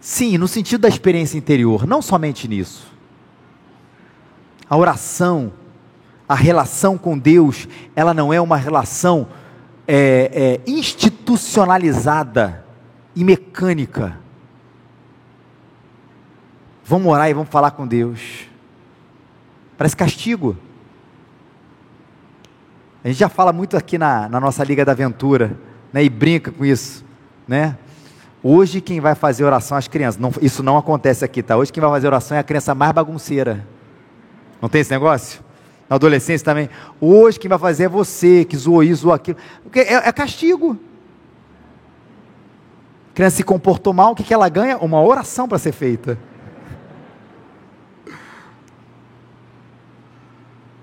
Sim, 0.01 0.37
no 0.37 0.49
sentido 0.49 0.81
da 0.81 0.89
experiência 0.89 1.39
interior, 1.39 1.87
não 1.87 2.03
somente 2.03 2.49
nisso. 2.49 2.93
A 4.69 4.77
oração, 4.77 5.53
a 6.33 6.35
relação 6.35 6.97
com 6.97 7.19
Deus, 7.19 7.69
ela 7.95 8.15
não 8.15 8.33
é 8.33 8.41
uma 8.41 8.57
relação 8.57 9.29
é, 9.87 10.31
é, 10.33 10.71
institucionalizada 10.71 12.65
e 13.15 13.23
mecânica. 13.23 14.19
Vamos 16.87 17.13
orar 17.13 17.29
e 17.29 17.35
vamos 17.35 17.51
falar 17.51 17.73
com 17.73 17.87
Deus. 17.87 18.47
Parece 19.77 19.95
castigo. 19.95 20.57
A 23.05 23.09
gente 23.09 23.19
já 23.19 23.29
fala 23.29 23.53
muito 23.53 23.77
aqui 23.77 23.99
na, 23.99 24.27
na 24.27 24.41
nossa 24.41 24.65
Liga 24.65 24.87
da 24.87 24.93
Aventura, 24.93 25.55
né? 25.93 26.03
E 26.03 26.09
brinca 26.09 26.51
com 26.51 26.65
isso, 26.65 27.05
né? 27.47 27.77
Hoje 28.43 28.81
quem 28.81 29.01
vai 29.01 29.15
fazer 29.15 29.45
oração 29.45 29.77
é 29.77 29.81
as 29.81 29.87
crianças. 29.87 30.19
Não, 30.19 30.33
isso 30.41 30.63
não 30.63 30.79
acontece 30.79 31.27
aqui, 31.27 31.43
tá? 31.43 31.59
Hoje 31.59 31.71
quem 31.71 31.83
vai 31.83 31.91
fazer 31.91 32.07
oração 32.07 32.39
é 32.39 32.41
a 32.41 32.43
criança 32.43 32.75
mais 32.75 32.93
bagunceira. 32.93 33.67
Não 34.63 34.69
tem 34.71 34.81
esse 34.81 34.91
negócio? 34.91 35.52
Na 35.93 35.97
adolescência 35.97 36.43
também. 36.43 36.71
Hoje 36.99 37.39
quem 37.39 37.51
vai 37.51 37.59
fazer 37.59 37.85
é 37.85 37.89
você, 37.89 38.47
que 38.47 38.57
zoou 38.57 38.83
isso, 38.83 39.03
zoou 39.03 39.13
aquilo. 39.13 39.37
É, 39.75 40.09
é 40.09 40.13
castigo. 40.13 40.79
A 43.11 43.15
criança 43.15 43.37
se 43.37 43.43
comportou 43.43 43.93
mal, 43.93 44.13
o 44.13 44.15
que, 44.15 44.23
que 44.23 44.33
ela 44.33 44.49
ganha? 44.49 44.79
Uma 44.79 45.03
oração 45.03 45.47
para 45.47 45.59
ser 45.59 45.73
feita. 45.73 46.19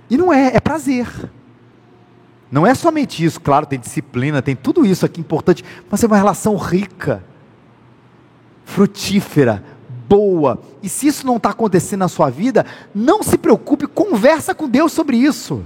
E 0.07 0.15
não 0.15 0.31
é, 0.31 0.55
é 0.55 0.59
prazer. 0.59 1.07
Não 2.51 2.67
é 2.67 2.75
somente 2.75 3.25
isso, 3.25 3.41
claro, 3.41 3.65
tem 3.65 3.79
disciplina, 3.79 4.43
tem 4.43 4.55
tudo 4.55 4.85
isso 4.85 5.07
aqui 5.07 5.19
importante, 5.19 5.65
mas 5.89 6.03
é 6.03 6.05
uma 6.05 6.17
relação 6.17 6.55
rica, 6.55 7.23
frutífera, 8.63 9.63
boa. 10.09 10.59
E 10.81 10.89
se 10.89 11.07
isso 11.07 11.25
não 11.25 11.37
está 11.37 11.51
acontecendo 11.51 11.99
na 11.99 12.07
sua 12.07 12.29
vida, 12.29 12.65
não 12.93 13.21
se 13.21 13.37
preocupe, 13.37 13.85
conversa 13.85 14.55
com 14.55 14.67
Deus 14.67 14.91
sobre 14.91 15.15
isso. 15.15 15.63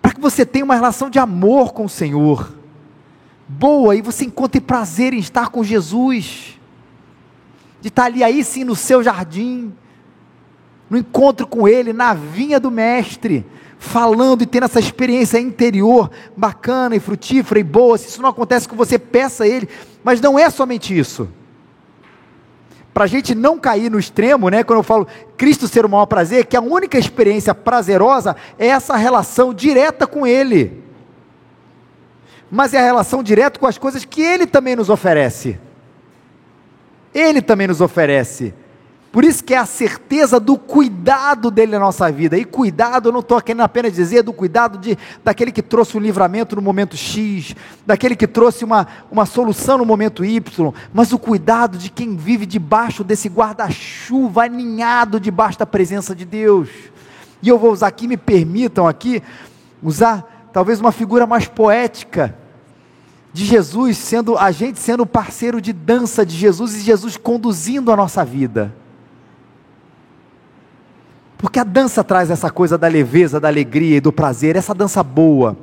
Para 0.00 0.12
que 0.12 0.20
você 0.20 0.46
tenha 0.46 0.64
uma 0.64 0.74
relação 0.74 1.10
de 1.10 1.18
amor 1.18 1.72
com 1.72 1.84
o 1.86 1.88
Senhor. 1.88 2.54
Boa, 3.48 3.96
e 3.96 4.02
você 4.02 4.24
encontre 4.24 4.60
prazer 4.60 5.12
em 5.12 5.18
estar 5.18 5.48
com 5.48 5.64
Jesus. 5.64 6.58
De 7.80 7.88
estar 7.88 8.04
ali 8.04 8.22
aí 8.22 8.44
sim 8.44 8.64
no 8.64 8.76
seu 8.76 9.02
jardim 9.02 9.74
no 10.88 10.96
encontro 10.96 11.46
com 11.46 11.66
Ele, 11.66 11.92
na 11.92 12.14
vinha 12.14 12.60
do 12.60 12.70
Mestre, 12.70 13.44
falando 13.78 14.42
e 14.42 14.46
tendo 14.46 14.64
essa 14.64 14.78
experiência 14.78 15.38
interior 15.38 16.10
bacana 16.36 16.96
e 16.96 17.00
frutífera 17.00 17.60
e 17.60 17.64
boa. 17.64 17.98
Se 17.98 18.08
isso 18.08 18.22
não 18.22 18.30
acontece 18.30 18.68
com 18.68 18.76
você, 18.76 18.98
peça 18.98 19.44
a 19.44 19.48
Ele, 19.48 19.68
mas 20.02 20.20
não 20.20 20.38
é 20.38 20.48
somente 20.48 20.96
isso. 20.96 21.28
Para 22.96 23.04
a 23.04 23.06
gente 23.06 23.34
não 23.34 23.58
cair 23.58 23.90
no 23.90 23.98
extremo, 23.98 24.48
né, 24.48 24.64
quando 24.64 24.78
eu 24.78 24.82
falo 24.82 25.06
Cristo 25.36 25.68
ser 25.68 25.84
o 25.84 25.88
maior 25.88 26.06
prazer, 26.06 26.46
que 26.46 26.56
a 26.56 26.62
única 26.62 26.96
experiência 26.96 27.54
prazerosa 27.54 28.34
é 28.58 28.68
essa 28.68 28.96
relação 28.96 29.52
direta 29.52 30.06
com 30.06 30.26
Ele, 30.26 30.82
mas 32.50 32.72
é 32.72 32.78
a 32.78 32.82
relação 32.82 33.22
direta 33.22 33.60
com 33.60 33.66
as 33.66 33.76
coisas 33.76 34.06
que 34.06 34.22
Ele 34.22 34.46
também 34.46 34.74
nos 34.74 34.88
oferece. 34.88 35.60
Ele 37.12 37.42
também 37.42 37.66
nos 37.66 37.82
oferece. 37.82 38.54
Por 39.16 39.24
isso 39.24 39.42
que 39.42 39.54
é 39.54 39.56
a 39.56 39.64
certeza 39.64 40.38
do 40.38 40.58
cuidado 40.58 41.50
dele 41.50 41.72
na 41.72 41.78
nossa 41.78 42.12
vida. 42.12 42.36
E 42.36 42.44
cuidado, 42.44 43.08
eu 43.08 43.12
não 43.14 43.20
estou 43.20 43.40
querendo 43.40 43.62
apenas 43.62 43.94
dizer 43.94 44.22
do 44.22 44.30
cuidado 44.30 44.76
de, 44.76 44.98
daquele 45.24 45.50
que 45.50 45.62
trouxe 45.62 45.96
o 45.96 45.98
livramento 45.98 46.54
no 46.54 46.60
momento 46.60 46.98
X, 46.98 47.56
daquele 47.86 48.14
que 48.14 48.26
trouxe 48.26 48.62
uma, 48.62 48.86
uma 49.10 49.24
solução 49.24 49.78
no 49.78 49.86
momento 49.86 50.22
Y, 50.22 50.70
mas 50.92 51.14
o 51.14 51.18
cuidado 51.18 51.78
de 51.78 51.88
quem 51.88 52.14
vive 52.14 52.44
debaixo 52.44 53.02
desse 53.02 53.26
guarda-chuva, 53.30 54.44
aninhado 54.44 55.18
debaixo 55.18 55.60
da 55.60 55.64
presença 55.64 56.14
de 56.14 56.26
Deus. 56.26 56.68
E 57.40 57.48
eu 57.48 57.58
vou 57.58 57.72
usar 57.72 57.86
aqui, 57.86 58.06
me 58.06 58.18
permitam 58.18 58.86
aqui, 58.86 59.22
usar 59.82 60.50
talvez 60.52 60.78
uma 60.78 60.92
figura 60.92 61.26
mais 61.26 61.48
poética 61.48 62.36
de 63.32 63.46
Jesus 63.46 63.96
sendo 63.96 64.36
a 64.36 64.50
gente 64.50 64.78
sendo 64.78 65.06
parceiro 65.06 65.58
de 65.58 65.72
dança 65.72 66.26
de 66.26 66.36
Jesus 66.36 66.74
e 66.74 66.80
Jesus 66.80 67.16
conduzindo 67.16 67.90
a 67.90 67.96
nossa 67.96 68.22
vida. 68.22 68.74
Porque 71.38 71.58
a 71.58 71.64
dança 71.64 72.02
traz 72.02 72.30
essa 72.30 72.50
coisa 72.50 72.78
da 72.78 72.88
leveza, 72.88 73.38
da 73.38 73.48
alegria 73.48 73.96
e 73.96 74.00
do 74.00 74.12
prazer, 74.12 74.56
essa 74.56 74.74
dança 74.74 75.02
boa, 75.02 75.56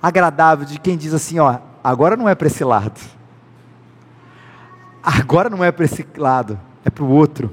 agradável, 0.00 0.64
de 0.64 0.78
quem 0.78 0.96
diz 0.96 1.12
assim: 1.12 1.38
ó, 1.38 1.58
agora 1.82 2.16
não 2.16 2.28
é 2.28 2.34
para 2.34 2.46
esse 2.46 2.62
lado, 2.62 3.00
agora 5.02 5.50
não 5.50 5.64
é 5.64 5.72
para 5.72 5.84
esse 5.84 6.06
lado, 6.16 6.58
é 6.84 6.90
para 6.90 7.04
o 7.04 7.10
outro. 7.10 7.50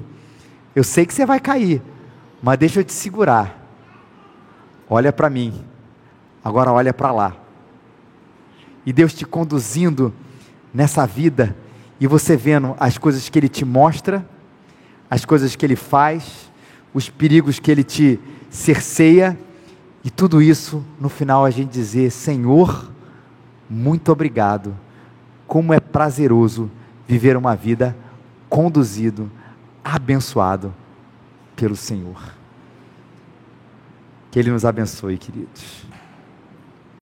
Eu 0.74 0.84
sei 0.84 1.06
que 1.06 1.12
você 1.12 1.26
vai 1.26 1.40
cair, 1.40 1.82
mas 2.42 2.58
deixa 2.58 2.80
eu 2.80 2.84
te 2.84 2.92
segurar. 2.92 3.62
Olha 4.88 5.12
para 5.12 5.28
mim, 5.28 5.64
agora 6.44 6.70
olha 6.70 6.94
para 6.94 7.10
lá. 7.10 7.34
E 8.84 8.92
Deus 8.92 9.12
te 9.12 9.26
conduzindo 9.26 10.14
nessa 10.72 11.04
vida, 11.04 11.56
e 11.98 12.06
você 12.06 12.36
vendo 12.36 12.76
as 12.78 12.96
coisas 12.96 13.28
que 13.28 13.36
Ele 13.36 13.48
te 13.48 13.64
mostra, 13.64 14.24
as 15.10 15.24
coisas 15.24 15.56
que 15.56 15.66
Ele 15.66 15.74
faz, 15.74 16.45
os 16.96 17.10
perigos 17.10 17.58
que 17.58 17.70
ele 17.70 17.84
te 17.84 18.18
cerceia, 18.48 19.38
e 20.02 20.10
tudo 20.10 20.40
isso, 20.40 20.82
no 20.98 21.10
final, 21.10 21.44
a 21.44 21.50
gente 21.50 21.70
dizer: 21.70 22.10
Senhor, 22.10 22.90
muito 23.68 24.10
obrigado. 24.10 24.74
Como 25.46 25.74
é 25.74 25.78
prazeroso 25.78 26.70
viver 27.06 27.36
uma 27.36 27.54
vida 27.54 27.94
conduzido 28.48 29.30
abençoado 29.84 30.74
pelo 31.54 31.76
Senhor. 31.76 32.18
Que 34.30 34.38
Ele 34.38 34.50
nos 34.50 34.64
abençoe, 34.64 35.18
queridos. 35.18 35.85